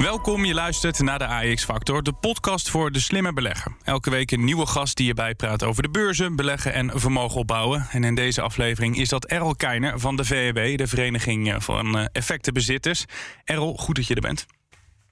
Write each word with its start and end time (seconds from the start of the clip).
Welkom, 0.00 0.44
je 0.44 0.54
luistert 0.54 1.00
naar 1.00 1.18
de 1.18 1.26
AX 1.26 1.64
Factor, 1.64 2.02
de 2.02 2.12
podcast 2.12 2.70
voor 2.70 2.90
de 2.90 3.00
slimme 3.00 3.32
belegger. 3.32 3.72
Elke 3.82 4.10
week 4.10 4.30
een 4.30 4.44
nieuwe 4.44 4.66
gast 4.66 4.96
die 4.96 5.06
je 5.06 5.14
bijpraat 5.14 5.64
over 5.64 5.82
de 5.82 5.90
beurzen, 5.90 6.36
beleggen 6.36 6.72
en 6.72 7.00
vermogen 7.00 7.40
opbouwen. 7.40 7.86
En 7.90 8.04
in 8.04 8.14
deze 8.14 8.40
aflevering 8.40 8.96
is 8.96 9.08
dat 9.08 9.24
Errol 9.24 9.54
Keiner 9.54 9.98
van 9.98 10.16
de 10.16 10.24
VEB, 10.24 10.78
de 10.78 10.86
Vereniging 10.86 11.54
van 11.58 11.98
eh, 11.98 12.04
Effectenbezitters. 12.12 13.04
Errol, 13.44 13.76
goed 13.76 13.96
dat 13.96 14.06
je 14.06 14.14
er 14.14 14.20
bent. 14.20 14.46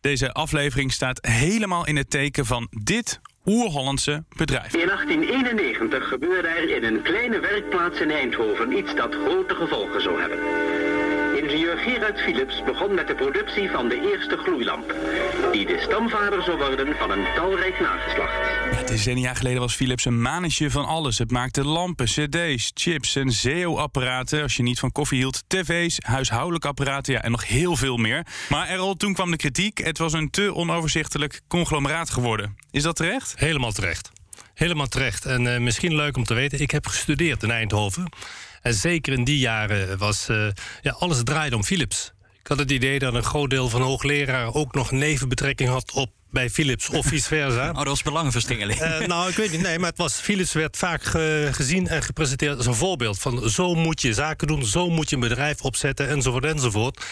Deze 0.01 0.32
aflevering 0.32 0.93
staat 0.93 1.27
helemaal 1.27 1.87
in 1.87 1.96
het 1.96 2.10
teken 2.10 2.46
van 2.46 2.68
dit 2.70 3.20
oer-Hollandse 3.46 4.24
bedrijf. 4.37 4.74
In 4.74 4.87
1891 4.87 6.09
gebeurde 6.09 6.48
er 6.48 6.77
in 6.77 6.84
een 6.84 7.02
kleine 7.02 7.41
werkplaats 7.41 8.01
in 8.01 8.10
Eindhoven 8.10 8.79
iets 8.79 8.95
dat 8.95 9.15
grote 9.15 9.55
gevolgen 9.55 10.02
zou 10.02 10.20
hebben. 10.20 10.88
Ingenieur 11.48 11.79
Gerard 11.79 12.20
Philips 12.20 12.62
begon 12.65 12.95
met 12.95 13.07
de 13.07 13.15
productie 13.15 13.70
van 13.70 13.88
de 13.88 14.11
eerste 14.12 14.37
gloeilamp, 14.37 14.95
die 15.52 15.66
de 15.66 15.79
stamvader 15.80 16.43
zou 16.43 16.59
worden 16.59 16.97
van 16.97 17.11
een 17.11 17.24
talrijk 17.34 17.80
nageslacht. 17.80 18.33
Ja, 18.73 18.82
decennia 18.82 19.35
geleden 19.35 19.60
was 19.60 19.74
Philips 19.74 20.04
een 20.04 20.21
mannetje 20.21 20.71
van 20.71 20.85
alles. 20.85 21.19
Het 21.19 21.30
maakte 21.30 21.65
lampen, 21.65 22.07
cd's, 22.07 22.71
chips 22.74 23.16
en 23.16 23.32
SEO-apparaten, 23.32 24.43
als 24.43 24.57
je 24.57 24.63
niet 24.63 24.79
van 24.79 24.93
koffie 24.93 25.19
hield, 25.19 25.45
tv's, 25.46 25.96
huishoudelijke 26.07 26.69
apparaten 26.69 27.13
ja, 27.13 27.23
en 27.23 27.30
nog 27.30 27.46
heel 27.46 27.76
veel 27.76 27.96
meer. 27.96 28.26
Maar 28.49 28.69
Errol, 28.69 28.95
toen 28.95 29.15
kwam 29.15 29.30
de 29.30 29.37
kritiek. 29.37 29.79
Het 29.79 29.99
was 29.99 30.13
een 30.13 30.30
te 30.30 30.54
onoverzichtelijk 30.54 31.41
conglomeraat 31.46 32.10
geworden. 32.10 32.57
Is 32.71 32.82
dat 32.82 32.96
terecht? 32.96 33.35
Helemaal 33.37 33.73
terecht. 33.73 34.10
Helemaal 34.54 34.88
terecht. 34.88 35.24
En 35.24 35.45
uh, 35.45 35.59
misschien 35.59 35.95
leuk 35.95 36.16
om 36.16 36.24
te 36.24 36.35
weten, 36.35 36.60
ik 36.60 36.71
heb 36.71 36.87
gestudeerd 36.87 37.43
in 37.43 37.51
Eindhoven. 37.51 38.09
En 38.62 38.74
zeker 38.74 39.12
in 39.12 39.24
die 39.24 39.38
jaren 39.38 39.98
was 39.98 40.28
uh, 40.28 40.46
ja, 40.82 40.92
alles 40.98 41.20
draaide 41.23 41.56
om 41.56 41.64
Philips. 41.64 42.12
Ik 42.40 42.46
had 42.46 42.59
het 42.59 42.70
idee 42.70 42.98
dat 42.98 43.14
een 43.14 43.23
groot 43.23 43.51
deel 43.51 43.68
van 43.68 43.82
hoogleraar 43.82 44.54
ook 44.54 44.74
nog 44.74 44.90
nevenbetrekking 44.90 45.68
had 45.68 45.92
op 45.92 46.10
bij 46.30 46.51
Philips 46.51 46.88
of 46.88 47.06
vice 47.06 47.26
versa. 47.26 47.68
Oh, 47.70 47.76
dat 47.76 47.86
was 47.86 48.02
belangenverstrengeling. 48.02 48.80
Uh, 48.80 48.98
nou, 49.06 49.30
ik 49.30 49.36
weet 49.36 49.51
niet. 49.51 49.60
Nee, 49.60 49.79
maar 49.79 49.88
het 49.88 49.98
was, 49.98 50.14
Philips 50.14 50.52
werd 50.52 50.76
vaak 50.76 51.02
ge, 51.02 51.48
gezien 51.52 51.88
en 51.88 52.02
gepresenteerd 52.02 52.56
als 52.56 52.66
een 52.66 52.74
voorbeeld. 52.74 53.18
Van 53.18 53.51
zo 53.51 53.74
moet 53.74 54.02
je 54.02 54.14
zaken 54.14 54.46
doen, 54.46 54.64
zo 54.64 54.90
moet 54.90 55.09
je 55.09 55.14
een 55.14 55.20
bedrijf 55.23 55.62
opzetten, 55.62 56.09
enzovoort, 56.09 56.45
enzovoort. 56.45 57.04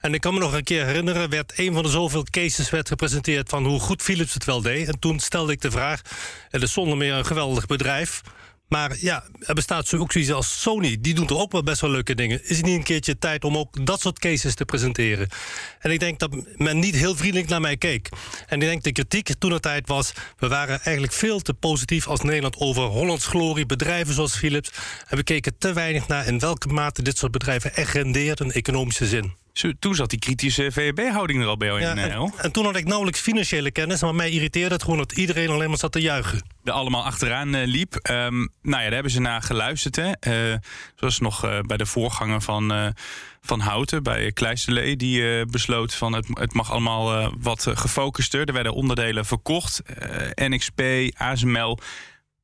En 0.00 0.14
ik 0.14 0.20
kan 0.20 0.34
me 0.34 0.40
nog 0.40 0.52
een 0.52 0.64
keer 0.64 0.86
herinneren, 0.86 1.30
werd 1.30 1.52
een 1.56 1.72
van 1.72 1.82
de 1.82 1.88
zoveel 1.88 2.24
cases 2.30 2.70
werd 2.70 2.88
gepresenteerd 2.88 3.48
van 3.48 3.64
hoe 3.64 3.80
goed 3.80 4.02
Philips 4.02 4.34
het 4.34 4.44
wel 4.44 4.62
deed. 4.62 4.88
En 4.88 4.98
toen 4.98 5.20
stelde 5.20 5.52
ik 5.52 5.60
de 5.60 5.70
vraag: 5.70 6.00
het 6.50 6.62
is 6.62 6.72
zonder 6.72 6.96
meer 6.96 7.14
een 7.14 7.26
geweldig 7.26 7.66
bedrijf. 7.66 8.20
Maar 8.68 8.96
ja, 9.00 9.24
er 9.40 9.54
bestaat 9.54 9.94
ook 9.94 10.12
zoiets 10.12 10.32
als 10.32 10.60
Sony. 10.60 10.98
Die 11.00 11.14
doen 11.14 11.26
toch 11.26 11.40
ook 11.40 11.52
wel 11.52 11.62
best 11.62 11.80
wel 11.80 11.90
leuke 11.90 12.14
dingen. 12.14 12.44
Is 12.44 12.56
het 12.56 12.66
niet 12.66 12.76
een 12.76 12.82
keertje 12.82 13.18
tijd 13.18 13.44
om 13.44 13.56
ook 13.56 13.86
dat 13.86 14.00
soort 14.00 14.18
cases 14.18 14.54
te 14.54 14.64
presenteren? 14.64 15.28
En 15.80 15.90
ik 15.90 16.00
denk 16.00 16.18
dat 16.18 16.36
men 16.56 16.78
niet 16.78 16.94
heel 16.94 17.16
vriendelijk 17.16 17.48
naar 17.48 17.60
mij 17.60 17.76
keek. 17.76 18.08
En 18.46 18.62
ik 18.62 18.68
denk 18.68 18.82
de 18.82 18.92
kritiek 18.92 19.34
toen 19.38 19.50
de 19.50 19.60
tijd 19.60 19.88
was... 19.88 20.12
we 20.38 20.48
waren 20.48 20.80
eigenlijk 20.82 21.12
veel 21.12 21.40
te 21.40 21.54
positief 21.54 22.08
als 22.08 22.20
Nederland 22.20 22.56
over 22.56 22.82
Hollands 22.82 23.26
glorie... 23.26 23.66
bedrijven 23.66 24.14
zoals 24.14 24.36
Philips. 24.36 24.70
En 25.08 25.16
we 25.16 25.22
keken 25.22 25.58
te 25.58 25.72
weinig 25.72 26.08
naar 26.08 26.26
in 26.26 26.38
welke 26.38 26.68
mate 26.68 27.02
dit 27.02 27.18
soort 27.18 27.32
bedrijven 27.32 27.74
echt 27.74 27.92
rendeerden 27.92 28.46
in 28.46 28.52
economische 28.52 29.06
zin. 29.06 29.43
Toen 29.78 29.94
zat 29.94 30.10
die 30.10 30.18
kritische 30.18 30.72
VEB-houding 30.72 31.42
er 31.42 31.46
al 31.46 31.56
bij 31.56 31.68
jou 31.68 31.80
in, 31.80 31.86
ja, 31.86 31.96
en, 31.96 32.32
en, 32.36 32.52
toen 32.52 32.64
had 32.64 32.76
ik 32.76 32.84
nauwelijks 32.84 33.20
financiële 33.20 33.70
kennis, 33.70 34.02
maar 34.02 34.14
mij 34.14 34.30
irriteerde 34.30 34.74
het 34.74 34.82
gewoon 34.82 34.98
dat 34.98 35.12
iedereen 35.12 35.50
alleen 35.50 35.68
maar 35.68 35.78
zat 35.78 35.92
te 35.92 36.00
juichen. 36.00 36.42
Er 36.64 36.72
allemaal 36.72 37.04
achteraan 37.04 37.54
uh, 37.54 37.66
liep. 37.66 37.94
Um, 38.10 38.36
nou 38.36 38.48
ja, 38.62 38.82
daar 38.82 38.92
hebben 38.92 39.12
ze 39.12 39.20
naar 39.20 39.42
geluisterd. 39.42 39.96
Hè. 39.96 40.10
Uh, 40.52 40.58
zoals 40.94 41.18
nog 41.18 41.44
uh, 41.44 41.58
bij 41.60 41.76
de 41.76 41.86
voorganger 41.86 42.40
van, 42.40 42.94
van 43.40 43.60
Houten, 43.60 44.02
bij 44.02 44.32
Kleisterlee, 44.32 44.96
die 44.96 45.46
besloot 45.46 45.94
van 45.94 46.12
het, 46.12 46.26
het 46.32 46.52
mag 46.52 46.70
allemaal 46.70 47.32
wat 47.40 47.66
gefocuster. 47.74 48.46
Er 48.46 48.52
werden 48.52 48.74
onderdelen 48.74 49.24
verkocht. 49.24 49.82
NXP, 50.34 50.82
ASML 51.16 51.78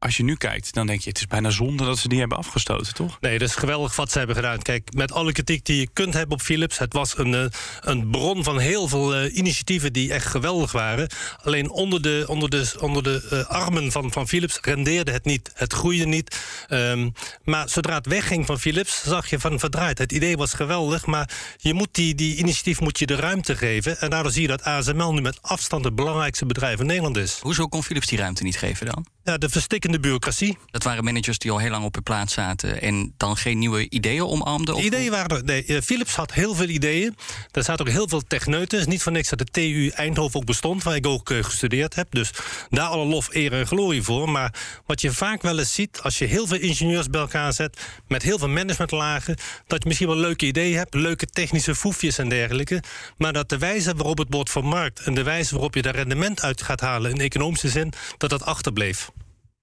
als 0.01 0.17
je 0.17 0.23
nu 0.23 0.37
kijkt, 0.37 0.75
dan 0.75 0.87
denk 0.87 1.01
je, 1.01 1.09
het 1.09 1.19
is 1.19 1.27
bijna 1.27 1.51
zonde 1.51 1.85
dat 1.85 1.99
ze 1.99 2.09
die 2.09 2.19
hebben 2.19 2.39
afgestoten, 2.39 2.95
toch? 2.95 3.21
Nee, 3.21 3.39
dat 3.39 3.49
is 3.49 3.55
geweldig 3.55 3.97
wat 3.97 4.13
ze 4.13 4.19
hebben 4.19 4.37
gedaan. 4.37 4.63
Kijk, 4.63 4.95
met 4.95 5.13
alle 5.13 5.33
kritiek 5.33 5.65
die 5.65 5.81
je 5.81 5.89
kunt 5.93 6.15
hebben 6.15 6.37
op 6.37 6.43
Philips, 6.43 6.79
het 6.79 6.93
was 6.93 7.19
een, 7.19 7.33
uh, 7.33 7.45
een 7.81 8.11
bron 8.11 8.45
van 8.45 8.59
heel 8.59 8.89
veel 8.89 9.17
uh, 9.17 9.37
initiatieven 9.37 9.93
die 9.93 10.13
echt 10.13 10.27
geweldig 10.27 10.73
waren. 10.73 11.09
Alleen 11.43 11.71
onder 11.71 12.03
de, 12.03 12.25
onder 12.27 12.51
de, 12.51 12.73
onder 12.79 13.03
de 13.03 13.29
uh, 13.33 13.45
armen 13.45 13.93
van, 13.93 14.13
van 14.13 14.29
Philips 14.29 14.59
rendeerde 14.61 15.13
het 15.13 15.25
niet. 15.25 15.51
Het 15.55 15.73
groeide 15.73 16.07
niet. 16.07 16.39
Um, 16.69 17.13
maar 17.45 17.69
zodra 17.69 17.95
het 17.95 18.07
wegging 18.07 18.47
van 18.47 18.59
Philips, 18.59 19.03
zag 19.03 19.31
je 19.31 19.41
van 19.41 19.59
verdraaid. 19.59 19.99
Het 19.99 20.13
idee 20.13 20.37
was 20.37 20.55
geweldig, 20.55 21.07
maar 21.07 21.31
je 21.57 21.75
moet 21.75 21.95
die, 21.95 22.15
die 22.15 22.37
initiatief 22.37 22.81
moet 22.81 22.99
je 22.99 23.07
de 23.07 23.17
ruimte 23.17 23.57
geven. 23.57 24.01
En 24.01 24.11
daardoor 24.11 24.33
zie 24.33 24.43
je 24.43 24.49
dat 24.49 24.63
ASML 24.63 25.13
nu 25.13 25.21
met 25.21 25.43
afstand 25.43 25.85
het 25.85 25.95
belangrijkste 25.95 26.47
bedrijf 26.47 26.81
in 26.81 26.87
Nederland 26.87 27.17
is. 27.17 27.39
Hoezo 27.41 27.67
kon 27.67 27.83
Philips 27.83 28.07
die 28.07 28.19
ruimte 28.19 28.43
niet 28.43 28.59
geven 28.59 28.87
dan? 28.87 29.07
Ja, 29.25 29.39
de 29.39 29.49
verstikkende 29.49 30.01
bureaucratie. 30.01 30.59
Dat 30.71 30.83
waren 30.83 31.05
managers 31.05 31.39
die 31.39 31.51
al 31.51 31.59
heel 31.59 31.71
lang 31.71 31.85
op 31.85 31.95
hun 31.95 32.03
plaats 32.03 32.35
zaten 32.35 32.81
en 32.83 33.15
dan 33.17 33.37
geen 33.37 33.59
nieuwe 33.59 33.91
ideeën 33.91 34.27
omarmden? 34.27 34.75
De 34.75 34.83
ideeën 34.83 35.11
waren 35.11 35.37
er. 35.37 35.45
Nee, 35.45 35.65
uh, 35.67 35.81
Philips 35.81 36.15
had 36.15 36.33
heel 36.33 36.55
veel 36.55 36.69
ideeën. 36.69 37.17
Er 37.51 37.65
zaten 37.65 37.87
ook 37.87 37.93
heel 37.93 38.09
veel 38.09 38.21
techneuten. 38.21 38.89
niet 38.89 39.03
van 39.03 39.13
niks 39.13 39.29
dat 39.29 39.39
de 39.39 39.45
TU 39.45 39.89
Eindhoven 39.89 40.41
ook 40.41 40.47
bestond, 40.47 40.83
waar 40.83 40.95
ik 40.95 41.07
ook 41.07 41.31
uh, 41.31 41.45
gestudeerd 41.45 41.95
heb. 41.95 42.07
Dus 42.11 42.31
daar 42.71 42.87
alle 42.87 43.05
lof, 43.05 43.35
eer 43.35 43.53
en 43.53 43.67
glorie 43.67 44.03
voor. 44.03 44.31
Maar 44.31 44.55
wat 44.87 45.01
je 45.01 45.13
vaak 45.13 45.43
wel 45.43 45.59
eens 45.59 45.75
ziet, 45.75 46.01
als 46.03 46.19
je 46.19 46.25
heel 46.25 46.47
veel 46.47 46.59
ingenieurs 46.59 47.07
bij 47.07 47.21
elkaar 47.21 47.53
zet, 47.53 47.81
met 48.09 48.23
heel 48.23 48.39
veel 48.39 48.49
managementlagen, 48.49 49.37
dat 49.67 49.83
je 49.83 49.89
misschien 49.89 50.09
wel 50.09 50.17
leuke 50.17 50.47
ideeën 50.47 50.77
hebt, 50.77 50.95
leuke 50.95 51.27
technische 51.27 51.75
foefjes 51.75 52.19
en 52.19 52.29
dergelijke. 52.29 52.83
Maar 53.17 53.33
dat 53.33 53.49
de 53.49 53.59
wijze 53.59 53.95
waarop 53.95 54.19
het 54.19 54.29
wordt 54.31 54.51
vermarkt 54.51 55.01
en 55.01 55.15
de 55.15 55.23
wijze 55.23 55.53
waarop 55.53 55.75
je 55.75 55.83
daar 55.83 55.95
rendement 55.95 56.43
uit 56.43 56.63
gaat 56.63 56.81
halen 56.81 57.11
in 57.11 57.21
economische 57.21 57.69
zin, 57.69 57.93
dat 58.19 58.31
dat 58.31 58.45
achterbleef. 58.45 59.11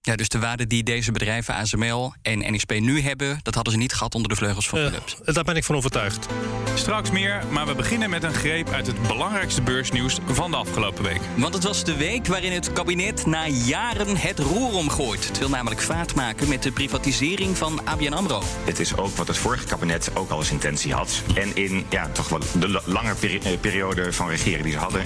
Ja, 0.08 0.16
dus 0.16 0.30
de 0.30 0.40
waarde 0.40 0.68
die 0.68 0.84
deze 0.84 1.12
bedrijven 1.12 1.54
ASML 1.54 2.14
en 2.22 2.54
NXP 2.54 2.80
nu 2.80 3.02
hebben, 3.02 3.40
dat 3.42 3.56
hadden 3.56 3.74
ze 3.74 3.80
niet 3.80 3.94
gehad 3.94 4.16
onder 4.16 4.30
de 4.30 4.36
vleugels 4.36 4.70
van 4.70 4.80
Philips. 4.80 5.18
Uh, 5.26 5.36
daar 5.36 5.44
ben 5.44 5.56
ik 5.56 5.64
van 5.64 5.76
overtuigd. 5.76 6.28
Straks 6.74 7.12
meer, 7.12 7.44
maar 7.50 7.66
we 7.66 7.76
beginnen 7.76 8.10
met 8.10 8.24
een 8.24 8.34
greep 8.34 8.70
uit 8.70 8.88
het 8.88 9.02
belangrijkste 9.02 9.62
beursnieuws 9.62 10.18
van 10.26 10.52
de 10.52 10.58
afgelopen 10.58 11.04
week. 11.04 11.22
Want 11.36 11.54
het 11.54 11.64
was 11.64 11.84
de 11.84 11.98
week 11.98 12.28
waarin 12.28 12.52
het 12.52 12.74
kabinet 12.74 13.26
na 13.26 13.48
jaren 13.48 14.18
het 14.18 14.40
roer 14.40 14.74
omgooit. 14.74 15.28
Het 15.28 15.38
wil 15.38 15.50
namelijk 15.50 15.82
vaart 15.82 16.16
maken 16.16 16.50
met 16.50 16.64
de 16.64 16.72
privatisering 16.72 17.58
van 17.58 17.82
ABN 17.86 18.14
AMRO. 18.14 18.42
Het 18.64 18.80
is 18.80 18.98
ook 18.98 19.16
wat 19.16 19.28
het 19.28 19.38
vorige 19.38 19.66
kabinet 19.66 20.12
ook 20.16 20.30
al 20.30 20.38
als 20.38 20.52
intentie 20.52 20.94
had. 20.94 21.22
En 21.36 21.56
in 21.56 21.86
ja, 21.90 22.08
toch 22.08 22.30
wel 22.30 22.40
de 22.60 22.82
lange 22.86 23.16
peri 23.16 23.58
periode 23.58 24.14
van 24.14 24.30
regeren 24.30 24.64
die 24.64 24.72
ze 24.72 24.80
hadden, 24.80 25.02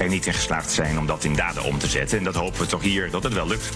er 0.00 0.08
niet 0.08 0.26
in 0.26 0.34
geslaagd 0.34 0.70
zijn 0.70 0.98
om 0.98 1.06
dat 1.06 1.24
in 1.24 1.34
daden 1.34 1.64
om 1.64 1.78
te 1.78 1.88
zetten. 1.88 2.18
En 2.18 2.24
dat 2.24 2.34
hopen 2.34 2.60
we 2.60 2.66
toch 2.66 2.82
hier 2.82 3.10
dat 3.10 3.22
het 3.22 3.32
wel 3.32 3.46
lukt. 3.46 3.68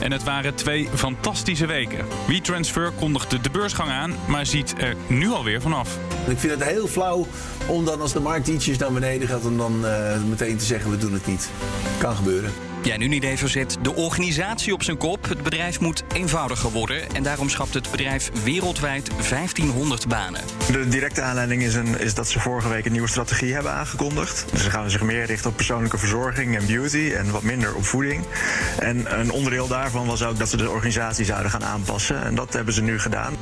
En 0.00 0.15
het 0.16 0.24
waren 0.24 0.54
twee 0.54 0.88
fantastische 0.94 1.66
weken. 1.66 2.06
WeTransfer 2.26 2.90
kondigde 2.90 3.40
de 3.40 3.50
beursgang 3.50 3.90
aan, 3.90 4.14
maar 4.28 4.46
ziet 4.46 4.74
er 4.78 4.96
nu 5.06 5.30
alweer 5.30 5.60
vanaf. 5.60 5.98
Ik 6.26 6.38
vind 6.38 6.52
het 6.52 6.64
heel 6.64 6.86
flauw 6.86 7.26
om 7.66 7.84
dan 7.84 8.00
als 8.00 8.12
de 8.12 8.20
markt 8.20 8.48
ietsjes 8.48 8.78
naar 8.78 8.92
beneden 8.92 9.28
gaat... 9.28 9.44
om 9.44 9.58
dan 9.58 9.84
uh, 9.84 10.22
meteen 10.28 10.56
te 10.56 10.64
zeggen 10.64 10.90
we 10.90 10.98
doen 10.98 11.12
het 11.12 11.26
niet. 11.26 11.50
Kan 11.98 12.16
gebeuren. 12.16 12.50
Ja, 12.86 12.94
een 12.94 13.00
Unilever 13.00 13.48
zet 13.48 13.78
de 13.82 13.94
organisatie 13.94 14.72
op 14.72 14.82
zijn 14.82 14.96
kop. 14.96 15.28
Het 15.28 15.42
bedrijf 15.42 15.80
moet 15.80 16.04
eenvoudiger 16.14 16.70
worden. 16.70 17.14
En 17.14 17.22
daarom 17.22 17.48
schapt 17.48 17.74
het 17.74 17.90
bedrijf 17.90 18.30
wereldwijd 18.44 19.10
1500 19.28 20.08
banen. 20.08 20.40
De 20.70 20.88
directe 20.88 21.22
aanleiding 21.22 21.62
is, 21.62 21.74
een, 21.74 22.00
is 22.00 22.14
dat 22.14 22.28
ze 22.28 22.40
vorige 22.40 22.68
week 22.68 22.84
een 22.84 22.92
nieuwe 22.92 23.08
strategie 23.08 23.54
hebben 23.54 23.72
aangekondigd. 23.72 24.46
Dus 24.52 24.62
ze 24.62 24.70
gaan 24.70 24.90
zich 24.90 25.02
meer 25.02 25.24
richten 25.24 25.50
op 25.50 25.56
persoonlijke 25.56 25.98
verzorging 25.98 26.56
en 26.56 26.66
beauty 26.66 27.12
en 27.14 27.30
wat 27.30 27.42
minder 27.42 27.74
op 27.74 27.84
voeding. 27.84 28.24
En 28.78 29.20
een 29.20 29.30
onderdeel 29.30 29.68
daarvan 29.68 30.06
was 30.06 30.24
ook 30.24 30.38
dat 30.38 30.48
ze 30.48 30.56
de 30.56 30.70
organisatie 30.70 31.24
zouden 31.24 31.50
gaan 31.50 31.64
aanpassen. 31.64 32.22
En 32.22 32.34
dat 32.34 32.52
hebben 32.52 32.74
ze 32.74 32.82
nu 32.82 32.98
gedaan. 32.98 33.34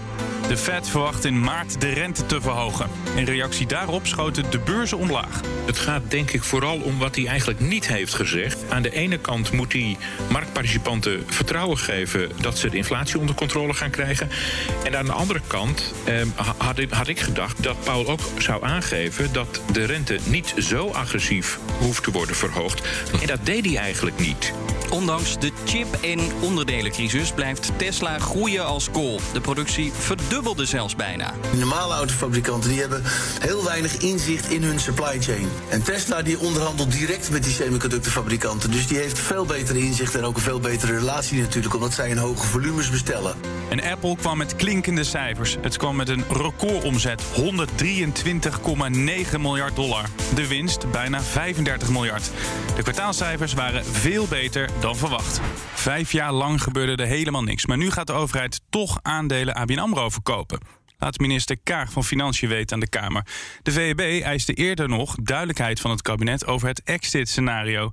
De 0.55 0.61
Fed 0.61 0.89
verwacht 0.89 1.25
in 1.25 1.41
maart 1.41 1.81
de 1.81 1.89
rente 1.89 2.27
te 2.27 2.41
verhogen. 2.41 2.91
In 3.15 3.25
reactie 3.25 3.67
daarop 3.67 4.07
schoten 4.07 4.51
de 4.51 4.59
beurzen 4.59 4.99
omlaag. 4.99 5.41
Het 5.67 5.79
gaat 5.79 6.11
denk 6.11 6.31
ik 6.31 6.43
vooral 6.43 6.81
om 6.81 6.99
wat 6.99 7.15
hij 7.15 7.27
eigenlijk 7.27 7.61
niet 7.61 7.87
heeft 7.87 8.15
gezegd. 8.15 8.65
Aan 8.69 8.83
de 8.83 8.91
ene 8.91 9.19
kant 9.19 9.53
moet 9.53 9.73
hij 9.73 9.97
marktparticipanten 10.31 11.25
vertrouwen 11.27 11.79
geven 11.79 12.31
dat 12.41 12.59
ze 12.59 12.71
de 12.71 12.77
inflatie 12.77 13.19
onder 13.19 13.35
controle 13.35 13.75
gaan 13.75 13.91
krijgen. 13.91 14.29
En 14.85 14.97
aan 14.97 15.05
de 15.05 15.13
andere 15.13 15.41
kant 15.47 15.95
eh, 16.05 16.23
had, 16.57 16.79
ik, 16.79 16.91
had 16.91 17.09
ik 17.09 17.21
gedacht 17.21 17.63
dat 17.63 17.85
Paul 17.85 18.09
ook 18.09 18.21
zou 18.39 18.65
aangeven 18.65 19.33
dat 19.33 19.61
de 19.73 19.85
rente 19.85 20.19
niet 20.25 20.55
zo 20.59 20.89
agressief 20.89 21.59
hoeft 21.79 22.03
te 22.03 22.11
worden 22.11 22.37
verhoogd. 22.37 22.89
En 23.21 23.27
dat 23.27 23.47
deed 23.47 23.65
hij 23.65 23.77
eigenlijk 23.77 24.19
niet. 24.19 24.53
Ondanks 24.91 25.39
de 25.39 25.51
chip- 25.65 25.99
en 26.03 26.21
onderdelencrisis 26.41 27.33
blijft 27.33 27.73
Tesla 27.77 28.19
groeien 28.19 28.65
als 28.65 28.91
kool. 28.91 29.21
De 29.33 29.41
productie 29.41 29.93
verdubbelde 30.45 30.77
zelfs 30.77 30.97
bijna. 30.97 31.35
Normale 31.57 31.95
autofabrikanten 31.95 32.71
die 32.71 32.81
hebben 32.81 33.03
heel 33.41 33.65
weinig 33.65 33.97
inzicht 33.97 34.51
in 34.51 34.63
hun 34.63 34.81
supply 34.81 35.21
chain. 35.21 35.49
En 35.69 35.83
Tesla 35.83 36.23
die 36.23 36.39
onderhandelt 36.39 36.93
direct 36.93 37.31
met 37.31 37.43
die 37.43 37.53
semiconductorfabrikanten. 37.53 38.71
Dus 38.71 38.87
die 38.87 38.99
heeft 38.99 39.19
veel 39.19 39.45
beter 39.45 39.77
inzicht 39.77 40.15
en 40.15 40.25
ook 40.25 40.37
een 40.37 40.43
veel 40.43 40.61
betere 40.61 40.99
relatie 40.99 41.41
natuurlijk... 41.41 41.75
omdat 41.75 41.93
zij 41.93 42.09
in 42.09 42.17
hoge 42.17 42.47
volumes 42.47 42.91
bestellen. 42.91 43.35
En 43.71 43.83
Apple 43.83 44.17
kwam 44.17 44.39
met 44.39 44.57
klinkende 44.57 45.05
cijfers. 45.05 45.57
Het 45.61 45.77
kwam 45.77 45.97
met 45.97 46.09
een 46.09 46.25
recordomzet, 46.31 47.23
123,9 47.23 49.41
miljard 49.41 49.77
dollar. 49.77 50.05
De 50.35 50.49
winst 50.49 50.91
bijna 50.91 51.23
35 51.23 51.89
miljard. 51.89 52.31
De 52.77 52.83
kwartaalcijfers 52.83 53.53
waren 53.53 53.85
veel 53.85 54.27
beter 54.27 54.69
dan 54.81 54.97
verwacht. 54.97 55.41
Vijf 55.75 56.13
jaar 56.13 56.33
lang 56.33 56.63
gebeurde 56.63 57.03
er 57.03 57.09
helemaal 57.09 57.43
niks. 57.43 57.67
Maar 57.67 57.77
nu 57.77 57.91
gaat 57.91 58.07
de 58.07 58.13
overheid 58.13 58.61
toch 58.71 58.99
aandelen 59.03 59.55
ABN 59.55 59.79
AMRO 59.79 60.09
verkopen. 60.09 60.34
Laat 60.99 61.19
minister 61.19 61.57
Kaag 61.63 61.93
van 61.93 62.05
Financiën 62.05 62.49
weten 62.49 62.75
aan 62.75 62.81
de 62.81 62.89
Kamer. 62.89 63.27
De 63.63 63.73
VEB 63.73 64.23
eiste 64.23 64.55
eerder 64.55 64.89
nog 64.89 65.15
duidelijkheid 65.23 65.81
van 65.81 65.91
het 65.91 66.03
kabinet 66.03 66.47
over 66.47 66.69
het 66.69 66.83
exit-scenario. 66.83 67.91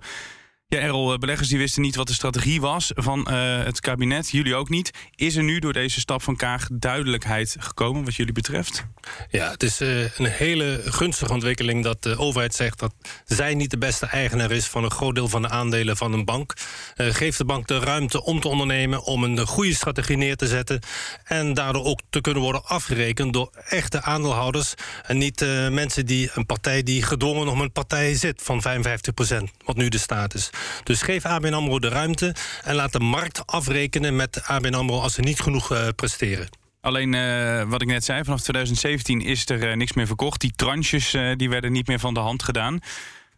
Ja, 0.73 0.79
Errol, 0.79 1.18
beleggers 1.18 1.50
die 1.50 1.57
wisten 1.57 1.81
niet 1.81 1.95
wat 1.95 2.07
de 2.07 2.13
strategie 2.13 2.62
was 2.62 2.91
van 2.95 3.27
uh, 3.31 3.63
het 3.63 3.79
kabinet. 3.79 4.29
Jullie 4.29 4.56
ook 4.56 4.69
niet. 4.69 4.91
Is 5.15 5.35
er 5.35 5.44
nu 5.44 5.59
door 5.59 5.73
deze 5.73 6.00
stap 6.00 6.21
van 6.21 6.35
Kaag 6.35 6.68
duidelijkheid 6.71 7.56
gekomen 7.59 8.03
wat 8.03 8.15
jullie 8.15 8.33
betreft? 8.33 8.85
Ja, 9.29 9.51
het 9.51 9.63
is 9.63 9.81
uh, 9.81 10.18
een 10.18 10.25
hele 10.25 10.81
gunstige 10.85 11.33
ontwikkeling 11.33 11.83
dat 11.83 12.03
de 12.03 12.18
overheid 12.18 12.56
zegt 12.56 12.79
dat 12.79 12.94
zij 13.25 13.53
niet 13.53 13.71
de 13.71 13.77
beste 13.77 14.06
eigenaar 14.06 14.51
is 14.51 14.65
van 14.65 14.83
een 14.83 14.91
groot 14.91 15.15
deel 15.15 15.27
van 15.27 15.41
de 15.41 15.50
aandelen 15.50 15.97
van 15.97 16.13
een 16.13 16.25
bank. 16.25 16.53
Uh, 16.95 17.13
geeft 17.13 17.38
de 17.38 17.45
bank 17.45 17.68
de 17.68 17.79
ruimte 17.79 18.23
om 18.23 18.39
te 18.39 18.47
ondernemen, 18.47 19.03
om 19.03 19.23
een 19.23 19.47
goede 19.47 19.73
strategie 19.73 20.18
neer 20.18 20.35
te 20.35 20.47
zetten. 20.47 20.79
En 21.23 21.53
daardoor 21.53 21.83
ook 21.83 22.00
te 22.09 22.21
kunnen 22.21 22.44
worden 22.44 22.65
afgerekend 22.65 23.33
door 23.33 23.50
echte 23.68 24.01
aandeelhouders. 24.01 24.73
En 25.03 25.18
niet 25.18 25.39
mensen 25.69 26.06
die 26.06 26.29
een 26.33 26.45
partij 26.45 26.83
die 26.83 27.03
gedwongen 27.03 27.45
met 27.45 27.63
een 27.63 27.71
partij 27.71 28.13
zit 28.13 28.41
van 28.44 28.63
55% 28.68 29.44
wat 29.65 29.75
nu 29.75 29.89
de 29.89 29.97
staat 29.97 30.33
is. 30.33 30.50
Dus 30.83 31.01
geef 31.01 31.25
ABN 31.25 31.53
AMRO 31.53 31.79
de 31.79 31.89
ruimte 31.89 32.35
en 32.63 32.75
laat 32.75 32.91
de 32.91 32.99
markt 32.99 33.47
afrekenen 33.47 34.15
met 34.15 34.43
ABN 34.43 34.73
AMRO 34.73 34.99
als 34.99 35.13
ze 35.13 35.21
niet 35.21 35.39
genoeg 35.39 35.71
uh, 35.71 35.87
presteren. 35.95 36.49
Alleen 36.81 37.13
uh, 37.13 37.63
wat 37.63 37.81
ik 37.81 37.87
net 37.87 38.03
zei, 38.03 38.23
vanaf 38.23 38.41
2017 38.41 39.21
is 39.21 39.49
er 39.49 39.69
uh, 39.69 39.75
niks 39.75 39.93
meer 39.93 40.07
verkocht. 40.07 40.41
Die 40.41 40.53
tranches 40.55 41.15
die 41.35 41.49
werden 41.49 41.71
niet 41.71 41.87
meer 41.87 41.99
van 41.99 42.13
de 42.13 42.19
hand 42.19 42.43
gedaan. 42.43 42.79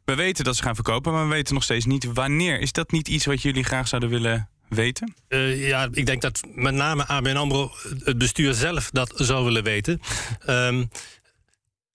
We 0.05 0.15
weten 0.15 0.43
dat 0.43 0.55
ze 0.55 0.63
gaan 0.63 0.75
verkopen, 0.75 1.11
maar 1.11 1.27
we 1.27 1.33
weten 1.33 1.53
nog 1.53 1.63
steeds 1.63 1.85
niet 1.85 2.13
wanneer. 2.13 2.59
Is 2.59 2.71
dat 2.71 2.91
niet 2.91 3.07
iets 3.07 3.25
wat 3.25 3.41
jullie 3.41 3.63
graag 3.63 3.87
zouden 3.87 4.09
willen 4.09 4.49
weten? 4.69 5.15
Uh, 5.29 5.67
ja, 5.67 5.87
ik 5.91 6.05
denk 6.05 6.21
dat 6.21 6.41
met 6.53 6.73
name 6.73 7.07
ABN 7.07 7.35
AMRO, 7.35 7.71
het 8.03 8.17
bestuur 8.17 8.53
zelf, 8.53 8.89
dat 8.91 9.13
zou 9.15 9.45
willen 9.45 9.63
weten. 9.63 10.01
Um, 10.49 10.89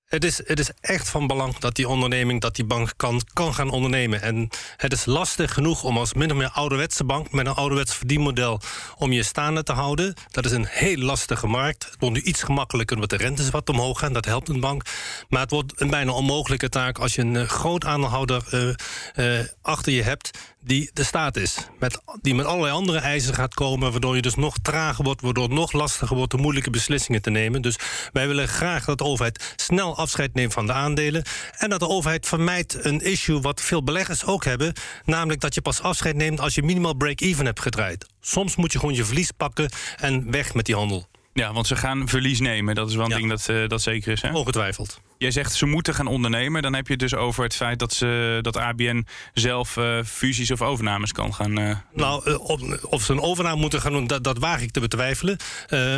het 0.09 0.25
is, 0.25 0.41
het 0.45 0.59
is 0.59 0.71
echt 0.81 1.09
van 1.09 1.27
belang 1.27 1.59
dat 1.59 1.75
die 1.75 1.89
onderneming, 1.89 2.41
dat 2.41 2.55
die 2.55 2.65
bank 2.65 2.93
kan, 2.97 3.23
kan 3.33 3.55
gaan 3.55 3.71
ondernemen. 3.71 4.23
En 4.23 4.49
het 4.77 4.93
is 4.93 5.05
lastig 5.05 5.55
genoeg 5.55 5.85
om 5.85 5.99
als 5.99 6.15
min 6.15 6.31
of 6.31 6.37
meer 6.37 6.51
ouderwetse 6.51 7.05
bank 7.05 7.33
met 7.33 7.47
een 7.47 7.55
ouderwets 7.55 7.95
verdienmodel 7.95 8.61
om 8.97 9.13
je 9.13 9.23
staande 9.23 9.63
te 9.63 9.73
houden. 9.73 10.15
Dat 10.31 10.45
is 10.45 10.53
een 10.53 10.67
heel 10.67 10.97
lastige 10.97 11.47
markt. 11.47 11.85
Het 11.85 11.97
wordt 11.99 12.15
nu 12.15 12.23
iets 12.23 12.43
gemakkelijker 12.43 12.95
omdat 12.95 13.11
de 13.11 13.17
rentes 13.17 13.51
wat 13.51 13.69
omhoog 13.69 13.99
gaan. 13.99 14.13
Dat 14.13 14.25
helpt 14.25 14.49
een 14.49 14.61
bank. 14.61 14.83
Maar 15.29 15.41
het 15.41 15.51
wordt 15.51 15.81
een 15.81 15.91
bijna 15.91 16.13
onmogelijke 16.13 16.69
taak 16.69 16.99
als 16.99 17.15
je 17.15 17.23
een 17.23 17.35
uh, 17.35 17.43
groot 17.43 17.85
aandeelhouder 17.85 18.43
uh, 18.55 18.75
uh, 19.17 19.47
achter 19.63 19.93
je 19.93 20.03
hebt 20.03 20.31
die 20.61 20.91
de 20.93 21.05
staat 21.05 21.37
is. 21.37 21.57
Met, 21.79 22.01
die 22.21 22.35
met 22.35 22.47
allerlei 22.47 22.73
andere 22.73 22.99
eisen 22.99 23.35
gaat 23.35 23.55
komen, 23.55 23.91
waardoor 23.91 24.17
je 24.17 24.23
dus 24.23 24.35
nog 24.35 24.57
trager 24.63 25.05
wordt, 25.05 25.21
waardoor 25.21 25.45
het 25.45 25.53
nog 25.53 25.73
lastiger 25.73 26.17
wordt 26.17 26.35
om 26.35 26.41
moeilijke 26.41 26.71
beslissingen 26.71 27.23
te 27.23 27.31
nemen. 27.31 27.63
Dus 27.63 27.77
wij 28.13 28.27
willen 28.27 28.49
graag 28.49 28.85
dat 28.85 28.99
de 28.99 29.05
overheid 29.05 29.55
snel 29.57 29.98
afscheid 29.99 30.35
neemt 30.35 30.53
van 30.53 30.67
de 30.67 30.73
aandelen. 30.73 31.25
En 31.57 31.71
dat 31.71 31.81
de 31.81 31.89
overheid 31.89 32.27
vermijdt 32.27 32.85
een 32.85 33.01
issue 33.01 33.41
wat 33.41 33.61
veel 33.61 33.83
beleggers 33.83 34.25
ook 34.25 34.45
hebben. 34.45 34.73
Namelijk 35.05 35.41
dat 35.41 35.55
je 35.55 35.61
pas 35.61 35.83
afscheid 35.83 36.17
neemt 36.17 36.41
als 36.41 36.55
je 36.55 36.63
minimaal 36.63 36.95
break-even 36.95 37.45
hebt 37.45 37.61
gedraaid. 37.61 38.07
Soms 38.21 38.57
moet 38.57 38.73
je 38.73 38.79
gewoon 38.79 38.95
je 38.95 39.05
verlies 39.05 39.31
pakken 39.31 39.71
en 39.97 40.31
weg 40.31 40.55
met 40.55 40.67
die 40.67 40.75
handel. 40.75 41.09
Ja, 41.33 41.53
want 41.53 41.67
ze 41.67 41.77
gaan 41.77 42.09
verlies 42.09 42.41
nemen. 42.41 42.75
Dat 42.75 42.89
is 42.89 42.95
wel 42.95 43.05
een 43.05 43.11
ja. 43.11 43.17
ding 43.17 43.29
dat, 43.29 43.49
uh, 43.51 43.69
dat 43.69 43.83
zeker 43.83 44.13
is. 44.13 44.23
Hè? 44.23 44.33
Ongetwijfeld. 44.33 45.01
Jij 45.19 45.31
zegt 45.31 45.53
ze 45.53 45.67
moeten 45.67 45.95
gaan 45.95 46.07
ondernemen. 46.07 46.63
Dan 46.63 46.75
heb 46.75 46.87
je 46.87 46.93
het 46.93 47.01
dus 47.01 47.15
over 47.15 47.43
het 47.43 47.55
feit 47.55 47.79
dat, 47.79 47.93
ze, 47.93 48.39
dat 48.43 48.57
ABN 48.57 49.07
zelf 49.35 49.77
uh, 49.77 50.03
fusies 50.05 50.51
of 50.51 50.63
overnames 50.63 51.13
kan 51.13 51.35
gaan. 51.35 51.59
Uh, 51.59 51.77
nou, 51.93 52.31
uh, 52.31 52.41
of, 52.41 52.85
of, 52.85 53.03
ze 53.03 53.13
een 53.13 53.21
overname 53.21 53.61
moeten 53.61 53.81
gaan 53.81 53.93
doen, 53.93 54.07
dat, 54.07 54.25
dat 54.25 54.39
waag 54.39 54.61
ik 54.61 54.71
te 54.71 54.81
betwijfelen. 54.81 55.37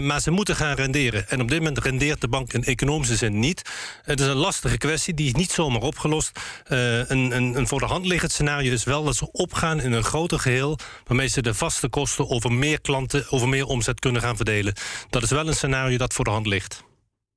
maar 0.02 0.20
ze 0.20 0.30
moeten 0.30 0.56
gaan 0.56 0.74
renderen. 0.74 1.28
En 1.28 1.40
op 1.40 1.48
dit 1.48 1.58
moment 1.58 1.78
rendeert 1.78 2.20
de 2.20 2.28
bank 2.28 2.52
in 2.52 2.64
economische 2.64 3.16
zin 3.16 3.38
niet. 3.38 3.62
Het 4.02 4.20
is 4.20 4.26
een 4.26 4.36
lastige 4.36 4.78
kwestie, 4.78 5.14
die 5.14 5.26
is 5.26 5.34
niet 5.34 5.50
zomaar 5.50 5.82
opgelost. 5.82 6.40
een, 6.64 7.36
een, 7.36 7.56
een 7.56 7.66
voor 7.66 7.80
de 7.80 7.86
hand 7.86 8.06
liggend 8.06 8.32
scenario 8.32 8.72
is 8.72 8.84
wel 8.84 9.04
dat 9.04 9.16
ze 9.16 9.32
opgaan 9.32 9.80
in 9.80 9.92
een 9.92 10.04
groter 10.04 10.38
geheel. 10.38 10.78
waarmee 11.06 11.26
ze 11.26 11.42
de 11.42 11.54
vaste 11.54 11.88
kosten 11.88 12.28
over 12.28 12.52
meer 12.52 12.80
klanten, 12.80 13.24
over 13.30 13.48
meer 13.48 13.66
omzet 13.66 14.00
kunnen 14.00 14.22
gaan 14.22 14.36
verdelen. 14.36 14.74
Dat 15.10 15.22
is 15.22 15.30
wel 15.30 15.48
een 15.48 15.54
scenario 15.54 15.96
dat 15.96 16.12
voor 16.12 16.24
de 16.24 16.30
hand 16.30 16.46
ligt. 16.46 16.88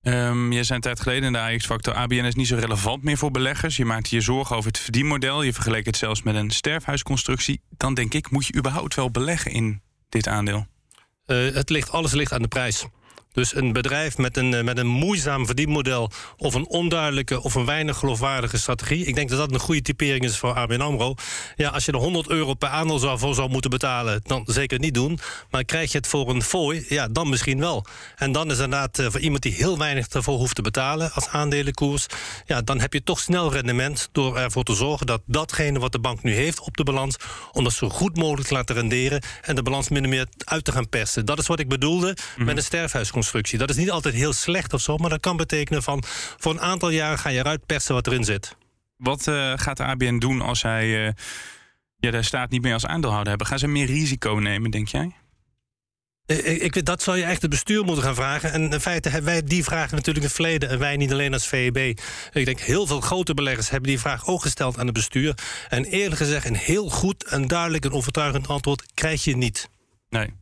Um, 0.04 0.52
je 0.52 0.64
zei 0.64 0.76
een 0.76 0.84
tijd 0.84 1.00
geleden 1.00 1.24
in 1.24 1.34
de 1.34 1.40
AX-factor... 1.40 1.94
ABN 1.94 2.24
is 2.24 2.36
niet 2.36 2.48
zo 2.48 2.56
relevant 2.56 3.04
meer 3.04 3.18
voor 3.18 3.32
beleggers. 3.32 3.78
Je 3.78 3.86
maakt 3.86 4.10
je 4.10 4.22
zorgen 4.22 4.56
over 4.56 4.68
het 4.68 4.80
verdienmodel. 4.80 5.42
Je 5.42 5.54
vergeleek 5.54 5.86
het 5.86 5.98
zelfs 5.98 6.24
met 6.24 6.36
een 6.36 6.50
sterfhuisconstructie. 6.50 7.62
Dan 7.70 7.94
denk 7.94 8.14
ik, 8.14 8.32
moet 8.32 8.46
je 8.46 8.56
überhaupt 8.56 8.96
wel 8.96 9.12
beleggen 9.12 9.52
in 9.52 9.82
dit 10.10 10.28
aandeel? 10.28 10.66
Uh, 11.28 11.54
het 11.54 11.70
ligt, 11.70 11.92
alles 11.92 12.12
ligt 12.12 12.34
aan 12.34 12.42
de 12.42 12.48
prijs. 12.48 12.86
Dus 13.34 13.56
een 13.56 13.74
bedrijf 13.74 14.18
met 14.18 14.38
een, 14.38 14.66
met 14.66 14.78
een 14.78 14.88
moeizaam 14.88 15.46
verdienmodel... 15.46 16.12
of 16.38 16.54
een 16.54 16.68
onduidelijke 16.68 17.42
of 17.42 17.56
een 17.56 17.66
weinig 17.66 17.98
geloofwaardige 17.98 18.58
strategie... 18.58 19.06
ik 19.06 19.16
denk 19.16 19.30
dat 19.30 19.40
dat 19.40 19.54
een 19.54 19.60
goede 19.60 19.82
typering 19.82 20.24
is 20.24 20.38
voor 20.38 20.54
ABN 20.54 20.82
AMRO. 20.82 21.16
Ja, 21.56 21.70
als 21.70 21.86
je 21.86 21.92
er 21.92 21.98
100 21.98 22.30
euro 22.30 22.54
per 22.54 22.70
aandeel 22.70 23.00
zou, 23.00 23.20
voor 23.20 23.36
zou 23.36 23.50
moeten 23.50 23.70
betalen... 23.70 24.22
dan 24.24 24.44
zeker 24.46 24.80
niet 24.80 24.94
doen. 24.94 25.20
Maar 25.50 25.64
krijg 25.64 25.92
je 25.92 25.98
het 25.98 26.08
voor 26.08 26.30
een 26.30 26.42
fooi, 26.42 26.86
ja, 26.90 27.08
dan 27.08 27.30
misschien 27.30 27.60
wel. 27.60 27.86
En 28.16 28.32
dan 28.32 28.52
is 28.52 28.60
inderdaad 28.60 29.00
uh, 29.00 29.08
voor 29.10 29.20
iemand 29.20 29.42
die 29.42 29.54
heel 29.54 29.78
weinig 29.78 30.08
ervoor 30.08 30.38
hoeft 30.38 30.56
te 30.56 30.62
betalen... 30.62 31.12
als 31.12 31.28
aandelenkoers, 31.28 32.06
ja, 32.46 32.62
dan 32.62 32.80
heb 32.80 32.94
je 32.94 33.04
toch 33.04 33.20
snel 33.20 33.52
rendement... 33.52 34.10
door 34.12 34.38
ervoor 34.38 34.64
te 34.64 34.76
zorgen 34.76 35.06
dat 35.06 35.22
datgene 35.26 35.80
wat 35.80 35.92
de 35.92 36.00
bank 36.00 36.24
nu 36.24 36.34
heeft 36.34 36.60
op 36.60 36.78
de 36.78 36.84
balans... 36.84 37.16
om 37.52 37.64
dat 37.64 37.74
zo 37.74 37.90
goed 37.90 38.18
mogelijk 38.18 38.48
te 38.48 38.54
laten 38.54 38.76
renderen... 38.76 39.22
en 39.42 39.56
de 39.56 39.64
balans 39.64 39.90
min 39.90 40.04
of 40.04 40.10
meer 40.10 40.28
uit 40.44 40.64
te 40.64 40.72
gaan 40.72 40.90
persen. 40.90 41.26
Dat 41.26 41.40
is 41.40 41.48
wat 41.48 41.60
ik 41.60 41.70
bedoelde 41.70 42.08
mm 42.08 42.16
-hmm. 42.36 42.46
met 42.46 42.58
een 42.58 42.64
Dat 43.32 43.70
is 43.70 43.76
niet 43.76 43.92
altijd 43.92 44.14
heel 44.16 44.34
slecht 44.34 44.74
of 44.74 44.82
zo, 44.82 44.98
maar 44.98 45.10
dat 45.10 45.20
kan 45.20 45.38
betekenen 45.38 45.84
van 45.84 46.04
voor 46.38 46.52
een 46.52 46.62
aantal 46.62 46.90
jaren 46.90 47.20
ga 47.20 47.30
je 47.30 47.40
eruit 47.40 47.66
persen 47.66 47.94
wat 47.94 48.08
erin 48.08 48.24
zit. 48.24 48.56
Wat 48.98 49.28
uh, 49.28 49.54
gaat 49.56 49.78
de 49.78 49.84
ABN 49.84 50.18
doen 50.18 50.42
als 50.42 50.62
hij 50.62 51.06
uh, 51.06 51.12
ja, 51.98 52.12
de 52.12 52.22
staat 52.22 52.50
niet 52.50 52.62
meer 52.62 52.74
als 52.74 52.86
aandeelhouder 52.86 53.30
hebben? 53.30 53.48
Gaan 53.48 53.60
ze 53.60 53.68
meer 53.68 53.86
risico 53.86 54.34
nemen, 54.34 54.72
denk 54.72 54.88
jij? 54.88 55.12
Ik, 56.26 56.76
ik, 56.76 56.86
dat 56.86 57.02
zou 57.02 57.18
je 57.18 57.24
echt 57.24 57.42
het 57.42 57.52
bestuur 57.52 57.84
moeten 57.84 58.04
gaan 58.04 58.16
vragen. 58.16 58.52
En 58.52 58.72
in 58.72 58.80
feite 58.80 59.10
hebben 59.10 59.32
wij 59.32 59.44
die 59.44 59.64
vraag 59.64 59.92
natuurlijk 59.92 60.18
in 60.18 60.24
het 60.24 60.34
verleden. 60.34 60.70
En 60.70 60.80
wij 60.80 60.98
niet 60.98 61.12
alleen 61.12 61.34
als 61.34 61.48
VEB. 61.48 61.78
Ik 62.34 62.46
denk 62.46 62.60
heel 62.60 62.88
veel 62.88 63.02
grote 63.02 63.34
beleggers 63.34 63.70
hebben 63.70 63.90
die 63.90 64.00
vraag 64.00 64.28
ook 64.28 64.42
gesteld 64.42 64.78
aan 64.78 64.86
het 64.86 64.94
bestuur. 64.94 65.38
En 65.70 65.86
eerlijk 65.86 66.18
gezegd, 66.18 66.46
een 66.46 66.56
heel 66.56 66.90
goed 66.90 67.24
en 67.24 67.48
duidelijk 67.48 67.86
en 67.86 67.92
overtuigend 67.92 68.48
antwoord 68.48 68.84
krijg 68.94 69.24
je 69.24 69.38
niet. 69.38 69.70
Nee. 70.10 70.34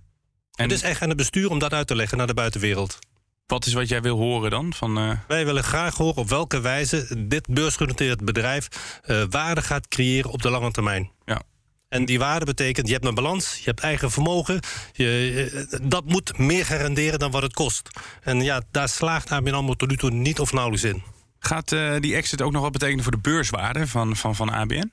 En 0.61 0.69
het 0.69 0.77
is 0.77 0.89
echt 0.89 1.01
aan 1.01 1.07
het 1.07 1.17
bestuur 1.17 1.49
om 1.49 1.59
dat 1.59 1.73
uit 1.73 1.87
te 1.87 1.95
leggen 1.95 2.17
naar 2.17 2.27
de 2.27 2.33
buitenwereld. 2.33 2.99
Wat 3.45 3.65
is 3.65 3.73
wat 3.73 3.89
jij 3.89 4.01
wil 4.01 4.17
horen 4.17 4.49
dan? 4.49 4.73
Van, 4.73 4.97
uh... 4.97 5.11
Wij 5.27 5.45
willen 5.45 5.63
graag 5.63 5.95
horen 5.95 6.17
op 6.17 6.29
welke 6.29 6.61
wijze 6.61 7.25
dit 7.27 7.47
beursgenoteerd 7.47 8.25
bedrijf 8.25 8.67
uh, 9.05 9.23
waarde 9.29 9.61
gaat 9.61 9.87
creëren 9.87 10.31
op 10.31 10.41
de 10.41 10.49
lange 10.49 10.71
termijn. 10.71 11.11
Ja. 11.25 11.41
En 11.89 12.05
die 12.05 12.19
waarde 12.19 12.45
betekent, 12.45 12.87
je 12.87 12.93
hebt 12.93 13.05
een 13.05 13.13
balans, 13.13 13.55
je 13.57 13.63
hebt 13.63 13.79
eigen 13.79 14.11
vermogen. 14.11 14.59
Je, 14.93 15.79
dat 15.81 16.05
moet 16.05 16.37
meer 16.37 16.65
gaan 16.65 16.77
renderen 16.77 17.19
dan 17.19 17.31
wat 17.31 17.41
het 17.41 17.53
kost. 17.53 17.89
En 18.21 18.41
ja, 18.41 18.61
daar 18.71 18.89
slaagt 18.89 19.29
ABN 19.29 19.53
AMRO 19.53 19.73
tot 19.73 19.89
nu 19.89 19.97
toe 19.97 20.11
niet 20.11 20.39
of 20.39 20.53
nauwelijks 20.53 20.85
in. 20.85 21.03
Gaat 21.39 21.71
uh, 21.71 21.99
die 21.99 22.15
exit 22.15 22.41
ook 22.41 22.51
nog 22.51 22.61
wat 22.61 22.71
betekenen 22.71 23.03
voor 23.03 23.11
de 23.11 23.17
beurswaarde 23.17 23.87
van, 23.87 24.15
van, 24.15 24.35
van 24.35 24.49
ABN? 24.49 24.91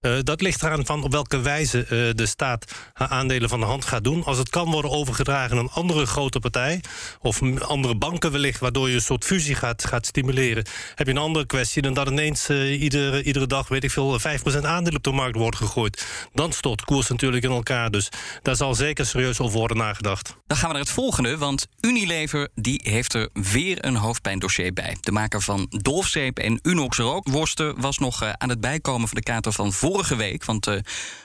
Uh, 0.00 0.18
dat 0.22 0.40
ligt 0.40 0.62
eraan 0.62 0.86
van 0.86 1.02
op 1.02 1.12
welke 1.12 1.40
wijze 1.40 1.78
uh, 1.78 1.86
de 2.14 2.26
staat 2.26 2.72
haar 2.92 3.08
aandelen 3.08 3.48
van 3.48 3.60
de 3.60 3.66
hand 3.66 3.84
gaat 3.84 4.04
doen. 4.04 4.24
Als 4.24 4.38
het 4.38 4.48
kan 4.48 4.70
worden 4.70 4.90
overgedragen 4.90 5.58
aan 5.58 5.64
een 5.64 5.70
andere 5.70 6.06
grote 6.06 6.40
partij... 6.40 6.80
of 7.20 7.42
andere 7.62 7.94
banken 7.96 8.32
wellicht, 8.32 8.60
waardoor 8.60 8.88
je 8.88 8.94
een 8.94 9.00
soort 9.00 9.24
fusie 9.24 9.54
gaat, 9.54 9.84
gaat 9.84 10.06
stimuleren... 10.06 10.66
heb 10.94 11.06
je 11.06 11.12
een 11.12 11.18
andere 11.18 11.46
kwestie 11.46 11.82
dan 11.82 11.94
dat 11.94 12.08
ineens 12.10 12.50
uh, 12.50 12.80
iedere, 12.80 13.22
iedere 13.22 13.46
dag... 13.46 13.68
weet 13.68 13.84
ik 13.84 13.90
veel, 13.90 14.20
5% 14.20 14.22
aandelen 14.62 14.96
op 14.96 15.02
de 15.02 15.12
markt 15.12 15.36
wordt 15.36 15.56
gegooid. 15.56 16.06
Dan 16.32 16.52
stort 16.52 16.84
koers 16.84 17.08
natuurlijk 17.08 17.44
in 17.44 17.50
elkaar. 17.50 17.90
Dus 17.90 18.08
daar 18.42 18.56
zal 18.56 18.74
zeker 18.74 19.06
serieus 19.06 19.40
over 19.40 19.58
worden 19.58 19.76
nagedacht. 19.76 20.36
Dan 20.46 20.56
gaan 20.56 20.68
we 20.68 20.74
naar 20.74 20.84
het 20.84 20.92
volgende, 20.92 21.38
want 21.38 21.66
Unilever 21.80 22.48
die 22.54 22.80
heeft 22.84 23.14
er 23.14 23.28
weer 23.32 23.84
een 23.84 23.96
hoofdpijndossier 23.96 24.72
bij. 24.72 24.96
De 25.00 25.12
maker 25.12 25.42
van 25.42 25.66
Dolfzeep 25.70 26.38
en 26.38 26.58
Unox 26.62 26.96
rookworsten... 26.96 27.80
was 27.80 27.98
nog 27.98 28.22
aan 28.22 28.48
het 28.48 28.60
bijkomen 28.60 29.08
van 29.08 29.16
de 29.16 29.22
kater 29.22 29.52
van 29.52 29.72
vorige 29.88 30.16
week. 30.16 30.44
Want 30.44 30.66
uh, 30.66 30.78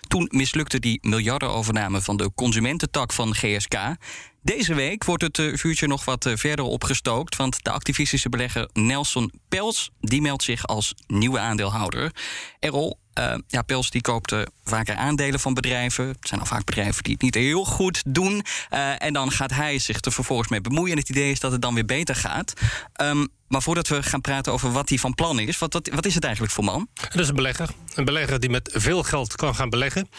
toen 0.08 0.28
mislukte 0.32 0.80
die 0.80 1.00
miljardenovername 1.02 2.02
van 2.02 2.18
de 2.18 2.32
consumententak 2.36 3.14
van 3.14 3.36
GSK. 3.36 3.76
Deze 4.42 4.74
week 4.74 5.04
wordt 5.04 5.24
het 5.24 5.38
uh, 5.38 5.58
vuurtje 5.58 5.88
nog 5.88 6.06
wat 6.06 6.26
uh, 6.26 6.36
verder 6.36 6.66
opgestookt. 6.66 7.36
Want 7.36 7.64
de 7.64 7.72
activistische 7.72 8.30
belegger 8.30 8.70
Nelson 8.74 9.32
Pels 9.50 9.92
die 10.00 10.22
meldt 10.22 10.44
zich 10.44 10.68
als 10.68 10.94
nieuwe 11.08 11.40
aandeelhouder. 11.40 12.12
Errol, 12.60 13.00
ja, 13.48 13.62
Pels 13.66 13.90
die 13.90 14.02
koopt 14.02 14.36
vaker 14.64 14.96
aandelen 14.96 15.40
van 15.40 15.54
bedrijven. 15.54 16.08
Het 16.08 16.28
zijn 16.28 16.40
al 16.40 16.46
vaak 16.46 16.66
bedrijven 16.66 17.04
die 17.04 17.14
het 17.14 17.22
niet 17.22 17.36
heel 17.36 17.66
goed 17.66 18.04
doen. 18.06 18.44
en 18.98 19.14
dan 19.14 19.32
gaat 19.32 19.52
hij 19.52 19.80
zich 19.80 20.02
er 20.02 20.12
vervolgens 20.12 20.50
mee 20.50 20.62
bemoeien. 20.62 20.92
En 20.92 21.00
het 21.00 21.10
idee 21.10 21.32
is 21.32 21.40
dat 21.40 21.52
het 21.52 21.62
dan 21.62 21.74
weer 21.74 21.86
beter 21.86 22.16
gaat. 22.16 22.54
Um, 23.02 23.28
maar 23.54 23.62
voordat 23.62 23.88
we 23.88 24.04
gaan 24.04 24.22
praten 24.22 24.54
over 24.54 24.72
wat 24.72 24.90
hij 24.90 24.98
van 24.98 25.14
plan 25.14 25.40
is, 25.40 25.58
wat, 25.58 25.74
wat, 25.74 25.90
wat 25.94 26.06
is 26.06 26.16
het 26.16 26.24
eigenlijk 26.24 26.54
voor 26.54 26.64
man? 26.64 26.88
Het 26.94 27.20
is 27.20 27.28
een 27.28 27.36
belegger. 27.36 27.70
Een 27.96 28.06
belegger 28.06 28.40
die 28.40 28.50
met 28.50 28.70
veel 28.74 29.04
geld 29.04 29.36
kan 29.36 29.56
gaan 29.56 29.70
beleggen. 29.70 30.10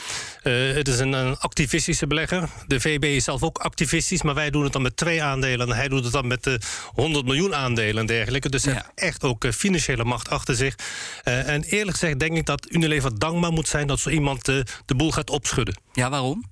Uh, 0.42 0.74
het 0.74 0.88
is 0.88 0.98
een, 0.98 1.12
een, 1.12 1.38
activistische 1.38 2.06
belegger. 2.06 2.48
De 2.66 2.80
VB 2.80 3.04
is 3.04 3.24
zelf 3.24 3.42
ook 3.42 3.58
activistisch, 3.58 4.22
maar 4.22 4.34
wij 4.34 4.50
doen 4.50 4.62
het 4.62 4.72
dan 4.72 4.82
met 4.82 4.96
twee 4.96 5.22
aandelen. 5.22 5.68
En 5.68 5.76
hij 5.76 5.88
doet 5.88 6.04
het 6.04 6.12
dan 6.12 6.26
met 6.26 6.46
uh, 6.46 6.54
100 6.86 7.24
miljoen 7.24 7.54
aandelen 7.54 8.00
en 8.00 8.06
dergelijke. 8.06 8.48
Dus 8.48 8.64
hij 8.64 8.74
ja. 8.74 8.78
heeft 8.78 8.92
echt 8.94 9.24
ook 9.24 9.44
uh, 9.44 9.52
financiële 9.52 10.04
macht 10.04 10.30
achter 10.30 10.54
zich. 10.54 10.74
En 11.22 11.62
eerlijk 11.62 11.98
gezegd 11.98 12.18
denk 12.18 12.36
ik 12.36 12.46
dat 12.46 12.70
Unilever 12.70 13.18
dankbaar 13.18 13.52
moet 13.52 13.68
zijn 13.68 13.86
dat 13.86 14.00
zo 14.00 14.10
iemand 14.10 14.44
de 14.44 14.94
boel 14.96 15.12
gaat 15.12 15.30
opschudden. 15.30 15.83
Ja, 15.94 16.10
waarom? 16.10 16.44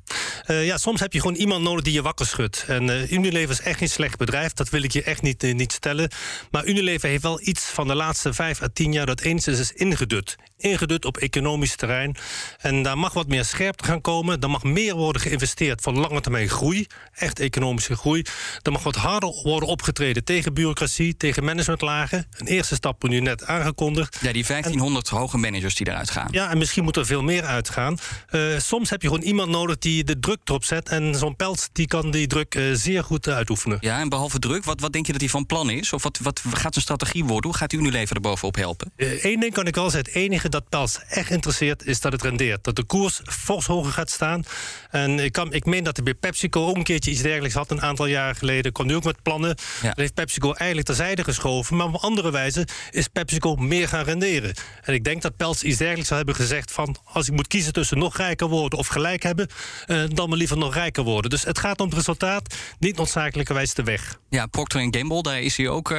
ja, 0.46 0.78
soms 0.78 1.00
heb 1.00 1.12
je 1.12 1.20
gewoon 1.20 1.36
iemand 1.36 1.62
nodig 1.62 1.84
die 1.84 1.92
je 1.92 2.02
wakker 2.02 2.26
schudt. 2.26 2.64
En 2.66 3.14
Unilever 3.14 3.50
is 3.50 3.60
echt 3.60 3.78
geen 3.78 3.88
slecht 3.88 4.18
bedrijf, 4.18 4.52
dat 4.52 4.68
wil 4.68 4.82
ik 4.82 4.92
je 4.92 5.02
echt 5.02 5.22
niet, 5.22 5.42
niet 5.42 5.72
stellen. 5.72 6.10
Maar 6.50 6.66
Unilever 6.66 7.08
heeft 7.08 7.22
wel 7.22 7.40
iets 7.40 7.64
van 7.64 7.88
de 7.88 7.94
laatste 7.94 8.32
vijf 8.32 8.62
à 8.62 8.68
tien 8.72 8.92
jaar 8.92 9.06
dat 9.06 9.20
enigszins 9.20 9.58
is 9.58 9.72
ingedut. 9.72 10.36
Ingedut 10.62 11.04
op 11.04 11.16
economisch 11.16 11.76
terrein. 11.76 12.16
En 12.58 12.82
daar 12.82 12.98
mag 12.98 13.12
wat 13.12 13.28
meer 13.28 13.44
scherpte 13.44 13.84
gaan 13.84 14.00
komen. 14.00 14.40
Er 14.40 14.50
mag 14.50 14.62
meer 14.62 14.94
worden 14.94 15.22
geïnvesteerd 15.22 15.80
voor 15.80 15.92
lange 15.92 16.20
termijn 16.20 16.48
groei. 16.48 16.86
Echt 17.12 17.40
economische 17.40 17.96
groei. 17.96 18.24
Er 18.62 18.72
mag 18.72 18.82
wat 18.82 18.96
harder 18.96 19.40
worden 19.42 19.68
opgetreden 19.68 20.24
tegen 20.24 20.54
bureaucratie, 20.54 21.16
tegen 21.16 21.44
managementlagen. 21.44 22.26
Een 22.38 22.46
eerste 22.46 22.74
stap 22.74 23.00
wordt 23.00 23.16
nu 23.16 23.20
net 23.20 23.44
aangekondigd. 23.44 24.18
Ja, 24.20 24.32
die 24.32 24.44
1500 24.44 25.10
en, 25.10 25.16
hoge 25.16 25.38
managers 25.38 25.74
die 25.74 25.88
eruit 25.88 26.10
gaan. 26.10 26.28
Ja, 26.30 26.50
en 26.50 26.58
misschien 26.58 26.84
moet 26.84 26.96
er 26.96 27.06
veel 27.06 27.22
meer 27.22 27.44
uitgaan. 27.44 27.98
Uh, 28.30 28.58
soms 28.58 28.90
heb 28.90 29.02
je 29.02 29.08
gewoon 29.08 29.22
iemand 29.22 29.50
nodig 29.50 29.78
die 29.78 30.04
de 30.04 30.18
druk 30.20 30.38
erop 30.44 30.64
zet. 30.64 30.88
En 30.88 31.14
zo'n 31.14 31.36
pelt 31.36 31.68
die 31.72 31.86
kan 31.86 32.10
die 32.10 32.26
druk 32.26 32.54
uh, 32.54 32.74
zeer 32.74 33.04
goed 33.04 33.26
uh, 33.26 33.34
uitoefenen. 33.34 33.78
Ja, 33.80 34.00
en 34.00 34.08
behalve 34.08 34.38
druk, 34.38 34.64
wat, 34.64 34.80
wat 34.80 34.92
denk 34.92 35.06
je 35.06 35.12
dat 35.12 35.20
hij 35.20 35.30
van 35.30 35.46
plan 35.46 35.70
is? 35.70 35.92
Of 35.92 36.02
wat, 36.02 36.18
wat 36.22 36.40
gaat 36.44 36.72
zijn 36.72 36.84
strategie 36.84 37.24
worden? 37.24 37.50
Hoe 37.50 37.58
gaat 37.58 37.72
Unilever 37.72 38.16
er 38.16 38.22
bovenop 38.22 38.54
helpen? 38.54 38.92
Eén 38.96 39.40
ding 39.40 39.52
kan 39.52 39.66
ik 39.66 39.74
wel 39.74 39.90
zeggen. 39.90 40.12
Het 40.12 40.22
enige 40.22 40.48
dat 40.52 40.68
Pels 40.68 40.98
echt 41.08 41.30
interesseert 41.30 41.86
is 41.86 42.00
dat 42.00 42.12
het 42.12 42.22
rendeert. 42.22 42.64
Dat 42.64 42.76
de 42.76 42.84
koers 42.84 43.20
fors 43.24 43.66
hoger 43.66 43.92
gaat 43.92 44.10
staan. 44.10 44.44
En 44.90 45.18
ik, 45.18 45.32
kan, 45.32 45.52
ik 45.52 45.64
meen 45.64 45.84
dat 45.84 45.96
hij 45.96 46.04
bij 46.04 46.14
PepsiCo 46.14 46.66
ook 46.66 46.76
een 46.76 46.82
keertje 46.82 47.10
iets 47.10 47.22
dergelijks 47.22 47.54
had... 47.54 47.70
een 47.70 47.82
aantal 47.82 48.06
jaar 48.06 48.34
geleden. 48.34 48.72
Kwam 48.72 48.86
nu 48.86 48.94
ook 48.94 49.04
met 49.04 49.22
plannen. 49.22 49.56
Ja. 49.82 49.88
Dat 49.88 49.96
heeft 49.96 50.14
PepsiCo 50.14 50.52
eigenlijk 50.52 50.86
terzijde 50.86 51.24
geschoven. 51.24 51.76
Maar 51.76 51.86
op 51.86 51.94
andere 51.94 52.30
wijze 52.30 52.66
is 52.90 53.08
PepsiCo 53.08 53.56
meer 53.56 53.88
gaan 53.88 54.04
renderen. 54.04 54.54
En 54.82 54.94
ik 54.94 55.04
denk 55.04 55.22
dat 55.22 55.36
Pels 55.36 55.62
iets 55.62 55.76
dergelijks 55.78 56.08
zou 56.08 56.18
hebben 56.24 56.36
gezegd 56.36 56.72
van... 56.72 56.96
als 57.04 57.28
ik 57.28 57.34
moet 57.34 57.46
kiezen 57.46 57.72
tussen 57.72 57.98
nog 57.98 58.16
rijker 58.16 58.48
worden 58.48 58.78
of 58.78 58.86
gelijk 58.86 59.22
hebben... 59.22 59.48
Uh, 59.86 60.04
dan 60.08 60.28
maar 60.28 60.38
liever 60.38 60.58
nog 60.58 60.74
rijker 60.74 61.02
worden. 61.02 61.30
Dus 61.30 61.44
het 61.44 61.58
gaat 61.58 61.80
om 61.80 61.86
het 61.86 61.94
resultaat, 61.94 62.54
niet 62.78 62.96
noodzakelijkerwijs 62.96 63.74
de 63.74 63.82
weg. 63.82 64.18
Ja, 64.28 64.46
Procter 64.46 64.88
Gamble, 64.90 65.22
daar 65.22 65.40
is 65.40 65.56
hij 65.56 65.68
ook, 65.68 65.90
uh, 65.90 65.98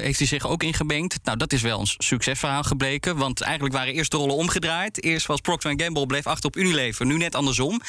heeft 0.00 0.18
hij 0.18 0.26
zich 0.26 0.46
ook 0.46 0.62
in 0.62 0.74
gemengd. 0.74 1.18
Nou, 1.22 1.36
dat 1.36 1.52
is 1.52 1.62
wel 1.62 1.80
een 1.80 1.90
succesverhaal 1.98 2.62
gebleken. 2.62 3.16
Want 3.16 3.40
eigenlijk 3.40 3.74
waren 3.74 3.89
eerst 3.92 4.10
de 4.10 4.16
rollen 4.16 4.36
omgedraaid. 4.36 5.02
Eerst 5.02 5.26
was 5.26 5.40
Procter 5.40 5.72
Gamble, 5.76 6.06
bleef 6.06 6.26
achter 6.26 6.48
op 6.48 6.56
Unilever. 6.56 7.06
Nu 7.06 7.16
net 7.16 7.34
andersom. 7.34 7.80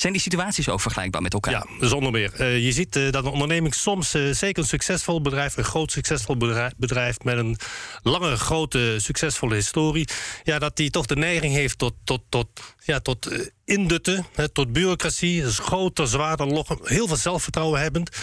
Zijn 0.00 0.12
die 0.12 0.22
situaties 0.22 0.68
ook 0.68 0.80
vergelijkbaar 0.80 1.22
met 1.22 1.32
elkaar? 1.32 1.52
Ja, 1.52 1.66
zonder 1.86 2.12
meer. 2.12 2.32
Uh, 2.40 2.64
je 2.64 2.72
ziet 2.72 2.96
uh, 2.96 3.10
dat 3.10 3.24
een 3.24 3.30
onderneming 3.30 3.74
soms, 3.74 4.14
uh, 4.14 4.34
zeker 4.34 4.62
een 4.62 4.68
succesvol 4.68 5.20
bedrijf, 5.20 5.56
een 5.56 5.64
groot 5.64 5.92
succesvol 5.92 6.36
bedrijf, 6.76 7.18
met 7.22 7.36
een 7.36 7.56
lange, 8.02 8.36
grote, 8.36 8.96
succesvolle 8.98 9.54
historie, 9.54 10.08
ja, 10.42 10.58
dat 10.58 10.76
die 10.76 10.90
toch 10.90 11.06
de 11.06 11.16
neiging 11.16 11.54
heeft 11.54 11.78
tot, 11.78 11.94
tot, 12.04 12.22
tot, 12.28 12.48
ja, 12.84 13.00
tot 13.00 13.28
indutten, 13.64 14.26
hè, 14.34 14.48
tot 14.48 14.72
bureaucratie, 14.72 15.42
dus 15.42 15.58
groter, 15.58 16.08
zwaarder, 16.08 16.46
loggen, 16.46 16.78
heel 16.82 17.06
veel 17.06 17.16
zelfvertrouwen 17.16 17.80
hebbend, 17.80 18.16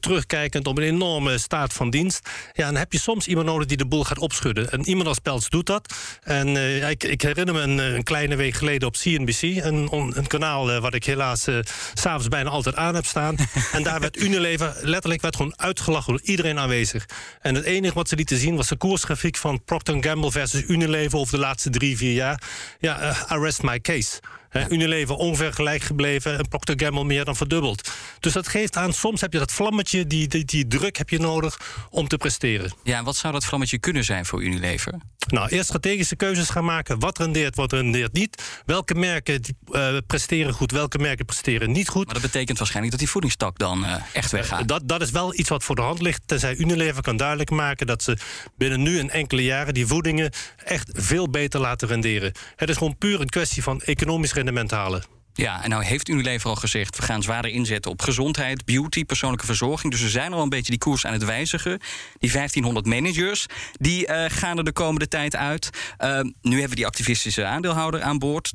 terugkijkend 0.00 0.66
op 0.66 0.78
een 0.78 0.84
enorme 0.84 1.38
staat 1.38 1.72
van 1.72 1.90
dienst. 1.90 2.28
Ja, 2.52 2.66
dan 2.66 2.76
heb 2.76 2.92
je 2.92 2.98
soms 2.98 3.26
iemand 3.26 3.46
nodig 3.46 3.66
die 3.66 3.76
de 3.76 3.86
boel 3.86 4.04
gaat 4.04 4.18
opschudden. 4.18 4.70
En 4.70 4.88
iemand 4.88 5.08
als 5.08 5.18
Peltz 5.18 5.48
doet 5.48 5.66
dat. 5.66 5.94
En 6.22 6.48
ik, 6.90 7.04
ik, 7.04 7.22
herinner 7.22 7.54
me 7.54 7.60
een, 7.60 7.78
een, 7.78 8.02
kleine 8.02 8.36
week 8.36 8.54
geleden 8.54 8.88
op 8.88 8.96
CNBC, 8.96 9.42
een, 9.42 9.88
een 9.92 10.26
kanaal 10.26 10.80
wat 10.80 10.94
ik 10.94 11.04
heel 11.04 11.17
helaas 11.18 11.48
uh, 11.48 11.58
s'avonds 11.94 12.28
bijna 12.28 12.50
altijd 12.50 12.76
aan 12.76 12.94
heb 12.94 13.06
staan. 13.06 13.36
en 13.72 13.82
daar 13.82 14.00
werd 14.00 14.16
Unilever 14.16 14.76
letterlijk 14.80 15.22
werd 15.22 15.36
gewoon 15.36 15.58
uitgelachen 15.58 16.12
door 16.12 16.22
iedereen 16.22 16.58
aanwezig. 16.58 17.06
En 17.40 17.54
het 17.54 17.64
enige 17.64 17.94
wat 17.94 18.08
ze 18.08 18.16
lieten 18.16 18.38
zien 18.38 18.56
was 18.56 18.68
de 18.68 18.76
koersgrafiek 18.76 19.36
van 19.36 19.64
Procter 19.64 19.96
Gamble 20.00 20.30
versus 20.30 20.62
Unilever 20.66 21.18
over 21.18 21.34
de 21.34 21.40
laatste 21.40 21.70
drie, 21.70 21.96
vier 21.96 22.12
jaar. 22.12 22.42
Ja, 22.78 23.02
uh, 23.02 23.22
arrest 23.30 23.62
my 23.62 23.80
case. 23.80 24.20
He, 24.48 24.70
Unilever 24.70 25.14
ongeveer 25.14 25.52
gelijk 25.52 25.82
gebleven 25.82 26.38
en 26.38 26.48
Procter 26.48 26.74
Gamble 26.80 27.04
meer 27.04 27.24
dan 27.24 27.36
verdubbeld. 27.36 27.90
Dus 28.20 28.32
dat 28.32 28.48
geeft 28.48 28.76
aan, 28.76 28.92
soms 28.92 29.20
heb 29.20 29.32
je 29.32 29.38
dat 29.38 29.52
vlammetje, 29.52 30.06
die, 30.06 30.28
die, 30.28 30.44
die 30.44 30.66
druk 30.66 30.96
heb 30.96 31.10
je 31.10 31.18
nodig 31.18 31.60
om 31.90 32.08
te 32.08 32.16
presteren. 32.16 32.72
Ja, 32.82 32.98
en 32.98 33.04
wat 33.04 33.16
zou 33.16 33.32
dat 33.32 33.44
vlammetje 33.44 33.78
kunnen 33.78 34.04
zijn 34.04 34.26
voor 34.26 34.42
Unilever? 34.42 34.94
Nou, 35.26 35.48
eerst 35.48 35.66
strategische 35.66 36.16
keuzes 36.16 36.48
gaan 36.48 36.64
maken. 36.64 36.98
Wat 36.98 37.18
rendeert, 37.18 37.56
wat 37.56 37.72
rendeert 37.72 38.12
niet. 38.12 38.62
Welke 38.66 38.94
merken 38.94 39.40
uh, 39.70 39.96
presteren 40.06 40.52
goed, 40.52 40.70
welke 40.70 40.98
merken 40.98 41.24
presteren 41.24 41.72
niet 41.72 41.88
goed. 41.88 42.04
Maar 42.04 42.14
dat 42.14 42.22
betekent 42.22 42.58
waarschijnlijk 42.58 42.94
dat 42.94 43.04
die 43.04 43.12
voedingstak 43.12 43.58
dan 43.58 43.84
uh, 43.84 43.94
echt 44.12 44.30
weggaat. 44.30 44.60
Uh, 44.60 44.66
dat, 44.66 44.88
dat 44.88 45.00
is 45.02 45.10
wel 45.10 45.38
iets 45.38 45.48
wat 45.48 45.64
voor 45.64 45.74
de 45.74 45.82
hand 45.82 46.00
ligt. 46.00 46.22
Tenzij 46.26 46.56
Unilever 46.56 47.02
kan 47.02 47.16
duidelijk 47.16 47.50
maken 47.50 47.86
dat 47.86 48.02
ze 48.02 48.16
binnen 48.56 48.82
nu 48.82 48.98
en 48.98 49.10
enkele 49.10 49.44
jaren 49.44 49.74
die 49.74 49.86
voedingen 49.86 50.30
echt 50.64 50.90
veel 50.92 51.30
beter 51.30 51.60
laten 51.60 51.88
renderen. 51.88 52.32
Het 52.56 52.68
is 52.68 52.76
gewoon 52.76 52.98
puur 52.98 53.20
een 53.20 53.28
kwestie 53.28 53.62
van 53.62 53.80
economisch 53.80 54.32
rendement 54.38 54.72
halen. 54.72 55.17
Ja, 55.38 55.62
en 55.62 55.70
nou 55.70 55.84
heeft 55.84 56.08
Unilever 56.08 56.48
al 56.48 56.56
gezegd... 56.56 56.96
we 56.96 57.02
gaan 57.02 57.22
zwaarder 57.22 57.50
inzetten 57.50 57.90
op 57.90 58.02
gezondheid, 58.02 58.64
beauty, 58.64 59.04
persoonlijke 59.04 59.46
verzorging. 59.46 59.92
Dus 59.92 60.02
we 60.02 60.08
zijn 60.08 60.32
al 60.32 60.42
een 60.42 60.48
beetje 60.48 60.70
die 60.70 60.78
koers 60.78 61.06
aan 61.06 61.12
het 61.12 61.24
wijzigen. 61.24 61.80
Die 62.18 62.32
1500 62.32 62.86
managers, 62.86 63.46
die 63.72 64.08
uh, 64.08 64.24
gaan 64.28 64.58
er 64.58 64.64
de 64.64 64.72
komende 64.72 65.08
tijd 65.08 65.36
uit. 65.36 65.70
Uh, 65.98 66.20
nu 66.42 66.50
hebben 66.50 66.68
we 66.68 66.74
die 66.74 66.86
activistische 66.86 67.44
aandeelhouder 67.44 68.02
aan 68.02 68.18
boord. 68.18 68.52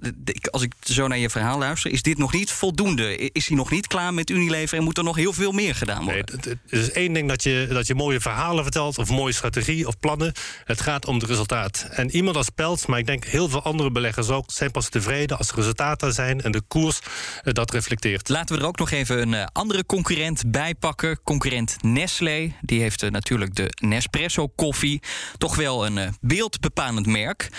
Als 0.52 0.62
ik 0.62 0.74
zo 0.84 1.08
naar 1.08 1.18
je 1.18 1.30
verhaal 1.30 1.58
luister, 1.58 1.92
is 1.92 2.02
dit 2.02 2.18
nog 2.18 2.34
niet 2.34 2.52
voldoende? 2.52 3.18
Is 3.18 3.48
hij 3.48 3.58
nog 3.58 3.72
niet 3.72 3.88
klaar 3.88 4.14
met 4.14 4.30
Unilever 4.30 4.78
en 4.78 4.84
moet 4.84 4.98
er 4.98 5.04
nog 5.04 5.16
heel 5.16 5.34
veel 5.34 5.52
meer 5.52 5.76
gedaan 5.76 6.04
worden? 6.04 6.40
Nee, 6.44 6.58
het 6.68 6.82
is 6.82 6.92
één 6.92 7.14
ding 7.14 7.28
dat 7.28 7.44
je, 7.44 7.68
dat 7.70 7.88
je 7.88 7.96
mooie 7.96 8.20
verhalen 8.20 8.64
vertelt... 8.64 8.98
of 8.98 9.10
mooie 9.10 9.34
strategie 9.34 9.88
of 9.88 10.00
plannen. 10.00 10.34
Het 10.66 10.82
gaat 10.82 11.06
om 11.06 11.16
het 11.16 11.24
resultaat. 11.24 11.88
En 11.90 12.16
iemand 12.16 12.36
als 12.36 12.50
Pelt, 12.50 12.88
maar 12.88 13.00
ik 13.00 13.06
denk 13.06 13.26
heel 13.26 13.50
veel 13.50 13.64
andere 13.64 13.92
beleggers 13.92 14.30
ook... 14.30 14.52
zijn 14.52 14.72
pas 14.72 14.90
tevreden 14.90 15.38
als 15.38 15.48
de 15.48 15.56
resultaten 15.56 16.14
zijn... 16.14 16.42
en 16.42 16.52
de 16.52 16.62
koers 16.74 17.00
uh, 17.44 17.54
dat 17.54 17.72
reflecteert. 17.72 18.30
Laten 18.30 18.56
we 18.56 18.62
er 18.62 18.68
ook 18.68 18.78
nog 18.78 18.92
even 18.92 19.22
een 19.22 19.34
uh, 19.34 19.46
andere 19.52 19.86
concurrent 19.86 20.44
bij 20.52 20.76
pakken. 20.76 21.20
Concurrent 21.24 21.76
Nestlé. 21.82 22.54
Die 22.62 22.82
heeft 22.82 23.04
uh, 23.04 23.10
natuurlijk 23.10 23.56
de 23.56 23.74
Nespresso 23.82 24.48
koffie. 24.48 25.02
Toch 25.38 25.56
wel 25.56 25.86
een 25.86 26.16
beeldbepalend 26.22 27.06
merk. 27.06 27.50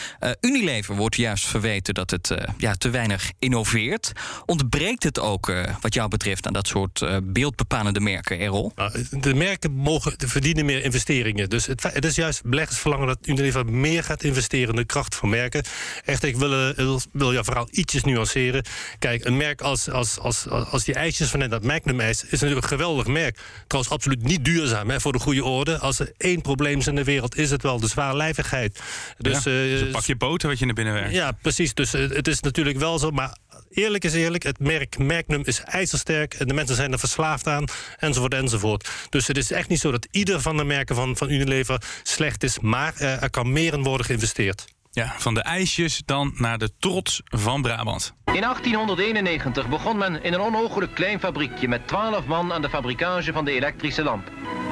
Unilever 0.40 0.96
wordt 0.96 1.16
juist 1.16 1.46
verweten 1.46 1.94
dat 1.94 2.10
het 2.10 2.34
ja, 2.58 2.74
te 2.74 2.90
weinig 2.90 3.32
innoveert. 3.38 4.12
Ontbreekt 4.46 5.02
het 5.02 5.20
ook 5.20 5.52
wat 5.80 5.94
jou 5.94 6.08
betreft 6.08 6.46
aan 6.46 6.52
dat 6.52 6.66
soort 6.66 7.04
beeldbepalende 7.24 8.00
merken, 8.00 8.38
Errol? 8.38 8.72
Nou, 8.74 9.04
de 9.10 9.34
merken 9.34 9.72
mogen 9.72 10.14
verdienen 10.16 10.64
meer 10.64 10.84
investeringen. 10.84 11.50
Dus 11.50 11.66
het, 11.66 11.82
het 11.82 12.04
is 12.04 12.14
juist 12.14 12.42
beleggers 12.42 12.78
verlangen 12.78 13.06
dat 13.06 13.18
Unilever 13.22 13.66
meer 13.66 14.04
gaat 14.04 14.22
investeren 14.22 14.68
in 14.68 14.76
de 14.76 14.84
kracht 14.84 15.14
van 15.14 15.28
merken. 15.28 15.64
Echt, 16.04 16.22
ik 16.22 16.36
wil, 16.36 16.74
wil, 16.74 17.00
wil 17.12 17.32
jouw 17.32 17.44
verhaal 17.44 17.68
ietsjes 17.70 18.04
nuanceren. 18.04 18.64
Kijk, 19.04 19.24
een 19.24 19.36
merk 19.36 19.60
als, 19.60 19.90
als, 19.90 20.18
als, 20.18 20.48
als 20.48 20.84
die 20.84 20.94
ijsjes 20.94 21.28
van 21.28 21.38
net 21.38 21.50
dat 21.50 21.62
Magnum-ijs... 21.62 22.24
is 22.24 22.30
natuurlijk 22.30 22.62
een 22.62 22.68
geweldig 22.68 23.06
merk. 23.06 23.38
Trouwens, 23.66 23.94
absoluut 23.94 24.22
niet 24.22 24.44
duurzaam, 24.44 24.90
hè, 24.90 25.00
voor 25.00 25.12
de 25.12 25.18
goede 25.18 25.44
orde. 25.44 25.78
Als 25.78 25.98
er 25.98 26.12
één 26.16 26.40
probleem 26.40 26.78
is 26.78 26.86
in 26.86 26.94
de 26.94 27.04
wereld, 27.04 27.36
is 27.36 27.50
het 27.50 27.62
wel 27.62 27.80
de 27.80 27.86
zwaarlijvigheid. 27.86 28.80
Dus, 29.18 29.44
ja, 29.44 29.50
eh, 29.50 29.56
dus 29.56 29.80
een 29.80 29.90
pakje 29.90 30.16
boter 30.16 30.48
wat 30.48 30.58
je 30.58 30.64
naar 30.64 30.74
binnen 30.74 30.94
werkt. 30.94 31.12
ja, 31.12 31.32
precies. 31.32 31.74
Dus 31.74 31.94
eh, 31.94 32.08
het 32.08 32.28
is 32.28 32.40
natuurlijk 32.40 32.78
wel 32.78 32.98
zo. 32.98 33.10
Maar 33.10 33.36
eerlijk 33.70 34.04
is 34.04 34.14
eerlijk, 34.14 34.42
het 34.42 34.58
merk 34.58 34.98
Magnum 34.98 35.42
is 35.44 35.60
ijzersterk. 35.60 36.34
En 36.34 36.48
de 36.48 36.54
mensen 36.54 36.76
zijn 36.76 36.92
er 36.92 36.98
verslaafd 36.98 37.46
aan, 37.46 37.64
enzovoort, 37.96 38.34
enzovoort. 38.34 38.88
Dus 39.10 39.26
het 39.26 39.36
is 39.36 39.50
echt 39.50 39.68
niet 39.68 39.80
zo 39.80 39.90
dat 39.90 40.08
ieder 40.10 40.40
van 40.40 40.56
de 40.56 40.64
merken 40.64 40.96
van, 40.96 41.16
van 41.16 41.30
Unilever 41.30 41.82
slecht 42.02 42.42
is. 42.42 42.58
Maar 42.58 42.94
eh, 42.96 43.22
er 43.22 43.30
kan 43.30 43.52
meer 43.52 43.72
in 43.72 43.82
worden 43.82 44.06
geïnvesteerd. 44.06 44.64
Ja, 44.94 45.14
van 45.18 45.34
de 45.34 45.42
ijsjes 45.42 46.02
dan 46.04 46.32
naar 46.36 46.58
de 46.58 46.70
trots 46.78 47.22
van 47.24 47.62
Brabant. 47.62 48.14
In 48.24 48.40
1891 48.40 49.68
begon 49.68 49.98
men 49.98 50.22
in 50.22 50.32
een 50.32 50.40
onogelijk 50.40 50.94
klein 50.94 51.20
fabriekje 51.20 51.68
met 51.68 51.88
12 51.88 52.26
man 52.26 52.52
aan 52.52 52.62
de 52.62 52.68
fabrikage 52.68 53.32
van 53.32 53.44
de 53.44 53.52
elektrische 53.52 54.02
lamp. 54.02 54.30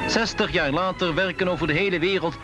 60 0.08 0.52
jaar 0.52 0.70
later 0.70 1.14
werken 1.14 1.48
over 1.48 1.66
de 1.66 1.72
hele 1.72 1.98
wereld 1.98 2.38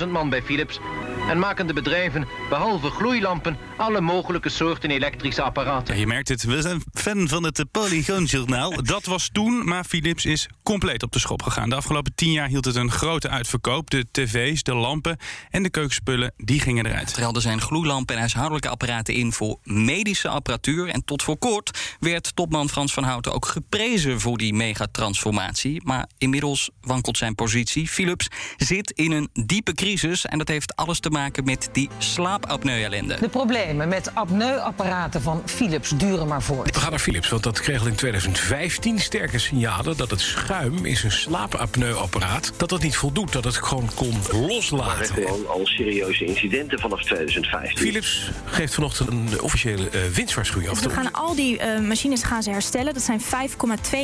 80.000 0.00 0.08
man 0.08 0.28
bij 0.28 0.42
Philips 0.42 0.80
en 1.28 1.38
maken 1.38 1.66
de 1.66 1.72
bedrijven, 1.72 2.28
behalve 2.48 2.90
gloeilampen, 2.90 3.58
alle 3.76 4.00
mogelijke 4.00 4.48
soorten 4.48 4.90
elektrische 4.90 5.42
apparaten. 5.42 5.94
Ja, 5.94 6.00
je 6.00 6.06
merkt 6.06 6.28
het, 6.28 6.44
we 6.44 6.62
zijn 6.62 6.82
fan 6.92 7.28
van 7.28 7.44
het 7.44 7.64
Polygoonjournaal. 7.70 8.82
Dat 8.82 9.04
was 9.04 9.28
toen, 9.32 9.64
maar 9.64 9.84
Philips 9.84 10.24
is 10.24 10.48
compleet 10.62 11.02
op 11.02 11.12
de 11.12 11.18
schop 11.18 11.42
gegaan. 11.42 11.68
De 11.68 11.74
afgelopen 11.74 12.14
tien 12.14 12.32
jaar 12.32 12.48
hield 12.48 12.64
het 12.64 12.74
een 12.74 12.90
grote 12.90 13.28
uitverkoop. 13.28 13.90
De 13.90 14.06
tv's, 14.10 14.62
de 14.62 14.74
lampen 14.74 15.16
en 15.50 15.62
de 15.62 15.70
keukenspullen, 15.70 16.32
die 16.36 16.60
gingen 16.60 16.86
eruit. 16.86 17.16
Er 17.16 17.22
hadden 17.22 17.42
zijn 17.42 17.60
gloeilampen 17.60 18.14
en 18.14 18.20
huishoudelijke 18.20 18.68
apparaten 18.68 19.14
in 19.14 19.32
voor 19.32 19.58
medische 19.62 20.28
apparatuur. 20.28 20.88
En 20.88 21.04
tot 21.04 21.22
voor 21.22 21.38
kort 21.38 21.96
werd 22.00 22.36
topman 22.36 22.68
Frans 22.68 22.92
van 22.92 23.04
Houten 23.04 23.32
ook 23.32 23.46
geprezen 23.46 24.20
voor 24.20 24.38
die 24.38 24.54
megatransformatie. 24.54 25.80
Maar 25.84 26.08
inmiddels 26.18 26.70
wankelt 26.80 27.16
zijn 27.16 27.34
positie. 27.34 27.88
Philips 27.88 28.28
zit 28.56 28.90
in 28.90 29.12
een 29.12 29.28
diepe 29.32 29.72
crisis 29.72 30.26
en 30.26 30.38
dat 30.38 30.48
heeft 30.48 30.76
alles 30.76 31.00
te 31.00 31.10
maken 31.10 31.44
met 31.44 31.68
die 31.72 31.88
slaapapneu-ellende. 31.98 33.16
De 33.20 33.28
problemen 33.28 33.63
met 33.72 34.10
apneuapparaten 34.14 35.22
van 35.22 35.42
Philips 35.44 35.90
duren 35.90 36.26
maar 36.26 36.42
voort. 36.42 36.74
We 36.74 36.80
gaan 36.80 36.90
naar 36.90 36.98
Philips, 36.98 37.28
want 37.28 37.42
dat 37.42 37.60
kreeg 37.60 37.80
al 37.80 37.86
in 37.86 37.94
2015 37.94 38.98
sterke 38.98 39.38
signalen 39.38 39.96
dat 39.96 40.10
het 40.10 40.20
schuim 40.20 40.84
in 40.84 40.96
zijn 40.96 41.12
slaapapneuapparaat 41.12 42.52
dat 42.56 42.68
dat 42.68 42.82
niet 42.82 42.96
voldoet, 42.96 43.32
dat 43.32 43.44
het 43.44 43.56
gewoon 43.56 43.90
kon 43.94 44.14
loslaten. 44.32 45.14
gewoon 45.14 45.48
al 45.48 45.60
serieuze 45.66 46.24
incidenten 46.24 46.78
vanaf 46.78 47.02
2015. 47.02 47.78
Philips 47.78 48.30
geeft 48.44 48.74
vanochtend 48.74 49.10
een 49.10 49.40
officiële 49.40 49.82
uh, 49.82 50.00
winstwaarschuwing 50.14 50.70
af. 50.70 50.80
We 50.80 50.90
gaan 50.90 51.12
al 51.12 51.34
die 51.34 51.58
uh, 51.58 51.80
machines 51.80 52.22
gaan 52.22 52.42
ze 52.42 52.50
herstellen. 52.50 52.94
Dat 52.94 53.02
zijn 53.02 53.20
5,2 53.20 53.28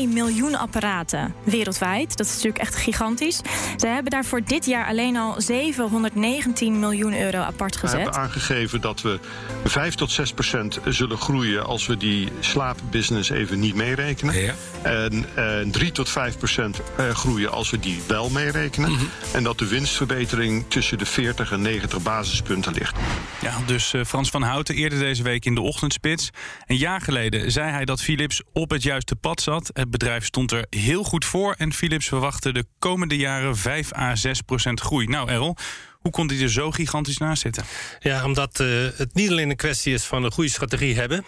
miljoen 0.09 0.55
apparaten 0.55 1.35
wereldwijd. 1.45 2.17
Dat 2.17 2.26
is 2.26 2.33
natuurlijk 2.33 2.62
echt 2.62 2.75
gigantisch. 2.76 3.40
Ze 3.76 3.87
hebben 3.87 4.11
daarvoor 4.11 4.45
dit 4.45 4.67
jaar 4.67 4.87
alleen 4.87 5.17
al 5.17 5.40
719 5.40 6.79
miljoen 6.79 7.21
euro 7.21 7.38
apart 7.38 7.76
gezet. 7.76 7.97
We 7.97 8.02
hebben 8.02 8.21
aangegeven 8.21 8.81
dat 8.81 9.00
we 9.02 9.19
5 9.64 9.95
tot 9.95 10.11
6 10.11 10.33
procent 10.33 10.78
zullen 10.85 11.19
groeien 11.19 11.64
als 11.66 11.87
we 11.87 11.97
die 11.97 12.28
slaapbusiness 12.40 13.30
even 13.30 13.59
niet 13.61 13.75
meerekenen. 13.75 14.40
Ja. 14.40 14.54
En, 14.83 15.26
en 15.35 15.71
3 15.71 15.92
tot 15.92 16.09
5 16.09 16.38
procent 16.38 16.80
groeien 17.12 17.50
als 17.50 17.71
we 17.71 17.78
die 17.78 18.00
wel 18.07 18.30
meerekenen. 18.30 18.90
Mm 18.90 18.97
-hmm. 18.97 19.09
En 19.33 19.42
dat 19.42 19.59
de 19.59 19.66
winstverbetering 19.66 20.64
tussen 20.69 20.99
de 20.99 21.07
40 21.07 21.52
en 21.52 21.62
90 21.62 22.02
basispunten 22.02 22.73
ligt. 22.73 22.97
Ja, 23.40 23.54
dus 23.66 23.92
uh, 23.92 24.04
Frans 24.04 24.30
van 24.30 24.42
Houten 24.42 24.75
eerder 24.75 24.99
deze 24.99 25.23
week 25.23 25.45
in 25.45 25.54
de 25.54 25.61
ochtendspits. 25.61 26.30
Een 26.66 26.76
jaar 26.76 27.00
geleden 27.00 27.52
zei 27.52 27.71
hij 27.71 27.85
dat 27.85 28.02
Philips 28.02 28.42
op 28.52 28.71
het 28.71 28.83
juiste 28.83 29.16
pad 29.16 29.40
zat. 29.40 29.71
Het 29.73 29.90
bedrijf 29.90 30.25
stond 30.25 30.52
er 30.52 30.66
heel 30.71 31.04
goed 31.04 31.25
voor 31.25 31.54
en 31.59 31.73
Philips 31.73 32.09
verwachtte 32.09 32.52
de 32.52 32.64
komende 32.78 33.16
jaren 33.16 33.57
5 33.57 33.95
à 33.95 34.16
6 34.16 34.40
procent 34.40 34.80
groei. 34.80 35.07
Nou, 35.07 35.28
Errol, 35.28 35.57
hoe 36.00 36.11
kon 36.11 36.28
hij 36.28 36.40
er 36.40 36.50
zo 36.50 36.71
gigantisch 36.71 37.19
naast 37.19 37.42
zitten? 37.42 37.64
Ja, 37.99 38.25
omdat 38.25 38.61
uh, 38.61 38.88
het 38.97 39.14
niet 39.14 39.30
alleen 39.30 39.50
een 39.50 39.57
kwestie 39.57 39.95
is 39.95 40.04
van 40.04 40.25
een 40.25 40.33
goede 40.33 40.50
strategie 40.50 40.95
hebben. 40.95 41.25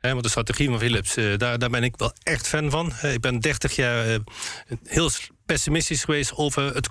Want 0.00 0.22
de 0.22 0.28
strategie 0.28 0.68
van 0.68 0.78
Philips, 0.78 1.16
uh, 1.16 1.38
daar, 1.38 1.58
daar 1.58 1.70
ben 1.70 1.82
ik 1.82 1.94
wel 1.96 2.12
echt 2.22 2.48
fan 2.48 2.70
van. 2.70 2.92
Uh, 3.04 3.12
ik 3.12 3.20
ben 3.20 3.40
30 3.40 3.76
jaar 3.76 4.18
heel 4.84 5.10
pessimistisch 5.46 6.04
geweest 6.04 6.36
over 6.36 6.74
het 6.74 6.90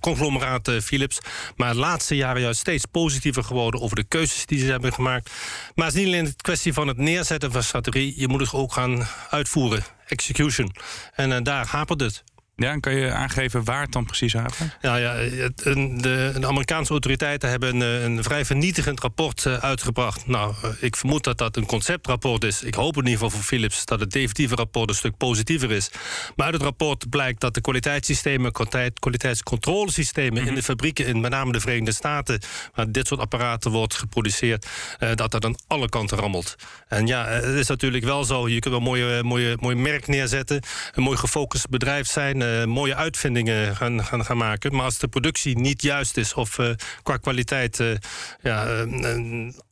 conglomeraat 0.00 0.70
Philips. 0.82 1.18
Maar 1.56 1.72
de 1.72 1.78
laatste 1.78 2.16
jaren 2.16 2.42
juist 2.42 2.60
steeds 2.60 2.84
positiever 2.84 3.44
geworden 3.44 3.80
over 3.80 3.96
de 3.96 4.04
keuzes 4.04 4.46
die 4.46 4.58
ze 4.58 4.70
hebben 4.70 4.92
gemaakt. 4.92 5.30
Maar 5.74 5.86
het 5.86 5.94
is 5.94 6.00
niet 6.00 6.12
alleen 6.12 6.26
een 6.26 6.36
kwestie 6.36 6.72
van 6.72 6.88
het 6.88 6.96
neerzetten 6.96 7.52
van 7.52 7.62
strategie. 7.62 8.14
Je 8.16 8.28
moet 8.28 8.40
het 8.40 8.52
ook 8.52 8.72
gaan 8.72 9.06
uitvoeren. 9.30 9.84
Execution. 10.06 10.74
En 11.14 11.42
daar 11.42 11.66
hapert 11.66 12.00
het. 12.00 12.24
Ja, 12.56 12.70
en 12.70 12.80
kan 12.80 12.94
je 12.94 13.12
aangeven 13.12 13.64
waar 13.64 13.82
het 13.82 13.92
dan 13.92 14.04
precies 14.04 14.32
hapert? 14.32 14.78
Ja, 14.80 14.96
ja 14.96 15.14
de, 15.14 16.32
de, 16.40 16.46
Amerikaanse 16.46 16.90
autoriteiten 16.90 17.50
hebben 17.50 17.80
een, 17.80 18.04
een 18.04 18.22
vrij 18.22 18.44
vernietigend 18.44 19.00
rapport 19.00 19.44
uh, 19.44 19.56
uitgebracht. 19.56 20.26
Nou, 20.26 20.54
uh, 20.64 20.70
ik 20.80 20.96
vermoed 20.96 21.24
dat 21.24 21.38
dat 21.38 21.56
een 21.56 21.66
conceptrapport 21.66 22.44
is. 22.44 22.62
Ik 22.62 22.74
hoop 22.74 22.96
in 22.96 22.98
ieder 22.98 23.12
geval 23.12 23.30
voor 23.30 23.42
Philips 23.42 23.84
dat 23.84 24.00
het 24.00 24.10
definitieve 24.10 24.54
rapport 24.54 24.88
een 24.88 24.94
stuk 24.94 25.16
positiever 25.16 25.70
is. 25.70 25.90
Maar 26.36 26.46
uit 26.46 26.54
het 26.54 26.62
rapport 26.62 27.10
blijkt 27.10 27.40
dat 27.40 27.54
de 27.54 27.60
kwaliteitssystemen, 27.60 28.52
kwaliteit, 28.52 28.98
kwaliteitscontrolesystemen 28.98 30.32
mm 30.32 30.38
-hmm. 30.38 30.48
in 30.48 30.54
de 30.54 30.62
fabrieken, 30.62 31.06
in 31.06 31.20
met 31.20 31.30
name 31.30 31.52
de 31.52 31.60
Verenigde 31.60 31.92
Staten, 31.92 32.40
waar 32.74 32.92
dit 32.92 33.06
soort 33.06 33.20
apparaten 33.20 33.70
wordt 33.70 33.94
geproduceerd, 33.94 34.66
dat 35.14 35.30
dat 35.30 35.44
aan 35.44 35.56
alle 35.66 35.88
kanten 35.88 36.18
rammelt. 36.18 36.54
En 36.88 37.06
ja, 37.06 37.26
het 37.26 37.44
is 37.44 37.66
natuurlijk 37.66 38.04
wel 38.04 38.24
zo. 38.24 38.48
Je 38.48 38.58
kunt 38.58 38.64
wel 38.64 38.76
een 38.76 38.82
mooie, 38.82 39.22
mooie, 39.22 39.56
mooi 39.60 39.76
merk 39.76 40.06
neerzetten, 40.06 40.62
een 40.92 41.02
mooi 41.02 41.16
gefocust 41.16 41.68
bedrijf 41.68 42.06
zijn. 42.06 42.42
Uh, 42.44 42.64
mooie 42.64 42.94
uitvindingen 42.94 43.76
gaan, 43.76 44.04
gaan, 44.04 44.24
gaan 44.24 44.36
maken. 44.36 44.74
Maar 44.74 44.84
als 44.84 44.98
de 44.98 45.08
productie 45.08 45.58
niet 45.58 45.82
juist 45.82 46.16
is 46.16 46.34
of 46.34 46.58
uh, 46.58 46.70
qua 47.02 47.16
kwaliteit 47.16 47.78
uh, 47.78 47.94
ja, 48.42 48.86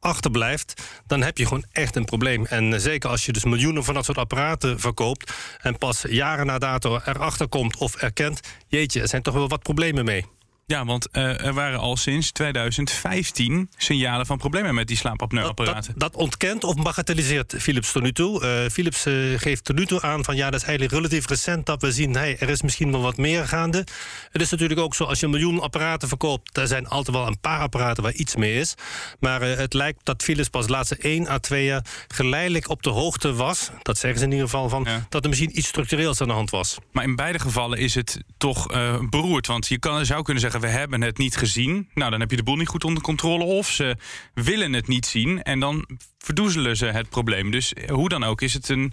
achterblijft, 0.01 0.83
dan 1.07 1.23
heb 1.23 1.39
je 1.39 1.47
gewoon 1.47 1.65
echt 1.73 1.97
een 1.97 2.05
probleem. 2.05 2.47
En 2.47 2.81
zeker 2.81 3.11
als 3.11 3.27
je 3.27 3.33
dus 3.33 3.45
miljoenen 3.45 3.85
van 3.85 3.95
dat 3.95 4.05
soort 4.05 4.19
apparaten 4.19 4.81
verkoopt 4.81 5.33
en 5.61 5.79
pas 5.79 6.05
jaren 6.09 6.47
na 6.47 6.59
dato 6.59 7.01
erachter 7.05 7.49
komt 7.49 7.77
of 7.77 7.95
erkent, 7.95 8.41
jeetje, 8.67 9.01
er 9.01 9.09
zijn 9.09 9.23
toch 9.23 9.35
wel 9.35 9.49
wat 9.49 9.63
problemen 9.63 10.05
mee. 10.05 10.27
Ja, 10.67 10.85
want 10.85 11.09
uh, 11.13 11.45
er 11.45 11.53
waren 11.53 11.79
al 11.79 11.97
sinds 11.97 12.31
2015 12.31 13.71
signalen 13.77 14.27
van 14.27 14.39
problemen 14.39 14.75
met 14.75 14.87
die 14.87 14.97
slaapapneuapparaten. 14.97 15.93
Dat, 15.93 16.01
dat, 16.01 16.13
dat, 16.13 16.21
ontkent 16.21 16.65
of 16.65 16.75
bagatelliseert 16.75 17.55
Philips 17.59 17.93
tot 17.93 18.03
nu 18.03 18.13
toe. 18.13 18.43
Uh, 18.43 18.71
Philips 18.71 19.07
uh, 19.07 19.39
geeft 19.39 19.65
tot 19.65 19.77
nu 19.77 19.87
toe 19.87 20.01
aan 20.01 20.25
van 20.25 20.37
ja, 20.37 20.51
dat 20.51 20.61
is 20.61 20.67
eigenlijk 20.67 20.97
relatief 20.97 21.29
recent 21.29 21.67
dat 21.67 21.83
we 21.83 21.93
zien, 21.93 22.15
hey, 22.15 22.37
er 22.39 22.49
is 22.49 22.63
misschien 22.63 22.91
wel 22.93 23.01
wat 23.01 23.17
meer 23.17 23.49
gaande. 23.49 23.87
Het 24.31 24.43
is 24.43 24.51
natuurlijk 24.51 24.81
ook 24.81 24.95
zo, 24.95 25.05
als 25.05 25.21
je 25.21 25.25
een 25.25 25.33
miljoen 25.33 25.61
apparaten 25.61 26.09
verkoopt, 26.09 26.57
er 26.57 26.67
zijn 26.67 26.89
altijd 26.89 27.17
wel 27.17 27.27
een 27.27 27.41
paar 27.41 27.61
apparaten 27.61 28.03
waar 28.03 28.13
iets 28.13 28.37
mee 28.37 28.55
is. 28.55 28.75
Maar 29.21 29.41
het 29.41 29.75
lijkt 29.75 30.01
dat 30.03 30.23
Philips 30.23 30.49
pas 30.49 30.67
de 30.67 30.73
laatste 30.73 30.97
1 30.97 31.29
à 31.29 31.39
2 31.39 31.65
jaar 31.65 31.85
geleidelijk 32.09 32.69
op 32.69 32.83
de 32.83 32.91
hoogte 32.91 33.35
was, 33.35 33.71
dat 33.83 33.99
zeggen 33.99 34.19
ze 34.19 34.25
in 34.25 34.33
ieder 34.33 34.49
geval, 34.49 34.69
van 34.69 34.85
ja. 34.85 35.07
dat 35.09 35.23
er 35.23 35.29
misschien 35.29 35.59
iets 35.59 35.69
structureels 35.69 36.21
aan 36.21 36.29
de 36.29 36.35
hand 36.35 36.51
was. 36.51 36.79
Maar 36.93 37.05
in 37.05 37.17
beide 37.17 37.39
gevallen 37.39 37.79
is 37.79 37.95
het 37.95 38.21
toch 38.37 38.67
beroerd, 39.11 39.47
want 39.47 39.67
je 39.67 39.79
kan, 39.79 40.07
zou 40.07 40.23
kunnen 40.23 40.43
zeggen, 40.43 40.52
we 40.61 40.67
hebben 40.67 41.03
het 41.03 41.19
niet 41.19 41.37
gezien. 41.37 41.89
Nou, 41.95 42.11
dan 42.11 42.21
heb 42.21 42.31
je 42.31 42.37
de 42.37 42.43
boel 42.43 42.57
niet 42.57 42.69
goed 42.69 42.85
onder 42.85 43.03
controle. 43.03 43.45
Of 43.45 43.71
ze 43.71 43.97
willen 44.35 44.73
het 44.73 44.89
niet 44.89 45.07
zien 45.07 45.43
en 45.43 45.61
dan 45.61 45.89
verdoezelen 46.19 46.77
ze 46.77 46.87
het 46.87 47.09
probleem. 47.09 47.51
Dus 47.51 47.73
hoe 47.89 48.09
dan 48.09 48.25
ook 48.25 48.41
is 48.41 48.55
het 48.55 48.69
een... 48.69 48.93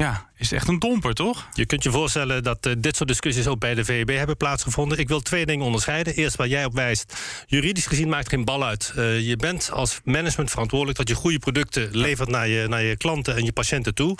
Ja, 0.00 0.30
is 0.36 0.50
het 0.50 0.58
echt 0.58 0.68
een 0.68 0.78
domper, 0.78 1.14
toch? 1.14 1.48
Je 1.52 1.66
kunt 1.66 1.82
je 1.82 1.90
voorstellen 1.90 2.42
dat 2.42 2.66
uh, 2.66 2.72
dit 2.78 2.96
soort 2.96 3.08
discussies 3.08 3.46
ook 3.46 3.58
bij 3.58 3.74
de 3.74 3.84
VEB 3.84 4.08
hebben 4.08 4.36
plaatsgevonden. 4.36 4.98
Ik 4.98 5.08
wil 5.08 5.20
twee 5.20 5.46
dingen 5.46 5.64
onderscheiden. 5.64 6.14
Eerst 6.14 6.36
waar 6.36 6.48
jij 6.48 6.64
op 6.64 6.74
wijst. 6.74 7.14
Juridisch 7.46 7.86
gezien 7.86 8.08
maakt 8.08 8.28
geen 8.28 8.44
bal 8.44 8.64
uit. 8.64 8.92
Uh, 8.96 9.20
je 9.20 9.36
bent 9.36 9.70
als 9.72 10.00
management 10.04 10.50
verantwoordelijk 10.50 10.98
dat 10.98 11.08
je 11.08 11.14
goede 11.14 11.38
producten 11.38 11.88
levert 11.92 12.28
naar 12.28 12.48
je, 12.48 12.68
naar 12.68 12.82
je 12.82 12.96
klanten 12.96 13.36
en 13.36 13.44
je 13.44 13.52
patiënten 13.52 13.94
toe. 13.94 14.16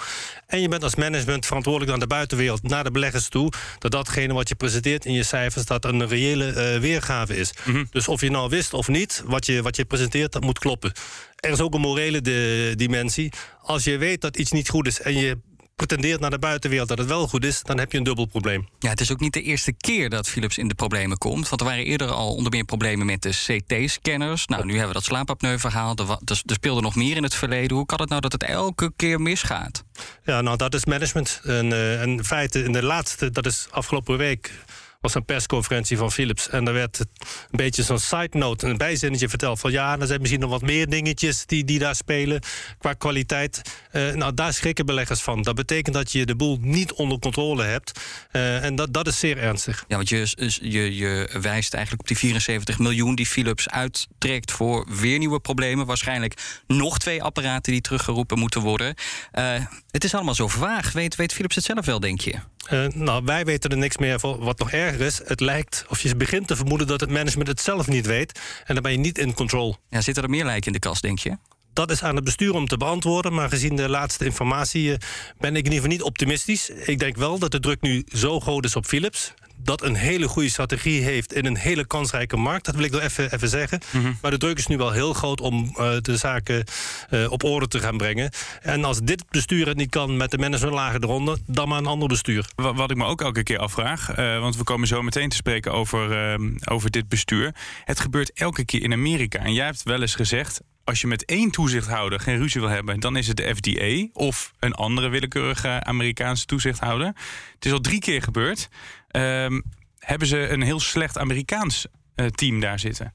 En 0.47 0.61
je 0.61 0.69
bent 0.69 0.83
als 0.83 0.95
management 0.95 1.47
verantwoordelijk 1.47 1.91
naar 1.91 2.01
de 2.01 2.15
buitenwereld, 2.15 2.63
naar 2.63 2.85
de 2.85 2.91
beleggers 2.91 3.29
toe. 3.29 3.53
Dat 3.79 3.91
datgene 3.91 4.33
wat 4.35 4.49
je 4.49 4.55
presenteert 4.55 5.05
in 5.05 5.13
je 5.13 5.23
cijfers, 5.23 5.65
dat 5.65 5.85
een 5.85 6.09
reële 6.09 6.47
uh, 6.47 6.81
weergave 6.81 7.37
is. 7.37 7.53
Mm 7.65 7.75
-hmm. 7.75 7.87
Dus 7.91 8.09
of 8.09 8.21
je 8.21 8.31
nou 8.31 8.49
wist 8.49 8.75
of 8.75 8.89
niet, 8.89 9.23
wat 9.27 9.47
je, 9.47 9.63
wat 9.63 9.77
je 9.77 9.85
presenteert, 9.85 10.33
dat 10.33 10.43
moet 10.43 10.59
kloppen. 10.59 10.93
Er 11.37 11.51
is 11.51 11.61
ook 11.61 11.75
een 11.75 11.81
morele 11.81 12.21
de, 12.21 12.73
dimensie. 12.77 13.33
Als 13.63 13.85
je 13.85 13.99
weet 13.99 14.21
dat 14.21 14.37
iets 14.37 14.53
niet 14.53 14.69
goed 14.69 14.87
is 14.87 15.01
en 15.01 15.17
je 15.17 15.39
pretendeert 15.79 16.21
naar 16.21 16.31
de 16.31 16.39
buitenwereld 16.39 16.89
dat 16.89 16.99
het 16.99 17.07
wel 17.07 17.29
goed 17.29 17.45
is, 17.45 17.63
dan 17.63 17.79
heb 17.79 17.93
je 17.93 17.99
een 17.99 18.05
dubbel 18.05 18.25
probleem. 18.25 18.69
Ja, 18.79 18.89
het 18.89 19.01
is 19.01 19.13
ook 19.13 19.21
niet 19.21 19.33
de 19.33 19.43
eerste 19.43 19.73
keer 19.73 20.11
dat 20.11 20.29
Philips 20.29 20.59
in 20.59 20.69
de 20.69 20.75
problemen 20.75 21.19
komt. 21.19 21.49
Want 21.49 21.61
er 21.61 21.67
waren 21.67 21.85
eerder 21.85 22.11
al 22.11 22.35
onder 22.35 22.53
meer 22.53 22.65
problemen 22.65 23.07
met 23.07 23.23
de 23.23 23.31
CT-scanners. 23.31 24.47
Nou, 24.47 24.65
nu 24.65 24.71
hebben 24.71 24.89
we 24.89 24.95
dat 24.95 25.05
slaapapneu-verhaal. 25.05 25.97
Er, 25.97 26.41
speelde 26.45 26.81
nog 26.81 26.95
meer 26.95 27.17
in 27.17 27.23
het 27.23 27.35
verleden. 27.35 27.77
Hoe 27.77 27.87
kan 27.87 28.01
het 28.01 28.09
nou 28.09 28.21
dat 28.21 28.33
het 28.33 28.43
elke 28.43 28.93
keer 28.97 29.21
misgaat? 29.21 29.85
Ja, 30.25 30.41
nou, 30.41 30.57
dat 30.57 30.75
is 30.75 30.85
management. 30.85 31.41
En, 31.45 31.67
uh, 31.67 32.03
en 32.03 32.25
feite, 32.25 32.65
in 32.65 32.73
de 32.73 32.83
laatste, 32.83 33.31
dat 33.31 33.47
is 33.47 33.67
afgelopen 33.71 34.17
week 34.17 34.53
was 35.01 35.15
een 35.15 35.25
persconferentie 35.25 35.97
van 35.97 36.13
Philips. 36.13 36.49
En 36.49 36.65
daar 36.65 36.75
werd 36.75 36.99
een 36.99 37.07
beetje 37.51 37.83
zo'n 37.83 37.99
side 37.99 38.39
note, 38.39 38.67
een 38.67 38.77
bijzinnetje 38.77 39.29
verteld. 39.29 39.61
Van 39.61 39.71
ja, 39.71 39.99
er 39.99 40.07
zijn 40.07 40.21
misschien 40.21 40.41
nog 40.41 40.51
wat 40.51 40.63
meer 40.63 40.89
dingetjes 40.89 41.47
die, 41.47 41.65
die 41.65 41.79
daar 41.79 41.95
spelen 41.95 42.41
qua 42.79 42.93
kwaliteit. 42.93 43.63
Uh, 43.99 44.15
nou, 44.15 44.35
daar 44.35 44.53
schrikken 44.53 44.87
beleggers 44.87 45.21
van. 45.21 45.43
Dat 45.43 45.55
betekent 45.55 45.95
dat 45.95 46.13
je 46.13 46.27
de 46.27 46.37
boel 46.37 46.59
niet 46.61 46.93
onder 46.93 47.19
controle 47.19 47.63
hebt. 47.63 48.01
Uh, 48.33 48.65
en 48.65 48.77
dat, 48.77 48.93
dat 48.93 49.07
is 49.07 49.19
zeer 49.19 49.39
ernstig. 49.39 49.85
Ja, 49.89 49.97
want 49.97 50.09
je, 50.09 50.27
je, 50.61 50.97
je 50.97 51.29
wijst 51.41 51.75
eigenlijk 51.75 52.03
op 52.03 52.09
die 52.09 52.19
74 52.19 52.79
miljoen 52.79 53.15
die 53.15 53.27
Philips 53.27 53.69
uittrekt 53.69 54.53
voor 54.53 54.87
weer 55.01 55.19
nieuwe 55.19 55.41
problemen. 55.41 55.87
Waarschijnlijk 55.87 56.63
nog 56.67 56.99
twee 56.99 57.23
apparaten 57.23 57.73
die 57.73 57.81
teruggeroepen 57.81 58.39
moeten 58.39 58.61
worden. 58.61 58.95
Uh, 59.39 59.55
het 59.91 60.05
is 60.05 60.15
allemaal 60.15 60.35
zo 60.35 60.49
vaag. 60.49 60.93
Weet, 60.93 61.17
weet 61.17 61.33
Philips 61.33 61.55
het 61.55 61.65
zelf 61.65 61.87
wel, 61.87 62.01
denk 62.01 62.21
je? 62.21 62.35
Uh, 62.73 62.87
nou, 62.87 63.25
wij 63.25 63.45
weten 63.45 63.71
er 63.71 63.77
niks 63.77 63.97
meer 63.97 64.21
voor. 64.21 64.39
Wat 64.39 64.59
nog 64.59 64.71
erger 64.71 65.01
is, 65.01 65.21
het 65.25 65.41
lijkt 65.41 65.85
of 65.89 66.01
je 66.01 66.17
begint 66.17 66.47
te 66.47 66.57
vermoeden 66.57 66.87
dat 66.87 67.01
het 67.01 67.11
management 67.11 67.49
het 67.49 67.61
zelf 67.61 67.87
niet 67.87 68.07
weet. 68.07 68.41
En 68.65 68.75
dan 68.75 68.83
ben 68.83 68.93
je 68.93 68.99
niet 68.99 69.19
in 69.19 69.35
control. 69.35 69.77
Ja, 69.89 70.01
zitten 70.01 70.23
er 70.23 70.31
meer 70.31 70.45
lijken 70.45 70.67
in 70.67 70.73
de 70.73 70.79
kast, 70.79 71.03
denk 71.03 71.19
je? 71.19 71.37
Dat 71.79 71.91
is 71.91 72.03
aan 72.03 72.15
het 72.15 72.25
bestuur 72.25 72.55
om 72.55 72.67
te 72.67 72.77
beantwoorden. 72.77 73.35
Maar 73.35 73.49
gezien 73.49 73.77
de 73.77 73.89
laatste 73.89 74.25
informatie 74.25 74.85
uh, 74.85 74.95
ben 75.39 75.51
ik 75.51 75.65
in 75.65 75.73
ieder 75.73 75.73
geval 75.73 75.89
niet 75.89 76.03
optimistisch. 76.03 76.71
Ik 76.71 76.99
denk 76.99 77.17
wel 77.17 77.39
dat 77.39 77.51
de 77.51 77.61
druk 77.61 77.81
nu 77.81 78.05
zo 78.13 78.41
groot 78.41 78.65
is 78.65 78.77
op 78.77 78.87
Philips 78.87 79.35
dat 79.57 79.83
een 79.83 79.95
hele 79.95 80.29
goede 80.29 80.49
strategie 80.49 81.03
heeft 81.03 81.33
in 81.33 81.47
een 81.47 81.57
hele 81.57 81.87
kansrijke 81.87 82.37
markt. 82.37 82.65
Dat 82.65 82.75
wil 82.75 82.85
ik 82.85 82.91
nog 82.91 83.01
even, 83.01 83.33
even 83.33 83.49
zeggen. 83.49 83.81
Mm 83.91 84.03
-hmm. 84.03 84.19
Maar 84.23 84.31
de 84.31 84.39
druk 84.39 84.59
is 84.59 84.67
nu 84.67 84.77
wel 84.77 84.93
heel 84.93 85.13
groot 85.13 85.41
om 85.41 85.65
uh, 85.65 85.97
de 86.01 86.17
zaken 86.17 86.65
uh, 87.11 87.31
op 87.31 87.45
orde 87.45 87.69
te 87.69 87.81
gaan 87.81 87.97
brengen. 87.97 88.31
En 88.61 88.85
als 88.85 89.01
dit 89.01 89.25
bestuur 89.31 89.67
het 89.67 89.77
niet 89.77 89.91
kan 89.91 90.17
met 90.17 90.31
de 90.31 90.39
managementlagen 90.39 91.03
eronder, 91.03 91.39
dan 91.47 91.69
maar 91.69 91.79
een 91.79 91.87
ander 91.87 92.09
bestuur. 92.09 92.47
Wat, 92.55 92.77
wat 92.77 92.91
ik 92.91 92.97
me 92.97 93.05
ook 93.05 93.21
elke 93.21 93.43
keer 93.43 93.59
afvraag, 93.59 94.19
uh, 94.19 94.41
want 94.41 94.57
we 94.57 94.65
komen 94.65 94.89
zo 94.89 95.03
meteen 95.03 95.29
te 95.29 95.37
spreken 95.37 95.73
over, 95.73 96.39
over 96.65 96.91
dit 96.91 97.09
bestuur. 97.09 97.55
Het 97.85 98.01
gebeurt 98.01 98.33
elke 98.33 98.65
keer 98.65 98.83
in 98.83 98.93
Amerika. 98.93 99.39
En 99.39 99.53
jij 99.53 99.65
hebt 99.65 99.83
wel 99.83 100.01
eens 100.01 100.15
gezegd, 100.15 100.61
als 100.89 101.01
je 101.01 101.07
met 101.07 101.25
één 101.25 101.51
toezichthouder 101.51 102.21
geen 102.21 102.39
ruzie 102.39 102.61
wil 102.61 102.71
hebben, 102.71 103.01
dan 103.01 103.17
is 103.17 103.29
het 103.29 103.37
de 103.37 103.55
FDA 103.55 104.21
of 104.21 104.53
een 104.59 104.75
andere 104.75 105.09
willekeurige 105.09 105.85
Amerikaanse 105.85 106.45
toezichthouder. 106.45 107.07
Het 107.55 107.65
is 107.65 107.73
al 107.73 107.81
drie 107.81 108.01
keer 108.01 108.23
gebeurd. 108.23 108.69
Um, 109.11 109.65
hebben 109.99 110.29
ze 110.29 110.49
een 110.49 110.63
heel 110.63 110.81
slecht 110.81 111.19
Amerikaans 111.19 111.87
uh, 112.17 112.27
team 112.27 112.61
daar 112.61 112.79
zitten? 112.79 113.15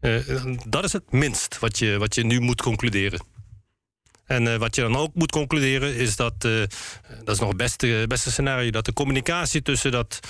Uh, 0.00 0.44
dat 0.68 0.84
is 0.84 0.92
het 0.92 1.12
minst 1.12 1.58
wat 1.58 1.78
je, 1.78 1.98
wat 1.98 2.14
je 2.14 2.24
nu 2.24 2.40
moet 2.40 2.62
concluderen. 2.62 3.24
En 4.24 4.44
uh, 4.46 4.56
wat 4.56 4.74
je 4.74 4.80
dan 4.80 4.96
ook 4.96 5.14
moet 5.14 5.32
concluderen 5.32 5.94
is 5.94 6.16
dat, 6.16 6.40
dat 6.40 6.70
is 7.26 7.38
nog 7.38 7.48
het 7.48 7.56
beste, 7.56 8.04
beste 8.08 8.30
scenario, 8.30 8.70
dat 8.70 8.84
de 8.84 8.92
communicatie 8.92 9.62
tussen 9.62 9.90
dat, 9.90 10.20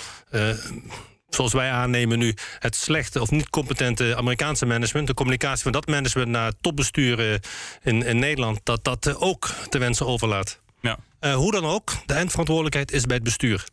zoals 1.35 1.53
wij 1.53 1.71
aannemen 1.71 2.17
nu, 2.17 2.33
het 2.59 2.75
slechte 2.75 3.21
of 3.21 3.31
niet 3.31 3.49
competente 3.49 4.15
Amerikaanse 4.15 4.65
management, 4.65 5.07
de 5.07 5.13
communicatie 5.13 5.63
van 5.63 5.71
dat 5.71 5.87
management 5.87 6.29
naar 6.29 6.51
topbesturen 6.61 7.39
in, 7.83 8.03
in 8.03 8.19
Nederland, 8.19 8.59
dat 8.63 8.83
dat 8.83 9.15
ook 9.15 9.49
te 9.69 9.77
wensen 9.77 10.05
overlaat. 10.05 10.59
Ja. 10.81 10.97
hoe 11.33 11.51
dan 11.51 11.65
ook, 11.65 11.93
de 12.05 12.13
eindverantwoordelijkheid 12.13 12.91
is 12.91 13.05
bij 13.05 13.15
het 13.15 13.23
bestuur. 13.23 13.63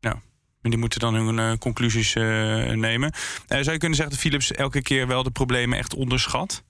Ja. 0.00 0.20
En 0.62 0.70
die 0.70 0.78
moeten 0.78 1.00
dan 1.00 1.14
hun 1.14 1.38
uh, 1.38 1.58
conclusies 1.58 2.14
uh, 2.14 2.24
nemen. 2.70 3.12
Zou 3.46 3.72
je 3.72 3.78
kunnen 3.78 3.96
zeggen 3.96 4.14
dat 4.14 4.18
Philips 4.18 4.52
elke 4.52 4.82
keer 4.82 5.06
wel 5.06 5.22
de 5.22 5.30
problemen 5.30 5.78
echt 5.78 5.94
onderschat? 5.94 6.62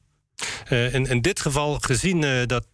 in, 0.69 1.07
in 1.07 1.21
dit 1.21 1.41
geval, 1.41 1.79
gezien 1.81 2.47
dat, 2.47 2.67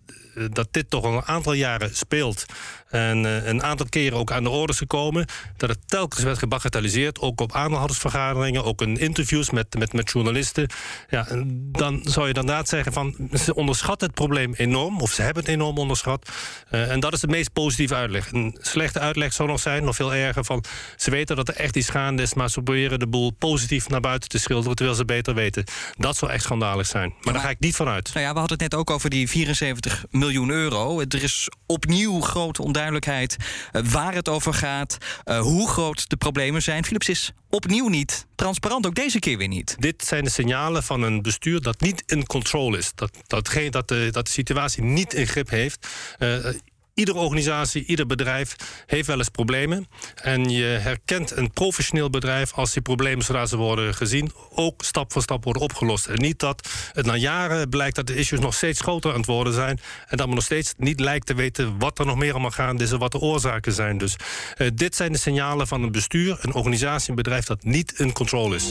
dat 0.51 0.69
dit 0.71 0.91
toch 0.91 1.05
al 1.05 1.17
een 1.17 1.25
aantal 1.25 1.53
jaren 1.53 1.97
speelt... 1.97 2.45
en 2.93 3.25
een 3.49 3.63
aantal 3.63 3.87
keren 3.89 4.19
ook 4.19 4.33
aan 4.33 4.43
de 4.43 4.51
orde 4.51 4.73
is 4.73 4.79
gekomen... 4.79 5.27
dat 5.57 5.69
het 5.69 5.79
telkens 5.87 6.23
werd 6.23 6.39
gebagatelliseerd, 6.39 7.21
ook 7.21 7.41
op 7.41 7.53
aandeelhoudersvergaderingen... 7.53 8.65
ook 8.65 8.83
in 8.83 8.97
interviews 8.97 9.51
met, 9.51 9.79
met, 9.79 9.93
met 9.93 10.11
journalisten... 10.11 10.69
Ja, 11.09 11.27
dan 11.55 12.01
zou 12.03 12.29
je 12.29 12.35
inderdaad 12.35 12.69
zeggen 12.69 12.93
van... 12.93 13.29
ze 13.33 13.55
onderschatten 13.55 14.07
het 14.07 14.17
probleem 14.17 14.55
enorm, 14.55 15.01
of 15.01 15.13
ze 15.13 15.23
hebben 15.23 15.43
het 15.43 15.53
enorm 15.53 15.79
onderschat. 15.79 16.29
Uh, 16.71 16.91
en 16.91 17.01
dat 17.01 17.13
is 17.13 17.21
de 17.21 17.27
meest 17.27 17.53
positieve 17.53 17.95
uitleg. 17.95 18.33
Een 18.33 18.59
slechte 18.61 18.99
uitleg 18.99 19.33
zou 19.33 19.49
nog 19.49 19.61
zijn, 19.61 19.85
nog 19.85 19.97
veel 19.97 20.15
erger... 20.15 20.45
van 20.45 20.65
ze 20.97 21.11
weten 21.11 21.37
dat 21.37 21.49
er 21.49 21.57
echt 21.57 21.77
iets 21.77 21.89
gaande 21.89 22.23
is... 22.23 22.35
maar 22.35 22.51
ze 22.51 22.63
proberen 22.63 22.99
de 22.99 23.09
boel 23.09 23.31
positief 23.31 23.89
naar 23.89 24.01
buiten 24.01 24.29
te 24.29 24.39
schilderen... 24.39 24.77
terwijl 24.77 24.97
ze 24.97 25.05
beter 25.05 25.35
weten. 25.35 25.65
Dat 25.97 26.17
zou 26.17 26.31
echt 26.31 26.43
schandalig 26.43 26.87
zijn. 26.87 27.09
Maar, 27.09 27.19
maar 27.23 27.33
daar 27.33 27.43
ga 27.43 27.51
ik 27.51 27.61
niet 27.61 27.77
van 27.77 27.89
uit. 27.89 28.11
Nou 28.15 28.27
ja, 28.27 28.33
we 28.33 28.39
hadden 28.39 28.59
het 28.59 28.71
net 28.71 28.81
ook 28.81 28.91
over 28.91 29.11
die 29.11 29.29
74 29.29 30.05
miljoen 30.11 30.51
euro. 30.51 31.01
Er 31.01 31.23
is 31.23 31.49
opnieuw 31.67 32.21
grote 32.21 32.63
onduidelijkheid 32.63 32.81
uh, 32.91 33.83
waar 33.83 34.15
het 34.15 34.29
over 34.29 34.55
gaat... 34.55 34.99
Uh, 35.25 35.41
hoe 35.41 35.69
groot 35.69 36.09
de 36.09 36.17
problemen 36.17 36.63
zijn. 36.63 36.85
Philips 36.85 37.09
is 37.09 37.33
opnieuw 37.51 37.89
niet 37.89 38.27
transparant, 38.35 38.87
ook 38.87 38.95
deze 38.95 39.19
keer 39.19 39.39
weer 39.39 39.49
niet. 39.49 39.77
Dit 39.79 40.05
zijn 40.05 40.25
de 40.25 40.31
signalen 40.31 40.83
van 40.83 41.03
een 41.03 41.23
bestuur 41.23 41.61
dat 41.61 41.81
niet 41.81 42.03
in 42.07 42.27
controle 42.27 42.79
is. 42.79 42.93
Dat, 42.95 43.11
dat, 43.27 43.57
dat, 43.71 43.89
de, 43.89 44.09
dat 44.11 44.27
de 44.27 44.33
situatie 44.33 44.83
niet 44.83 45.15
in 45.15 45.27
grip 45.27 45.51
heeft. 45.51 45.87
Uh, 46.19 46.47
Iedere 46.95 47.19
organisatie, 47.19 47.85
ieder 47.85 48.07
bedrijf 48.07 48.57
heeft 48.87 49.07
wel 49.07 49.19
eens 49.19 49.29
problemen. 49.29 49.87
En 50.15 50.51
je 50.51 50.65
herkent 50.65 51.37
een 51.37 51.51
professioneel 51.51 52.11
bedrijf 52.11 52.53
als 52.53 52.73
die 52.73 52.83
problemen 52.83 53.25
zodra 53.25 53.47
ze 53.47 53.57
worden 53.57 53.95
gezien 53.95 54.33
ook 54.55 54.85
stap 54.85 55.13
voor 55.13 55.23
stap 55.23 55.45
worden 55.45 55.63
opgelost. 55.63 56.07
En 56.07 56.21
niet 56.21 56.39
dat 56.39 56.69
het 56.93 57.07
na 57.07 57.17
jaren 57.17 57.69
blijkt 57.69 57.97
dat 57.97 58.07
de 58.07 58.17
issues 58.17 58.41
nog 58.41 58.55
steeds 58.55 58.81
groter 58.81 59.11
aan 59.11 59.17
het 59.17 59.27
worden 59.27 59.53
zijn. 59.53 59.81
En 60.09 60.17
dat 60.17 60.27
men 60.27 60.35
nog 60.35 60.45
steeds 60.45 60.75
niet 60.77 61.01
lijkt 61.01 61.27
te 61.27 61.35
weten 61.35 61.79
wat 61.79 61.99
er 61.99 62.07
nog 62.07 62.17
meer 62.17 62.33
allemaal 62.33 62.51
gaande 62.51 62.85
is 62.85 62.93
en 62.93 62.99
wat 62.99 63.13
de 63.13 63.19
oorzaken 63.19 63.73
zijn. 63.73 63.99
Dus 63.99 64.17
uh, 64.59 64.69
dit 64.75 64.97
zijn 64.97 65.13
de 65.13 65.19
signalen 65.19 65.67
van 65.67 65.83
een 65.83 65.93
bestuur, 65.93 66.39
een 66.41 66.55
organisatie, 66.55 67.11
een 67.11 67.17
bedrijf 67.17 67.45
dat 67.45 67.65
niet 67.65 67.93
in 67.99 68.13
controle 68.13 68.55
is. 68.55 68.69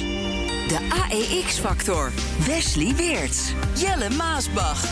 De 0.68 0.80
AEX-factor. 0.90 2.12
Wesley 2.46 2.96
Weerts. 2.96 3.54
Jelle 3.76 4.10
Maasbach. 4.10 4.84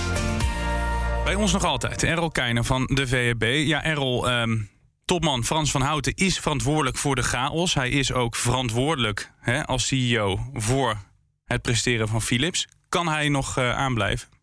Bij 1.23 1.35
ons 1.35 1.51
nog 1.53 1.63
altijd, 1.63 2.03
Errol 2.03 2.29
Keijner 2.29 2.63
van 2.63 2.89
de 2.93 3.07
VEB. 3.07 3.43
Ja, 3.67 3.83
Errol, 3.83 4.31
um, 4.31 4.69
topman 5.05 5.43
Frans 5.43 5.71
van 5.71 5.81
Houten 5.81 6.13
is 6.15 6.39
verantwoordelijk 6.39 6.97
voor 6.97 7.15
de 7.15 7.23
chaos. 7.23 7.73
Hij 7.73 7.89
is 7.89 8.13
ook 8.13 8.35
verantwoordelijk 8.35 9.31
hè, 9.39 9.65
als 9.65 9.87
CEO 9.87 10.39
voor 10.53 10.97
het 11.45 11.61
presteren 11.61 12.07
van 12.07 12.21
Philips. 12.21 12.67
Kan 12.89 13.07
hij 13.07 13.29
nog 13.29 13.57
uh, 13.57 13.77
aanblijven? 13.77 14.38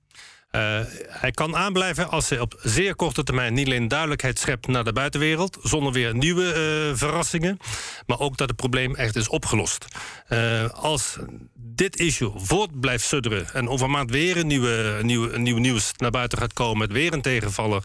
Uh, 0.57 0.81
hij 1.09 1.31
kan 1.31 1.57
aanblijven 1.57 2.11
als 2.11 2.29
hij 2.29 2.41
op 2.41 2.61
zeer 2.63 2.95
korte 2.95 3.23
termijn 3.23 3.55
niet 3.55 3.67
alleen 3.67 3.89
duidelijkheid 3.89 4.39
schept 4.39 4.67
naar 4.67 4.85
de 4.85 4.93
buitenwereld, 4.93 5.59
zonder 5.63 5.93
weer 5.93 6.15
nieuwe 6.15 6.45
uh, 6.45 6.97
verrassingen, 6.99 7.59
maar 8.07 8.21
ook 8.21 8.37
dat 8.37 8.49
het 8.49 8.57
probleem 8.57 8.95
echt 8.95 9.17
is 9.17 9.29
opgelost. 9.29 9.87
Uh, 10.29 10.69
als 10.69 11.17
dit 11.55 12.01
issue 12.01 12.33
voort 12.35 12.81
blijft 12.81 13.05
sudderen 13.05 13.47
en 13.53 13.69
over 13.69 13.91
maand 13.91 14.11
weer 14.11 14.37
een 14.37 14.47
nieuwe, 14.47 14.99
nieuw 15.03 15.59
nieuws 15.59 15.93
naar 15.97 16.11
buiten 16.11 16.39
gaat 16.39 16.53
komen 16.53 16.79
met 16.79 16.93
weer 16.93 17.13
een 17.13 17.23
tegenvaller, 17.23 17.83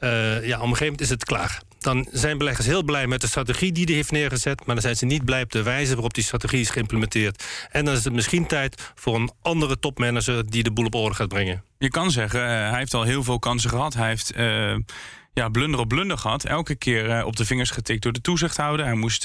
ja, 0.00 0.06
op 0.06 0.42
een 0.42 0.58
gegeven 0.60 0.78
moment 0.78 1.00
is 1.00 1.08
het 1.08 1.24
klaar 1.24 1.62
dan 1.78 2.08
zijn 2.12 2.38
beleggers 2.38 2.66
heel 2.66 2.82
blij 2.82 3.06
met 3.06 3.20
de 3.20 3.26
strategie 3.26 3.72
die 3.72 3.84
hij 3.84 3.94
heeft 3.94 4.10
neergezet. 4.10 4.66
Maar 4.66 4.74
dan 4.74 4.84
zijn 4.84 4.96
ze 4.96 5.06
niet 5.06 5.24
blij 5.24 5.42
op 5.42 5.52
de 5.52 5.62
wijze 5.62 5.92
waarop 5.92 6.14
die 6.14 6.24
strategie 6.24 6.60
is 6.60 6.70
geïmplementeerd. 6.70 7.44
En 7.70 7.84
dan 7.84 7.94
is 7.94 8.04
het 8.04 8.12
misschien 8.12 8.46
tijd 8.46 8.92
voor 8.94 9.14
een 9.14 9.32
andere 9.42 9.78
topmanager 9.78 10.50
die 10.50 10.62
de 10.62 10.72
boel 10.72 10.86
op 10.86 10.94
orde 10.94 11.14
gaat 11.14 11.28
brengen. 11.28 11.64
Je 11.78 11.90
kan 11.90 12.10
zeggen, 12.10 12.40
uh, 12.40 12.46
hij 12.46 12.78
heeft 12.78 12.94
al 12.94 13.02
heel 13.02 13.22
veel 13.22 13.38
kansen 13.38 13.70
gehad. 13.70 13.94
Hij 13.94 14.08
heeft. 14.08 14.36
Uh 14.36 14.76
ja, 15.32 15.48
blunder 15.48 15.80
op 15.80 15.88
blunder 15.88 16.18
gehad. 16.18 16.44
Elke 16.44 16.74
keer 16.74 17.18
uh, 17.18 17.26
op 17.26 17.36
de 17.36 17.44
vingers 17.44 17.70
getikt 17.70 18.02
door 18.02 18.12
de 18.12 18.20
toezichthouder. 18.20 18.86
Hij 18.86 18.94
moest 18.94 19.22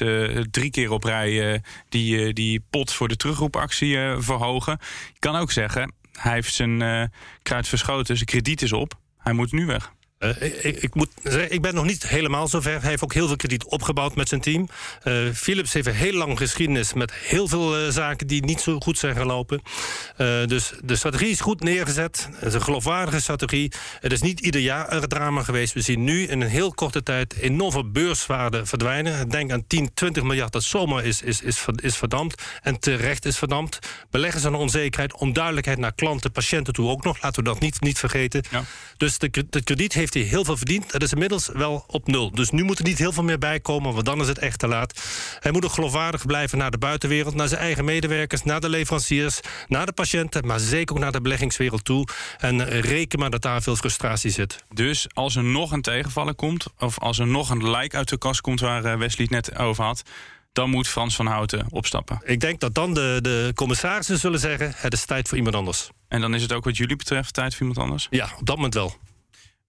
drie 0.52 0.72
keer 0.72 0.92
op 0.92 1.04
rij 1.04 1.62
die, 1.90 2.34
die 2.34 2.64
pot 2.70 2.94
voor 2.94 3.08
de 3.08 3.16
terugroepactie 3.16 3.98
verhogen. 4.18 4.78
Je 5.14 5.20
kan 5.20 5.36
ook 5.36 5.52
zeggen, 5.52 5.94
hij 6.12 6.34
heeft 6.34 6.54
zijn 6.54 7.12
kruid 7.42 7.68
verschoten, 7.68 8.16
zijn 8.16 8.28
krediet 8.28 8.62
is 8.62 8.74
op. 8.74 8.94
Hij 9.18 9.34
moet 9.34 9.52
nu 9.52 9.66
weg. 9.66 9.92
Uh, 10.24 10.42
ik, 10.66 10.82
ik, 10.82 10.96
moet 10.96 11.10
zeggen, 11.24 11.52
ik 11.52 11.62
ben 11.62 11.74
nog 11.74 11.86
niet 11.86 12.08
helemaal 12.08 12.48
zover. 12.48 12.82
Hij 12.82 12.90
heeft 12.90 13.04
ook 13.04 13.14
heel 13.14 13.28
veel 13.28 13.36
krediet 13.36 13.66
opgebouwd 13.66 14.16
met 14.16 14.30
zijn 14.30 14.42
team. 14.42 14.70
Uh, 15.04 15.32
Philips 15.34 15.74
heeft 15.74 15.88
een 15.88 15.94
heel 15.94 16.14
lang 16.14 16.38
geschiedenis 16.38 16.94
met 16.94 17.14
heel 17.14 17.48
veel 17.48 17.86
uh, 17.86 17.92
zaken 17.92 18.28
die 18.28 18.46
niet 18.46 18.62
zo 18.62 18.80
goed 18.80 18.98
zijn 18.98 19.16
gelopen. 19.16 19.62
dus 20.46 20.74
de 20.84 20.96
strategie 20.96 21.30
is 21.30 21.40
goed 21.40 21.60
neergezet. 21.64 22.30
Het 22.34 22.48
is 22.48 22.54
een 22.54 22.62
geloofwaardige 22.62 23.20
strategie. 23.22 23.72
Het 24.00 24.12
is 24.12 24.22
niet 24.22 24.40
ieder 24.40 24.62
jaar 24.62 24.94
een 24.94 25.08
drama 25.08 25.44
geweest. 25.44 25.74
We 25.74 25.82
zien 25.82 26.04
nu 26.04 26.28
in 26.28 26.42
een 26.42 26.50
heel 26.50 26.74
korte 26.74 27.04
tijd 27.04 27.34
enorme 27.34 27.86
beurswaarde 27.86 28.66
verdwijnen. 28.66 29.30
Denk 29.30 29.52
aan 29.52 29.68
10, 29.68 29.94
20 29.94 30.24
miljard 30.24 30.52
dat 30.52 30.64
zomaar 30.64 31.04
is, 31.04 31.22
is, 31.22 31.42
is, 31.42 31.66
is 31.76 31.98
verdampt. 31.98 32.44
En 32.62 32.80
terecht 32.80 33.26
is 33.26 33.38
verdampt. 33.38 33.80
Beleggers 34.10 34.46
aan 34.46 34.56
onzekerheid, 34.56 35.14
onduidelijkheid 35.14 35.78
naar 35.78 35.94
klanten, 35.94 36.32
patiënten 36.32 36.74
toe 36.74 36.90
ook 36.90 37.04
nog. 37.04 37.22
Laten 37.22 37.44
we 37.44 37.50
dat 37.50 37.60
niet, 37.60 37.82
niet 37.82 38.00
vergeten. 38.00 38.44
Ja. 38.50 38.64
Dus 38.98 39.18
de, 39.18 39.46
de 39.50 39.64
krediet 39.64 39.94
heeft 39.94 40.11
heeft 40.14 40.30
hij 40.30 40.38
heel 40.38 40.46
veel 40.46 40.58
verdiend. 40.58 40.92
Dat 40.92 41.02
is 41.02 41.12
inmiddels 41.12 41.50
wel 41.54 41.84
op 41.88 42.08
nul. 42.08 42.32
Dus 42.32 42.50
nu 42.50 42.64
moet 42.64 42.80
er 42.80 42.86
niet 42.86 42.98
heel 42.98 43.12
veel 43.12 43.24
meer 43.24 43.38
bij 43.38 43.60
komen, 43.60 43.94
want 43.94 44.06
dan 44.06 44.22
is 44.22 44.28
het 44.28 44.38
echt 44.38 44.60
te 44.60 44.68
laat. 44.68 45.04
Hij 45.40 45.52
moet 45.52 45.66
ook 45.66 45.72
geloofwaardig 45.72 46.26
blijven 46.26 46.58
naar 46.58 46.72
de 46.72 46.78
buitenwereld, 46.78 47.36
naar 47.36 47.48
zijn 47.48 47.62
eigen 47.62 47.86
medewerkers, 47.86 48.44
naar 48.44 48.60
de 48.60 48.70
leveranciers, 48.70 49.40
naar 49.68 49.86
de 49.86 49.92
patiënten, 49.92 50.46
maar 50.46 50.60
zeker 50.60 50.96
ook 50.96 51.02
naar 51.02 51.12
de 51.12 51.22
beleggingswereld 51.22 51.86
toe. 51.86 52.08
En 52.38 52.70
reken 52.70 53.20
maar 53.20 53.30
dat 53.30 53.42
daar 53.42 53.62
veel 53.62 53.76
frustratie 53.76 54.32
zit. 54.32 54.64
Dus 54.74 55.08
als 55.14 55.36
er 55.36 55.44
nog 55.44 55.72
een 55.72 55.82
tegenvaller 55.82 56.36
komt, 56.36 56.66
of 56.80 57.00
als 57.00 57.20
er 57.20 57.28
nog 57.28 57.50
een 57.50 57.70
lijk 57.70 57.96
uit 57.96 58.10
de 58.10 58.18
kast 58.18 58.42
komt 58.42 58.60
waar 58.60 58.98
Wesley 58.98 59.28
het 59.30 59.48
net 59.48 59.58
over 59.58 59.84
had, 59.84 60.02
dan 60.54 60.70
moet 60.70 60.88
Frans 60.88 61.16
van 61.16 61.26
Houten 61.26 61.66
opstappen. 61.70 62.22
Ik 62.24 62.40
denk 62.40 62.60
dat 62.60 62.74
dan 62.74 62.94
de, 62.94 63.20
de 63.22 63.52
commissarissen 63.56 64.18
zullen 64.18 64.40
zeggen: 64.40 64.74
het 64.76 64.94
is 64.94 65.06
tijd 65.06 65.28
voor 65.28 65.38
iemand 65.38 65.56
anders. 65.56 65.90
En 66.08 66.22
dan 66.22 66.34
is 66.34 66.42
het 66.42 66.54
ook 66.54 66.64
wat 66.64 66.78
jullie 66.78 66.96
betreft 66.96 67.34
tijd 67.34 67.56
voor 67.56 67.68
iemand 67.68 67.80
anders? 67.86 68.08
Ja, 68.10 68.30
op 68.40 68.46
dat 68.46 68.56
moment 68.56 68.74
wel. 68.74 68.96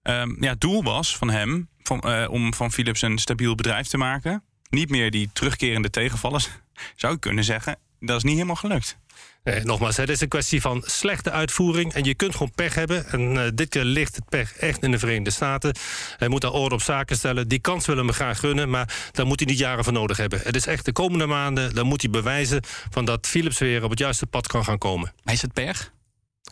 Um, 0.03 0.37
ja, 0.39 0.49
het 0.49 0.61
doel 0.61 0.83
was 0.83 1.17
van 1.17 1.29
hem 1.29 1.69
van, 1.83 2.01
uh, 2.05 2.29
om 2.29 2.53
van 2.53 2.71
Philips 2.71 3.01
een 3.01 3.17
stabiel 3.17 3.55
bedrijf 3.55 3.87
te 3.87 3.97
maken. 3.97 4.43
Niet 4.69 4.89
meer 4.89 5.11
die 5.11 5.29
terugkerende 5.33 5.89
tegenvallers, 5.89 6.49
zou 6.95 7.13
ik 7.13 7.19
kunnen 7.19 7.43
zeggen. 7.43 7.77
Dat 7.99 8.17
is 8.17 8.23
niet 8.23 8.33
helemaal 8.33 8.55
gelukt. 8.55 8.97
Nee, 9.43 9.63
nogmaals, 9.63 9.97
het 9.97 10.09
is 10.09 10.21
een 10.21 10.27
kwestie 10.27 10.61
van 10.61 10.83
slechte 10.85 11.31
uitvoering. 11.31 11.93
En 11.93 12.03
je 12.03 12.15
kunt 12.15 12.31
gewoon 12.33 12.51
pech 12.55 12.75
hebben. 12.75 13.07
En 13.07 13.35
uh, 13.35 13.43
dit 13.53 13.69
keer 13.69 13.83
ligt 13.83 14.15
het 14.15 14.29
pech 14.29 14.57
echt 14.57 14.83
in 14.83 14.91
de 14.91 14.99
Verenigde 14.99 15.31
Staten. 15.31 15.75
Hij 16.17 16.27
moet 16.27 16.41
daar 16.41 16.51
orde 16.51 16.75
op 16.75 16.81
zaken 16.81 17.15
stellen. 17.15 17.47
Die 17.47 17.59
kans 17.59 17.85
willen 17.85 18.05
we 18.05 18.13
graag 18.13 18.39
gunnen, 18.39 18.69
maar 18.69 19.09
daar 19.11 19.25
moet 19.25 19.39
hij 19.39 19.49
niet 19.49 19.59
jaren 19.59 19.83
voor 19.83 19.93
nodig 19.93 20.17
hebben. 20.17 20.39
Het 20.43 20.55
is 20.55 20.65
echt 20.65 20.85
de 20.85 20.91
komende 20.91 21.25
maanden, 21.25 21.75
dan 21.75 21.87
moet 21.87 22.01
hij 22.01 22.09
bewijzen... 22.09 22.63
Van 22.89 23.05
dat 23.05 23.27
Philips 23.27 23.59
weer 23.59 23.83
op 23.83 23.89
het 23.89 23.99
juiste 23.99 24.25
pad 24.25 24.47
kan 24.47 24.63
gaan 24.63 24.77
komen. 24.77 25.13
Maar 25.23 25.33
is 25.33 25.41
het 25.41 25.53
pech? 25.53 25.91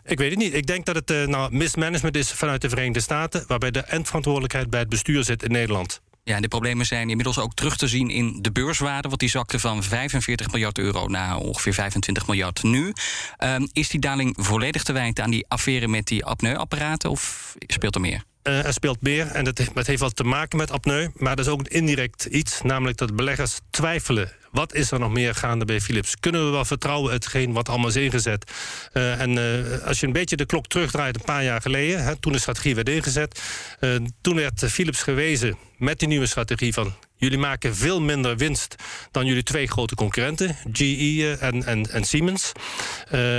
Ik 0.04 0.18
weet 0.18 0.30
het 0.30 0.38
niet. 0.38 0.54
Ik 0.54 0.66
denk 0.66 0.86
dat 0.86 0.94
het 0.94 1.10
uh, 1.10 1.26
nou, 1.26 1.56
mismanagement 1.56 2.16
is 2.16 2.32
vanuit 2.32 2.60
de 2.60 2.68
Verenigde 2.68 3.00
Staten... 3.00 3.44
waarbij 3.46 3.70
de 3.70 3.80
eindverantwoordelijkheid 3.80 4.70
bij 4.70 4.80
het 4.80 4.88
bestuur 4.88 5.24
zit 5.24 5.42
in 5.42 5.50
Nederland. 5.50 6.00
Ja, 6.24 6.36
en 6.36 6.42
de 6.42 6.48
problemen 6.48 6.86
zijn 6.86 7.08
inmiddels 7.08 7.38
ook 7.38 7.54
terug 7.54 7.76
te 7.76 7.88
zien 7.88 8.10
in 8.10 8.38
de 8.40 8.52
beurswaarde. 8.52 9.08
Want 9.08 9.20
die 9.20 9.28
zakte 9.28 9.58
van 9.58 9.82
45 9.82 10.50
miljard 10.50 10.78
euro 10.78 11.06
naar 11.06 11.36
ongeveer 11.36 11.74
25 11.74 12.26
miljard 12.26 12.62
nu. 12.62 12.92
Um, 13.38 13.68
is 13.72 13.88
die 13.88 14.00
daling 14.00 14.36
volledig 14.38 14.82
te 14.82 14.92
wijten 14.92 15.24
aan 15.24 15.30
die 15.30 15.44
affaire 15.48 15.88
met 15.88 16.06
die 16.06 16.24
apneuapparaten? 16.24 17.10
Of 17.10 17.54
speelt 17.58 17.94
er 17.94 18.00
meer? 18.00 18.22
Uh, 18.42 18.66
er 18.66 18.72
speelt 18.72 19.02
meer 19.02 19.26
en 19.26 19.44
dat, 19.44 19.86
heeft 19.86 20.00
wel 20.00 20.10
te 20.10 20.24
maken 20.24 20.58
met 20.58 20.70
apneu. 20.70 21.08
Maar 21.14 21.36
dat 21.36 21.46
is 21.46 21.52
ook 21.52 21.60
een 21.60 21.66
indirect 21.66 22.24
iets. 22.24 22.62
Namelijk 22.62 22.98
dat 22.98 23.16
beleggers 23.16 23.58
twijfelen 23.70 24.32
wat 24.52 24.74
is 24.74 24.90
er 24.90 24.98
nog 24.98 25.12
meer 25.12 25.34
gaande 25.34 25.64
bij 25.64 25.80
Philips? 25.80 26.16
Kunnen 26.20 26.44
we 26.44 26.50
wel 26.50 26.64
vertrouwen 26.64 27.12
hetgeen 27.12 27.52
wat 27.52 27.68
allemaal 27.68 27.88
is 27.88 27.96
ingezet? 27.96 28.50
Uh, 28.92 29.20
en 29.20 29.30
uh, 29.30 29.86
als 29.86 30.00
je 30.00 30.06
een 30.06 30.12
beetje 30.12 30.36
de 30.36 30.46
klok 30.46 30.66
terugdraait 30.66 31.14
een 31.14 31.24
paar 31.24 31.44
jaar 31.44 31.60
geleden... 31.60 32.04
Hè, 32.04 32.16
toen 32.16 32.32
de 32.32 32.38
strategie 32.38 32.74
werd 32.74 32.88
ingezet... 32.88 33.42
Uh, 33.80 33.96
toen 34.20 34.36
werd 34.36 34.64
Philips 34.64 35.02
gewezen 35.02 35.56
met 35.78 35.98
die 35.98 36.08
nieuwe 36.08 36.26
strategie 36.26 36.72
van... 36.72 36.94
jullie 37.16 37.38
maken 37.38 37.76
veel 37.76 38.00
minder 38.00 38.36
winst 38.36 38.74
dan 39.10 39.26
jullie 39.26 39.42
twee 39.42 39.66
grote 39.66 39.94
concurrenten... 39.94 40.56
GE 40.72 41.36
en, 41.40 41.64
en, 41.64 41.90
en 41.90 42.04
Siemens. 42.04 42.52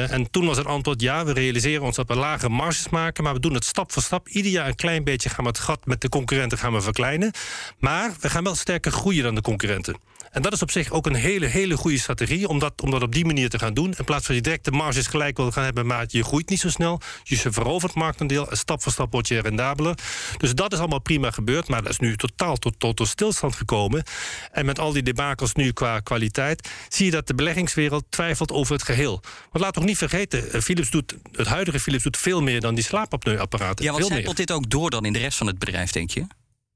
en 0.10 0.32
toen 0.32 0.46
was 0.46 0.58
het 0.58 0.68
antwoord 0.68 1.02
ja, 1.02 1.26
we 1.26 1.34
realiseren 1.34 1.84
ons 1.84 1.96
dat 1.96 2.08
we 2.08 2.16
lage 2.16 2.50
marges 2.50 2.90
maken... 2.90 3.24
maar 3.24 3.34
we 3.34 3.40
doen 3.40 3.54
het 3.54 3.66
stap 3.66 3.92
voor 3.92 4.02
stap. 4.02 4.28
Ieder 4.28 4.52
jaar 4.52 4.68
een 4.68 4.76
klein 4.76 5.04
beetje 5.04 5.30
gaan 5.30 5.44
we 5.44 5.50
het 5.50 5.60
gat 5.60 5.86
met 5.86 6.02
de 6.02 6.10
concurrenten 6.10 6.58
gaan 6.58 6.74
we 6.74 6.82
verkleinen. 6.82 7.32
Maar 7.80 8.12
we 8.20 8.30
gaan 8.30 8.44
wel 8.44 8.56
sterker 8.56 8.92
groeien 8.92 9.24
dan 9.24 9.36
de 9.36 9.42
concurrenten. 9.42 10.12
En 10.34 10.42
dat 10.42 10.54
is 10.54 10.62
op 10.62 10.72
zich 10.72 10.92
ook 10.92 11.06
een 11.06 11.16
hele, 11.16 11.46
hele 11.46 11.78
goede 11.78 11.98
strategie 11.98 12.48
om 12.48 12.60
dat, 12.60 12.82
om 12.82 12.92
dat 12.92 13.02
op 13.02 13.14
die 13.14 13.26
manier 13.26 13.50
te 13.50 13.60
gaan 13.60 13.74
doen. 13.74 13.94
In 13.98 14.04
plaats 14.04 14.26
van 14.26 14.36
je 14.36 14.42
direct 14.42 14.66
de 14.66 14.72
marges 14.72 15.08
gelijk 15.08 15.38
wil 15.38 15.52
gaan 15.52 15.64
hebben, 15.64 15.86
maar 15.86 16.06
je 16.08 16.24
groeit 16.24 16.50
niet 16.50 16.60
zo 16.60 16.70
snel. 16.70 17.02
Je 17.24 17.38
verovert 17.38 17.94
marktendeel 17.94 18.50
en 18.50 18.58
stap 18.58 18.82
voor 18.82 18.92
stap 18.92 19.12
word 19.12 19.28
je 19.28 19.42
rendabeler. 19.42 19.98
Dus 20.38 20.56
dat 20.56 20.74
is 20.74 20.80
allemaal 20.80 21.00
prima 21.00 21.32
gebeurd, 21.32 21.68
maar 21.68 21.82
dat 21.82 21.92
is 21.92 22.00
nu 22.00 22.18
totaal 22.18 22.56
tot, 22.56 22.80
tot, 22.80 22.96
tot 22.96 23.08
stilstand 23.08 23.56
gekomen. 23.56 24.04
En 24.52 24.66
met 24.66 24.80
al 24.80 24.92
die 24.92 25.04
debakels 25.04 25.54
nu 25.54 25.72
qua 25.72 26.00
kwaliteit, 26.00 26.70
zie 26.90 27.06
je 27.06 27.12
dat 27.12 27.28
de 27.28 27.36
beleggingswereld 27.36 28.04
twijfelt 28.10 28.52
over 28.52 28.74
het 28.74 28.84
geheel. 28.84 29.22
Want 29.52 29.64
laat 29.64 29.74
toch 29.74 29.86
niet 29.86 29.98
vergeten, 29.98 30.62
Philips 30.62 30.90
doet, 30.90 31.16
het 31.32 31.48
huidige 31.48 31.80
Philips 31.80 32.04
doet 32.04 32.18
veel 32.18 32.42
meer 32.42 32.62
dan 32.62 32.76
die 32.76 32.84
slaapapneuapparaten. 32.84 33.86
Ja, 33.86 33.92
wat 33.92 34.06
zijpelt 34.06 34.38
dit 34.38 34.52
ook 34.52 34.70
door 34.70 34.90
dan 34.90 35.06
in 35.06 35.14
de 35.14 35.20
rest 35.20 35.38
van 35.38 35.48
het 35.48 35.60
bedrijf, 35.60 35.92
denk 35.92 36.10
je? 36.10 36.26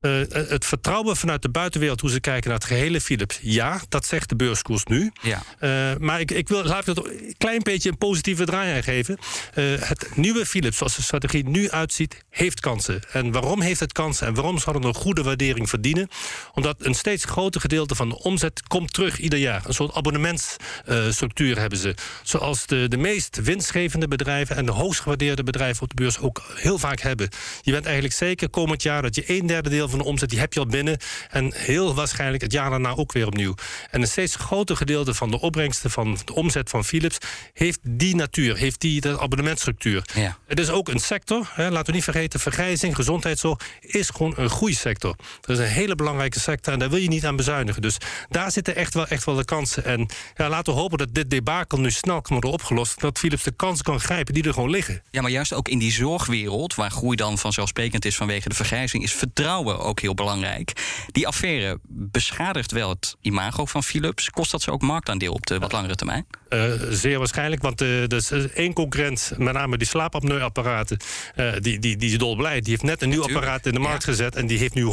Uh, 0.02 0.22
het 0.30 0.66
vertrouwen 0.66 1.18
vanuit 1.18 1.42
de 1.42 1.50
buitenwereld, 1.50 2.02
hoe 2.02 2.10
ze 2.10 2.20
kijken 2.20 2.50
naar 2.50 2.60
het 2.60 2.68
gehele 2.68 3.02
Philips. 3.02 3.40
Ja, 3.42 3.82
dat 3.90 4.06
zegt 4.06 4.30
de 4.30 4.36
beurskoers 4.36 4.84
nu. 4.84 5.12
Ja. 5.22 5.44
Uh, 5.60 5.98
maar 6.00 6.20
ik, 6.20 6.32
ik 6.32 6.48
wil, 6.48 6.64
laat 6.64 6.88
ik 6.88 6.96
het 6.96 7.06
een 7.06 7.36
klein 7.38 7.64
beetje 7.64 7.90
een 7.90 7.98
positieve 7.98 8.46
draai 8.46 8.76
aan 8.76 8.84
geven. 8.84 9.18
Uh, 9.56 9.82
het 9.82 10.10
nieuwe 10.16 10.46
Philips, 10.46 10.78
zoals 10.78 10.96
de 10.96 11.02
strategie 11.02 11.50
nu 11.50 11.70
uitziet, 11.70 12.24
heeft 12.30 12.60
kansen. 12.60 13.02
En 13.12 13.32
waarom 13.32 13.62
heeft 13.62 13.80
het 13.80 13.92
kansen? 13.92 14.28
En 14.28 14.34
waarom 14.34 14.60
zou 14.60 14.76
het 14.76 14.86
een 14.86 14.94
goede 14.94 15.24
waardering 15.24 15.70
verdienen? 15.70 16.08
Omdat 16.54 16.76
een 16.80 16.96
steeds 16.96 17.26
groter 17.26 17.62
gedeelte 17.62 17.96
van 17.96 18.10
de 18.10 18.24
omzet 18.24 18.68
komt 18.68 18.94
terug 18.94 19.20
ieder 19.20 19.40
jaar. 19.40 19.62
Een 19.66 19.74
soort 19.74 19.96
abonnementsstructuur 19.96 21.60
hebben 21.60 21.80
ze. 21.80 21.96
Zoals 22.24 22.66
de, 22.66 22.88
de 22.88 22.98
meest 22.98 23.42
winstgevende 23.42 24.08
bedrijven 24.08 24.56
en 24.56 24.66
de 24.66 24.72
hoogst 24.72 25.02
gewaardeerde 25.02 25.44
bedrijven 25.44 25.84
op 25.84 25.90
de 25.90 25.96
beurs 25.96 26.20
ook 26.20 26.44
heel 26.56 26.78
vaak 26.78 27.00
hebben. 27.00 27.30
Je 27.62 27.72
bent 27.72 27.86
eigenlijk 27.86 28.16
zeker 28.16 28.50
komend 28.50 28.84
jaar 28.84 29.02
dat 29.02 29.16
je 29.16 29.24
een 29.28 29.48
derde 29.48 29.70
deel 29.70 29.86
van 29.90 30.00
de 30.00 30.06
omzet 30.06 30.30
die 30.30 30.40
heb 30.40 30.54
je 30.54 30.60
al 30.60 30.66
binnen. 30.66 30.98
En 31.30 31.54
heel 31.56 31.96
waarschijnlijk 31.96 32.44
het 32.44 32.52
jaar 32.52 32.70
daarna 32.70 32.96
ook 32.96 33.12
weer 33.12 33.26
opnieuw. 33.26 33.54
En 33.92 34.02
een 34.02 34.08
steeds 34.08 34.36
groter 34.36 34.76
gedeelte 34.76 35.14
van 35.14 35.30
de 35.30 35.40
opbrengsten 35.40 35.92
van 35.92 36.18
de 36.26 36.34
omzet 36.34 36.70
van 36.70 36.84
Philips 36.84 37.18
heeft 37.54 37.80
die 37.84 38.16
natuur, 38.16 38.58
heeft 38.58 38.82
die 38.82 39.02
de 39.02 39.20
abonnementstructuur. 39.20 40.06
Ja. 40.14 40.38
Het 40.48 40.60
is 40.60 40.70
ook 40.70 40.90
een 40.90 41.00
sector, 41.00 41.52
hè, 41.54 41.70
laten 41.70 41.86
we 41.86 41.92
niet 41.92 42.04
vergeten, 42.04 42.40
vergrijzing, 42.40 42.96
gezondheidszorg 42.96 43.60
is 43.80 44.10
gewoon 44.10 44.34
een 44.36 44.50
groeisector. 44.50 45.16
Dat 45.42 45.58
is 45.58 45.66
een 45.66 45.72
hele 45.72 45.96
belangrijke 45.96 46.40
sector 46.40 46.74
en 46.74 46.80
daar 46.80 46.90
wil 46.90 47.00
je 47.00 47.08
niet 47.08 47.26
aan 47.26 47.36
bezuinigen. 47.36 47.82
Dus 47.82 47.98
daar 48.30 48.52
zitten 48.52 48.76
echt 48.76 48.94
wel, 48.94 49.08
echt 49.08 49.26
wel 49.26 49.36
de 49.36 49.46
kansen. 49.46 49.86
En 49.86 50.08
ja, 50.36 50.50
laten 50.50 50.74
we 50.74 50.80
hopen 50.80 50.98
dat 50.98 51.14
dit 51.14 51.30
debakel 51.30 51.80
nu 51.80 51.92
snel 51.92 52.22
kan 52.22 52.32
worden 52.32 52.52
opgelost. 52.52 53.00
Dat 53.00 53.20
Philips 53.20 53.44
de 53.44 53.52
kansen 53.52 53.86
kan 53.86 54.00
grijpen 54.00 54.34
die 54.34 54.44
er 54.44 54.54
gewoon 54.54 54.70
liggen. 54.70 55.02
Ja, 55.12 55.22
maar 55.22 55.32
juist 55.32 55.54
ook 55.54 55.68
in 55.68 55.80
die 55.80 55.92
zorgwereld, 55.92 56.76
waar 56.76 56.92
groei 56.92 57.16
dan 57.16 57.38
vanzelfsprekend 57.38 58.06
is 58.06 58.16
vanwege 58.16 58.50
de 58.50 58.56
vergrijzing, 58.56 59.04
is 59.04 59.14
vertrouwen 59.14 59.77
ook 59.80 60.00
heel 60.00 60.14
belangrijk. 60.14 60.74
Die 61.12 61.28
affaire 61.28 61.80
beschadigt 61.88 62.72
wel 62.72 62.90
het 62.90 63.16
imago 63.22 63.66
van 63.66 63.84
Philips. 63.84 64.30
Kost 64.30 64.52
dat 64.52 64.62
ze 64.62 64.72
ook 64.72 64.82
marktaandeel 64.82 65.34
op 65.34 65.46
de 65.46 65.60
wat 65.60 65.72
langere 65.72 65.96
termijn? 65.96 66.28
Uh, 66.50 66.72
zeer 66.90 67.18
waarschijnlijk, 67.18 67.62
want 67.62 67.82
uh, 67.82 68.02
er 68.02 68.14
is 68.14 68.32
één 68.32 68.74
concurrent, 68.74 69.32
met 69.38 69.54
name 69.54 69.78
die 69.78 69.88
slaapapneuapparaten, 69.88 70.98
uh, 71.36 71.54
die, 71.60 71.80
die, 71.80 71.98
die 71.98 72.12
is 72.12 72.18
dolblij. 72.18 72.62
Die 72.62 72.70
heeft 72.70 72.84
net 72.84 73.02
een 73.02 73.10
nieuw 73.10 73.18
Natuurlijk, 73.18 73.46
apparaat 73.46 73.66
in 73.66 73.74
de 73.74 73.80
markt 73.80 74.06
ja. 74.06 74.12
gezet 74.12 74.36
en 74.36 74.48
die 74.48 74.58
heeft 74.58 74.74
nu 74.74 74.86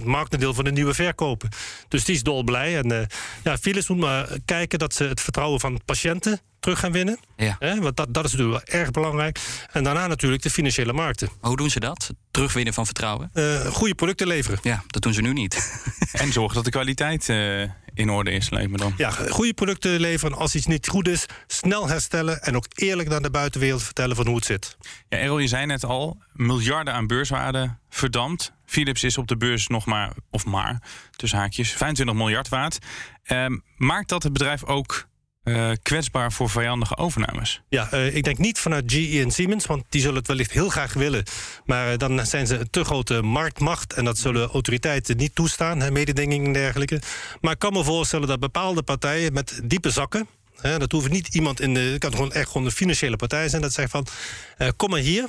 100% 0.00 0.04
marktaandeel 0.04 0.54
van 0.54 0.64
de 0.64 0.72
nieuwe 0.72 0.94
verkopen. 0.94 1.48
Dus 1.88 2.04
die 2.04 2.14
is 2.14 2.22
dolblij. 2.22 2.78
En 2.78 3.08
ja, 3.42 3.58
Philips 3.58 3.88
moet 3.88 3.98
maar 3.98 4.28
kijken 4.44 4.78
dat 4.78 4.94
ze 4.94 5.04
het 5.04 5.20
vertrouwen 5.20 5.60
van 5.60 5.80
patiënten 5.84 6.40
terug 6.62 6.78
gaan 6.78 6.92
winnen. 6.92 7.18
Ja. 7.36 7.56
Hè, 7.58 7.80
want 7.80 7.96
dat, 7.96 8.14
dat 8.14 8.24
is 8.24 8.32
natuurlijk 8.32 8.64
wel 8.66 8.80
erg 8.80 8.90
belangrijk. 8.90 9.38
En 9.72 9.84
daarna 9.84 10.06
natuurlijk 10.06 10.42
de 10.42 10.50
financiële 10.50 10.92
markten. 10.92 11.28
Maar 11.40 11.48
hoe 11.48 11.56
doen 11.56 11.70
ze 11.70 11.80
dat? 11.80 12.10
Terugwinnen 12.30 12.74
van 12.74 12.84
vertrouwen? 12.84 13.30
Uh, 13.34 13.66
goede 13.66 13.94
producten 13.94 14.26
leveren. 14.26 14.58
Ja, 14.62 14.82
dat 14.86 15.02
doen 15.02 15.12
ze 15.14 15.20
nu 15.20 15.32
niet. 15.32 15.82
en 16.12 16.32
zorgen 16.32 16.54
dat 16.54 16.64
de 16.64 16.70
kwaliteit 16.70 17.28
uh, 17.28 17.70
in 17.94 18.10
orde 18.10 18.30
is, 18.30 18.50
lijkt 18.50 18.70
me 18.70 18.76
dan. 18.76 18.94
Ja, 18.96 19.10
goede 19.10 19.54
producten 19.54 20.00
leveren. 20.00 20.36
Als 20.38 20.54
iets 20.54 20.66
niet 20.66 20.88
goed 20.88 21.08
is, 21.08 21.26
snel 21.46 21.88
herstellen. 21.88 22.42
En 22.42 22.56
ook 22.56 22.66
eerlijk 22.74 23.08
naar 23.08 23.22
de 23.22 23.30
buitenwereld 23.30 23.82
vertellen 23.82 24.16
van 24.16 24.26
hoe 24.26 24.36
het 24.36 24.44
zit. 24.44 24.76
Ja, 25.08 25.18
Errol, 25.18 25.38
je 25.38 25.46
zei 25.46 25.66
net 25.66 25.84
al, 25.84 26.22
miljarden 26.32 26.94
aan 26.94 27.06
beurswaarde 27.06 27.76
verdampt. 27.88 28.52
Philips 28.66 29.04
is 29.04 29.18
op 29.18 29.28
de 29.28 29.36
beurs 29.36 29.66
nog 29.66 29.86
maar, 29.86 30.12
of 30.30 30.44
maar, 30.44 30.82
tussen 31.16 31.38
haakjes, 31.38 31.72
25 31.72 32.16
miljard 32.16 32.48
waard. 32.48 32.78
Um, 33.28 33.62
maakt 33.76 34.08
dat 34.08 34.22
het 34.22 34.32
bedrijf 34.32 34.64
ook 34.64 35.06
uh, 35.44 35.70
kwetsbaar 35.82 36.32
voor 36.32 36.50
vijandige 36.50 36.96
overnames? 36.96 37.62
Ja, 37.68 37.88
uh, 37.94 38.16
ik 38.16 38.24
denk 38.24 38.38
niet 38.38 38.58
vanuit 38.58 38.92
GE 38.92 39.20
en 39.20 39.30
Siemens, 39.30 39.66
want 39.66 39.84
die 39.88 40.00
zullen 40.00 40.16
het 40.16 40.26
wellicht 40.26 40.52
heel 40.52 40.68
graag 40.68 40.92
willen. 40.92 41.24
Maar 41.64 41.92
uh, 41.92 41.98
dan 41.98 42.26
zijn 42.26 42.46
ze 42.46 42.58
een 42.58 42.70
te 42.70 42.84
grote 42.84 43.22
marktmacht 43.22 43.92
en 43.92 44.04
dat 44.04 44.18
zullen 44.18 44.50
autoriteiten 44.50 45.16
niet 45.16 45.34
toestaan, 45.34 45.92
mededinging 45.92 46.46
en 46.46 46.52
dergelijke. 46.52 47.00
Maar 47.40 47.52
ik 47.52 47.58
kan 47.58 47.72
me 47.72 47.84
voorstellen 47.84 48.28
dat 48.28 48.40
bepaalde 48.40 48.82
partijen 48.82 49.32
met 49.32 49.60
diepe 49.64 49.90
zakken. 49.90 50.26
Hè, 50.62 50.78
dat 50.78 50.92
hoeft 50.92 51.10
niet 51.10 51.34
iemand 51.34 51.60
in 51.60 51.74
de. 51.74 51.80
Het 51.80 51.98
kan 51.98 52.12
gewoon 52.12 52.32
echt 52.32 52.46
gewoon 52.46 52.66
een 52.66 52.72
financiële 52.72 53.16
partij 53.16 53.48
zijn. 53.48 53.62
Dat 53.62 53.72
zegt 53.72 53.90
van. 53.90 54.06
Uh, 54.62 54.68
kom 54.76 54.90
maar 54.90 55.00
hier. 55.00 55.26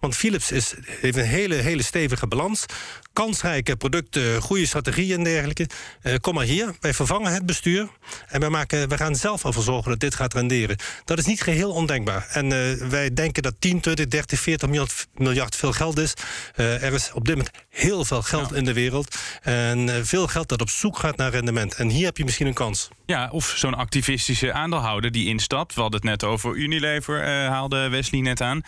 Want 0.00 0.16
Philips 0.16 0.52
is, 0.52 0.74
heeft 0.86 1.16
een 1.16 1.24
hele, 1.24 1.54
hele 1.54 1.82
stevige 1.82 2.26
balans. 2.26 2.64
Kansrijke 3.12 3.76
producten, 3.76 4.42
goede 4.42 4.66
strategieën 4.66 5.18
en 5.18 5.24
dergelijke. 5.24 5.68
Uh, 6.02 6.14
kom 6.20 6.34
maar 6.34 6.44
hier. 6.44 6.74
Wij 6.80 6.94
vervangen 6.94 7.32
het 7.32 7.46
bestuur. 7.46 7.88
En 8.26 8.40
wij, 8.40 8.48
maken, 8.48 8.88
wij 8.88 8.98
gaan 8.98 9.16
zelf 9.16 9.44
ervoor 9.44 9.62
zorgen 9.62 9.90
dat 9.90 10.00
dit 10.00 10.14
gaat 10.14 10.34
renderen. 10.34 10.76
Dat 11.04 11.18
is 11.18 11.26
niet 11.26 11.42
geheel 11.42 11.70
ondenkbaar. 11.70 12.26
En 12.30 12.44
uh, 12.44 12.72
wij 12.88 13.12
denken 13.14 13.42
dat 13.42 13.54
10, 13.58 13.80
20, 13.80 14.06
30, 14.06 14.40
40 14.40 14.68
miljard, 14.68 15.06
miljard 15.14 15.56
veel 15.56 15.72
geld 15.72 15.98
is. 15.98 16.14
er 16.54 16.92
is 16.92 17.12
op 17.12 17.24
dit 17.24 17.36
moment 17.36 17.54
heel 17.68 18.04
veel 18.04 18.22
geld 18.22 18.50
ja. 18.50 18.56
in 18.56 18.64
de 18.64 18.72
wereld. 18.72 19.16
En 19.42 20.06
veel 20.06 20.26
geld 20.26 20.48
dat 20.48 20.60
op 20.60 20.70
zoek 20.70 20.98
gaat 20.98 21.16
naar 21.16 21.30
rendement. 21.30 21.74
En 21.74 21.88
hier 21.88 22.04
heb 22.04 22.16
je 22.16 22.24
misschien 22.24 22.46
een 22.46 22.54
kans. 22.54 22.88
Ja, 23.06 23.28
of 23.30 23.52
zo'n 23.56 23.74
activistische 23.74 24.52
aandeelhouder 24.52 25.12
die 25.12 25.26
instapt. 25.26 25.74
We 25.74 25.80
hadden 25.80 26.00
het 26.00 26.08
net 26.08 26.24
over 26.24 26.54
Unilever, 26.54 27.20
uh, 27.20 27.48
haalde 27.48 27.88
Wesley 27.88 28.20
net 28.20 28.40
aan. 28.40 28.62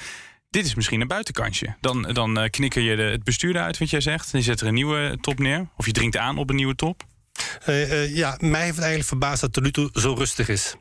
Dit 0.51 0.65
is 0.65 0.75
misschien 0.75 1.01
een 1.01 1.09
buitenkansje. 1.09 1.77
Dan, 1.81 2.03
dan 2.03 2.39
uh, 2.39 2.51
knikker 2.51 2.83
je 2.83 2.97
de, 2.97 3.03
het 3.03 3.25
bestuur 3.25 3.59
uit, 3.59 3.79
wat 3.79 3.91
jij 3.91 4.01
zegt. 4.01 4.31
Je 4.31 4.43
zet 4.43 4.61
er 4.61 4.67
een 4.67 4.75
nieuwe 4.75 5.19
top 5.21 5.39
neer. 5.39 5.69
Of 5.77 5.87
je 5.87 5.93
dringt 5.93 6.17
aan 6.17 6.39
op 6.39 6.51
een 6.51 6.57
nieuwe 6.57 6.75
top. 6.75 7.03
Uh, 7.67 8.17
ja, 8.17 8.37
mij 8.41 8.61
heeft 8.61 8.75
het 8.75 8.85
eigenlijk 8.85 9.09
verbaasd 9.09 9.41
dat 9.41 9.41
het 9.41 9.53
tot 9.53 9.63
nu 9.63 9.71
toe 9.71 10.01
zo 10.01 10.15
rustig 10.15 10.49
is. 10.49 10.75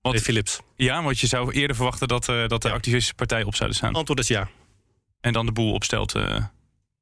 Wat, 0.00 0.20
Philips. 0.20 0.60
Ja, 0.76 1.02
want 1.02 1.20
je 1.20 1.26
zou 1.26 1.52
eerder 1.52 1.76
verwachten 1.76 2.08
dat, 2.08 2.24
dat 2.24 2.62
de 2.62 2.68
ja. 2.68 2.74
activistische 2.74 3.14
partij 3.14 3.42
op 3.42 3.54
zouden 3.54 3.78
staan. 3.78 3.94
Antwoord 3.94 4.18
is 4.18 4.28
ja. 4.28 4.48
En 5.20 5.32
dan 5.32 5.46
de 5.46 5.52
boel 5.52 5.72
opstelt. 5.72 6.12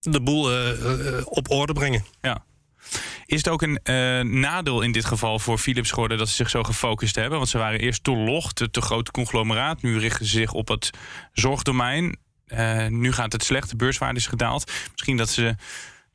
De 0.00 0.20
boel 0.22 0.50
op 1.24 1.50
orde 1.50 1.72
brengen. 1.72 2.04
Ja. 2.20 2.44
Is 3.26 3.36
het 3.36 3.48
ook 3.48 3.62
een 3.62 3.80
eh, 3.82 4.20
nadeel 4.20 4.80
in 4.80 4.92
dit 4.92 5.04
geval 5.04 5.38
voor 5.38 5.58
Philips 5.58 5.90
geworden 5.90 6.18
dat 6.18 6.28
ze 6.28 6.34
zich 6.34 6.50
zo 6.50 6.62
gefocust 6.62 7.14
hebben? 7.14 7.38
Want 7.38 7.50
ze 7.50 7.58
waren 7.58 7.80
eerst 7.80 8.04
te 8.04 8.16
log, 8.16 8.52
te, 8.52 8.70
te 8.70 8.80
groot 8.80 9.10
conglomeraat. 9.10 9.82
Nu 9.82 9.98
richten 9.98 10.26
ze 10.26 10.36
zich 10.36 10.52
op 10.52 10.68
het 10.68 10.90
zorgdomein. 11.32 12.16
Eh, 12.46 12.86
nu 12.86 13.12
gaat 13.12 13.32
het 13.32 13.44
slecht, 13.44 13.70
de 13.70 13.76
beurswaarde 13.76 14.18
is 14.18 14.26
gedaald. 14.26 14.72
Misschien 14.90 15.16
dat 15.16 15.28
ze 15.28 15.54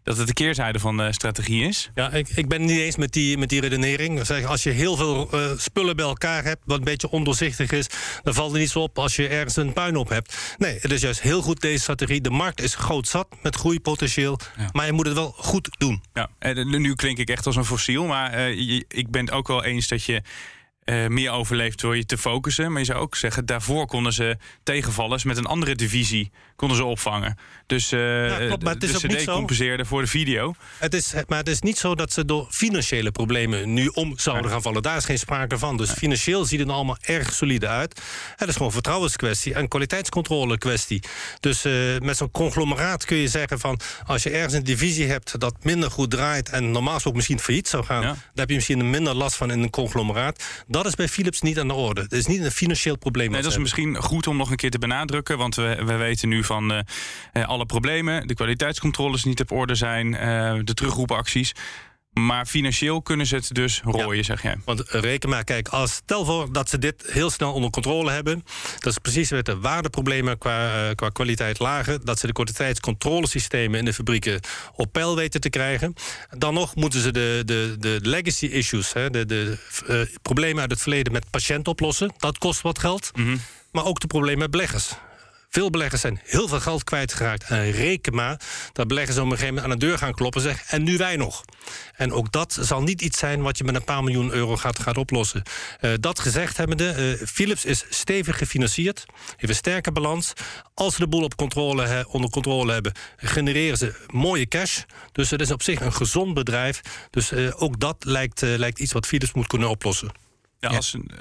dat 0.05 0.17
het 0.17 0.27
de 0.27 0.33
keerzijde 0.33 0.79
van 0.79 0.97
de 0.97 1.13
strategie 1.13 1.67
is. 1.67 1.89
Ja, 1.95 2.11
ik, 2.11 2.29
ik 2.29 2.47
ben 2.47 2.61
het 2.61 2.69
niet 2.69 2.79
eens 2.79 2.95
met 2.95 3.11
die, 3.13 3.37
met 3.37 3.49
die 3.49 3.61
redenering. 3.61 4.29
Als 4.47 4.63
je 4.63 4.69
heel 4.69 4.95
veel 4.95 5.31
eh, 5.31 5.51
spullen 5.57 5.95
bij 5.95 6.05
elkaar 6.05 6.43
hebt, 6.43 6.61
wat 6.65 6.77
een 6.77 6.83
beetje 6.83 7.09
ondoorzichtig 7.09 7.71
is, 7.71 7.87
dan 8.23 8.33
valt 8.33 8.53
er 8.53 8.59
niets 8.59 8.75
op 8.75 8.99
als 8.99 9.15
je 9.15 9.27
ergens 9.27 9.55
een 9.55 9.73
puin 9.73 9.95
op 9.95 10.09
hebt. 10.09 10.55
Nee, 10.57 10.77
het 10.81 10.91
is 10.91 11.01
juist 11.01 11.21
heel 11.21 11.41
goed 11.41 11.61
deze 11.61 11.81
strategie. 11.81 12.21
De 12.21 12.29
markt 12.29 12.61
is 12.61 12.75
groot 12.75 13.07
zat 13.07 13.27
met 13.41 13.55
groeipotentieel, 13.55 14.39
maar 14.71 14.85
je 14.85 14.91
moet 14.91 15.05
het 15.05 15.15
wel 15.15 15.33
goed 15.37 15.69
doen. 15.77 16.03
Ja, 16.13 16.29
en 16.39 16.81
nu 16.81 16.95
klink 16.95 17.17
ik 17.17 17.29
echt 17.29 17.45
als 17.45 17.55
een 17.55 17.65
fossiel, 17.65 18.05
maar 18.05 18.33
eh, 18.33 18.81
ik 18.87 19.11
ben 19.11 19.25
het 19.25 19.33
ook 19.33 19.47
wel 19.47 19.63
eens 19.63 19.87
dat 19.87 20.03
je 20.03 20.21
uh, 20.85 21.07
meer 21.07 21.31
overleeft 21.31 21.81
door 21.81 21.97
je 21.97 22.05
te 22.05 22.17
focussen. 22.17 22.71
Maar 22.71 22.79
je 22.79 22.85
zou 22.85 22.99
ook 22.99 23.15
zeggen, 23.15 23.45
daarvoor 23.45 23.87
konden 23.87 24.13
ze 24.13 24.37
tegenvallers 24.63 25.23
met 25.23 25.37
een 25.37 25.45
andere 25.45 25.75
divisie 25.75 26.31
konden 26.55 26.77
ze 26.77 26.83
opvangen. 26.83 27.37
Dus, 27.65 27.91
uh, 27.91 28.29
ja, 28.29 28.47
klopt, 28.47 28.63
maar 28.63 28.73
het 28.73 28.83
is 28.83 28.91
de 28.91 29.07
CD 29.07 29.25
compenseerde 29.25 29.85
voor 29.85 30.01
de 30.01 30.07
video. 30.07 30.53
Het 30.77 30.93
is, 30.93 31.13
maar 31.27 31.37
het 31.37 31.47
is 31.47 31.61
niet 31.61 31.77
zo 31.77 31.95
dat 31.95 32.13
ze 32.13 32.25
door 32.25 32.47
financiële 32.49 33.11
problemen 33.11 33.73
nu 33.73 33.87
om 33.87 34.13
zouden 34.17 34.51
gaan 34.51 34.61
vallen. 34.61 34.81
Daar 34.81 34.97
is 34.97 35.05
geen 35.05 35.19
sprake 35.19 35.57
van. 35.57 35.77
Dus 35.77 35.91
financieel 35.91 36.45
ziet 36.45 36.59
het 36.59 36.67
er 36.67 36.73
allemaal 36.73 36.97
erg 37.01 37.33
solide 37.33 37.67
uit. 37.67 38.01
Het 38.35 38.47
is 38.47 38.53
gewoon 38.53 38.67
een 38.67 38.73
vertrouwenskwestie 38.73 39.53
en 39.53 39.67
kwaliteitscontrole 39.67 40.57
kwestie. 40.57 41.03
Dus 41.39 41.65
uh, 41.65 41.97
met 41.99 42.17
zo'n 42.17 42.31
conglomeraat 42.31 43.05
kun 43.05 43.17
je 43.17 43.27
zeggen 43.27 43.59
van... 43.59 43.79
als 44.05 44.23
je 44.23 44.29
ergens 44.29 44.53
een 44.53 44.63
divisie 44.63 45.07
hebt 45.07 45.39
dat 45.39 45.63
minder 45.63 45.91
goed 45.91 46.11
draait... 46.11 46.49
en 46.49 46.71
normaal 46.71 46.99
ook 47.03 47.15
misschien 47.15 47.39
failliet 47.39 47.67
zou 47.67 47.83
gaan... 47.83 48.01
dan 48.01 48.17
heb 48.35 48.49
je 48.49 48.55
misschien 48.55 48.89
minder 48.89 49.15
last 49.15 49.35
van 49.35 49.51
in 49.51 49.63
een 49.63 49.69
conglomeraat 49.69 50.43
dat 50.75 50.85
is 50.85 50.95
bij 50.95 51.07
Philips 51.07 51.41
niet 51.41 51.59
aan 51.59 51.67
de 51.67 51.73
orde. 51.73 52.01
Het 52.01 52.11
is 52.11 52.25
niet 52.25 52.41
een 52.41 52.51
financieel 52.51 52.97
probleem. 52.97 53.31
Nee, 53.31 53.41
dat 53.41 53.51
is 53.51 53.57
misschien 53.57 53.95
goed 53.95 54.27
om 54.27 54.37
nog 54.37 54.49
een 54.49 54.55
keer 54.55 54.71
te 54.71 54.79
benadrukken. 54.79 55.37
Want 55.37 55.55
we, 55.55 55.81
we 55.85 55.95
weten 55.95 56.29
nu 56.29 56.43
van 56.43 56.71
uh, 56.71 57.47
alle 57.47 57.65
problemen. 57.65 58.27
De 58.27 58.33
kwaliteitscontroles 58.33 59.23
niet 59.23 59.41
op 59.41 59.51
orde 59.51 59.75
zijn. 59.75 60.13
Uh, 60.13 60.19
de 60.63 60.73
terugroepacties. 60.73 61.53
Maar 62.19 62.45
financieel 62.45 63.01
kunnen 63.01 63.25
ze 63.25 63.35
het 63.35 63.49
dus 63.53 63.81
rooien, 63.83 64.23
zeg 64.23 64.41
jij. 64.41 64.57
Want 64.65 64.83
reken 64.89 65.29
maar, 65.29 65.43
kijk, 65.43 65.67
als, 65.67 65.93
stel 65.93 66.25
voor 66.25 66.53
dat 66.53 66.69
ze 66.69 66.77
dit 66.77 67.03
heel 67.07 67.29
snel 67.29 67.53
onder 67.53 67.69
controle 67.69 68.11
hebben. 68.11 68.43
Dat 68.79 68.91
is 68.91 68.97
precies 68.97 69.29
met 69.29 69.45
de 69.45 69.59
waardeproblemen 69.59 70.37
qua, 70.37 70.87
uh, 70.89 70.95
qua 70.95 71.09
kwaliteit 71.09 71.59
lager. 71.59 72.05
Dat 72.05 72.19
ze 72.19 72.27
de 72.27 72.33
kwaliteitscontrolesystemen 72.33 73.79
in 73.79 73.85
de 73.85 73.93
fabrieken 73.93 74.39
op 74.75 74.91
peil 74.91 75.15
weten 75.15 75.41
te 75.41 75.49
krijgen. 75.49 75.93
Dan 76.37 76.53
nog 76.53 76.75
moeten 76.75 77.01
ze 77.01 77.11
de, 77.11 77.41
de, 77.45 77.75
de 77.79 77.99
legacy 78.01 78.45
issues, 78.45 78.93
hè, 78.93 79.09
de, 79.09 79.25
de 79.25 79.57
uh, 79.87 80.01
problemen 80.21 80.61
uit 80.61 80.71
het 80.71 80.81
verleden 80.81 81.13
met 81.13 81.29
patiënten 81.29 81.71
oplossen. 81.71 82.13
Dat 82.17 82.37
kost 82.37 82.61
wat 82.61 82.79
geld. 82.79 83.11
Mm 83.15 83.25
-hmm. 83.25 83.41
Maar 83.71 83.85
ook 83.85 83.99
de 83.99 84.07
problemen 84.07 84.39
met 84.39 84.51
beleggers. 84.51 84.93
Veel 85.55 85.69
beleggers 85.69 86.01
zijn 86.01 86.19
heel 86.23 86.47
veel 86.47 86.59
geld 86.59 86.83
kwijtgeraakt. 86.83 87.43
En 87.43 87.71
reken 87.71 88.15
maar 88.15 88.39
dat 88.73 88.87
beleggers 88.87 89.17
op 89.17 89.23
een 89.23 89.29
gegeven 89.29 89.53
moment 89.53 89.71
aan 89.71 89.79
de 89.79 89.85
deur 89.85 89.97
gaan 89.97 90.13
kloppen 90.13 90.41
en 90.41 90.47
zeggen... 90.47 90.77
en 90.77 90.83
nu 90.83 90.97
wij 90.97 91.15
nog. 91.15 91.45
En 91.95 92.11
ook 92.11 92.31
dat 92.31 92.57
zal 92.61 92.81
niet 92.81 93.01
iets 93.01 93.17
zijn 93.17 93.41
wat 93.41 93.57
je 93.57 93.63
met 93.63 93.75
een 93.75 93.83
paar 93.83 94.03
miljoen 94.03 94.31
euro 94.31 94.57
gaat, 94.57 94.79
gaat 94.79 94.97
oplossen. 94.97 95.43
Uh, 95.81 95.93
dat 95.99 96.19
gezegd 96.19 96.57
hebbende, 96.57 97.17
uh, 97.21 97.27
Philips 97.27 97.65
is 97.65 97.85
stevig 97.89 98.37
gefinancierd. 98.37 99.05
Heeft 99.25 99.49
een 99.49 99.55
sterke 99.55 99.91
balans. 99.91 100.33
Als 100.73 100.93
ze 100.93 100.99
de 100.99 101.07
boel 101.07 101.23
op 101.23 101.35
controle, 101.35 101.85
he, 101.85 102.01
onder 102.01 102.29
controle 102.29 102.73
hebben, 102.73 102.93
genereren 103.15 103.77
ze 103.77 104.05
mooie 104.07 104.47
cash. 104.47 104.81
Dus 105.11 105.29
het 105.29 105.41
is 105.41 105.51
op 105.51 105.63
zich 105.63 105.81
een 105.81 105.93
gezond 105.93 106.33
bedrijf. 106.33 106.81
Dus 107.09 107.31
uh, 107.31 107.61
ook 107.61 107.79
dat 107.79 108.03
lijkt, 108.05 108.41
lijkt 108.41 108.79
iets 108.79 108.93
wat 108.93 109.07
Philips 109.07 109.33
moet 109.33 109.47
kunnen 109.47 109.69
oplossen. 109.69 110.11
Ja, 110.59 110.69
als 110.69 110.93
een 110.93 111.11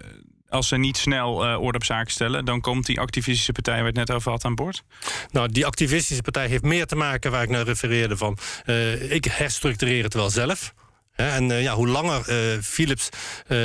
als 0.54 0.68
ze 0.68 0.76
niet 0.76 0.96
snel 0.96 1.46
uh, 1.46 1.60
orde 1.60 1.78
op 1.78 1.84
zaken 1.84 2.12
stellen, 2.12 2.44
dan 2.44 2.60
komt 2.60 2.86
die 2.86 3.00
activistische 3.00 3.52
partij 3.52 3.76
waar 3.76 3.86
het 3.86 3.94
net 3.94 4.10
over 4.10 4.30
had 4.30 4.44
aan 4.44 4.54
boord? 4.54 4.82
Nou, 5.30 5.48
die 5.48 5.66
activistische 5.66 6.22
partij 6.22 6.46
heeft 6.46 6.62
meer 6.62 6.86
te 6.86 6.96
maken 6.96 7.30
waar 7.30 7.42
ik 7.42 7.48
naar 7.48 7.64
refereerde 7.64 8.16
van. 8.16 8.38
Uh, 8.66 9.12
ik 9.12 9.24
herstructureer 9.24 10.04
het 10.04 10.14
wel 10.14 10.30
zelf. 10.30 10.74
En 11.14 11.50
uh, 11.50 11.62
ja, 11.62 11.74
hoe 11.74 11.88
langer 11.88 12.28
uh, 12.28 12.62
Philips 12.62 13.08
uh, 13.48 13.58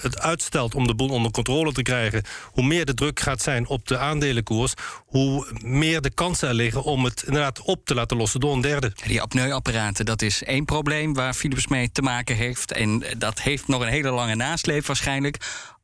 het 0.00 0.20
uitstelt 0.20 0.74
om 0.74 0.86
de 0.86 0.94
boel 0.94 1.08
onder 1.08 1.30
controle 1.30 1.72
te 1.72 1.82
krijgen, 1.82 2.22
hoe 2.44 2.64
meer 2.64 2.84
de 2.84 2.94
druk 2.94 3.20
gaat 3.20 3.42
zijn 3.42 3.66
op 3.66 3.88
de 3.88 3.98
aandelenkoers, 3.98 4.74
hoe 5.06 5.46
meer 5.64 6.00
de 6.00 6.10
kansen 6.10 6.48
er 6.48 6.54
liggen 6.54 6.82
om 6.82 7.04
het 7.04 7.22
inderdaad 7.26 7.60
op 7.60 7.84
te 7.84 7.94
laten 7.94 8.16
lossen 8.16 8.40
door 8.40 8.54
een 8.54 8.60
derde. 8.60 8.92
Die 9.06 9.22
apneuapparaten, 9.22 10.04
dat 10.04 10.22
is 10.22 10.42
één 10.42 10.64
probleem 10.64 11.14
waar 11.14 11.34
Philips 11.34 11.66
mee 11.66 11.92
te 11.92 12.02
maken 12.02 12.36
heeft. 12.36 12.72
En 12.72 13.04
dat 13.18 13.40
heeft 13.40 13.68
nog 13.68 13.80
een 13.80 13.88
hele 13.88 14.10
lange 14.10 14.34
nasleep 14.34 14.86
waarschijnlijk 14.86 15.36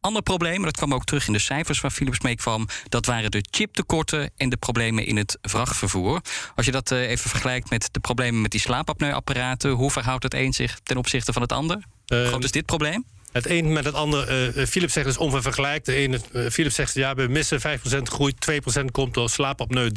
ander 0.07 0.23
probleem, 0.23 0.63
dat 0.63 0.77
kwam 0.77 0.95
ook 0.95 1.05
terug 1.05 1.27
in 1.27 1.33
de 1.33 1.39
cijfers 1.39 1.81
waar 1.81 1.91
Philips 1.91 2.21
mee 2.21 2.37
kwam, 2.37 2.69
dat 2.89 3.07
waren 3.07 3.31
de 3.31 3.45
chiptekorten 3.51 4.31
en 4.37 4.49
de 4.49 4.57
problemen 4.57 5.07
in 5.07 5.17
het 5.17 5.39
vrachtvervoer. 5.43 6.21
Als 6.55 6.67
je 6.67 6.73
dat 6.73 6.91
even 6.91 7.31
vergelijkt 7.31 7.71
met 7.71 7.89
de 7.93 8.01
problemen 8.01 8.41
met 8.41 8.51
die 8.51 8.61
slaapapneuapparaten, 8.61 9.71
hoe 9.71 9.91
verhoudt 9.91 10.23
het 10.23 10.35
een 10.35 10.53
zich 10.53 10.79
ten 10.83 10.97
opzichte 10.97 11.33
van 11.33 11.43
het 11.43 11.53
ander? 11.53 11.85
Uh, 12.07 12.27
Groot 12.27 12.45
is 12.45 12.51
dit 12.51 12.67
probleem? 12.67 13.05
Het 13.37 13.51
een 13.51 13.73
met 13.73 13.85
het 13.85 13.95
ander. 13.95 14.57
Uh, 14.57 14.67
Philips 14.67 14.93
zegt 14.93 15.07
dus 15.07 15.17
onvergelijk. 15.17 15.85
De 15.85 15.95
ene, 15.95 16.21
uh, 16.33 16.49
Philips 16.49 16.75
zegt 16.75 16.95
ja, 16.95 17.15
we 17.15 17.27
missen 17.29 17.61
5% 17.61 17.63
groei. 18.03 18.35
2% 18.81 18.85
komt 18.93 19.15
door 19.15 19.31
slaapapneu. 19.31 19.91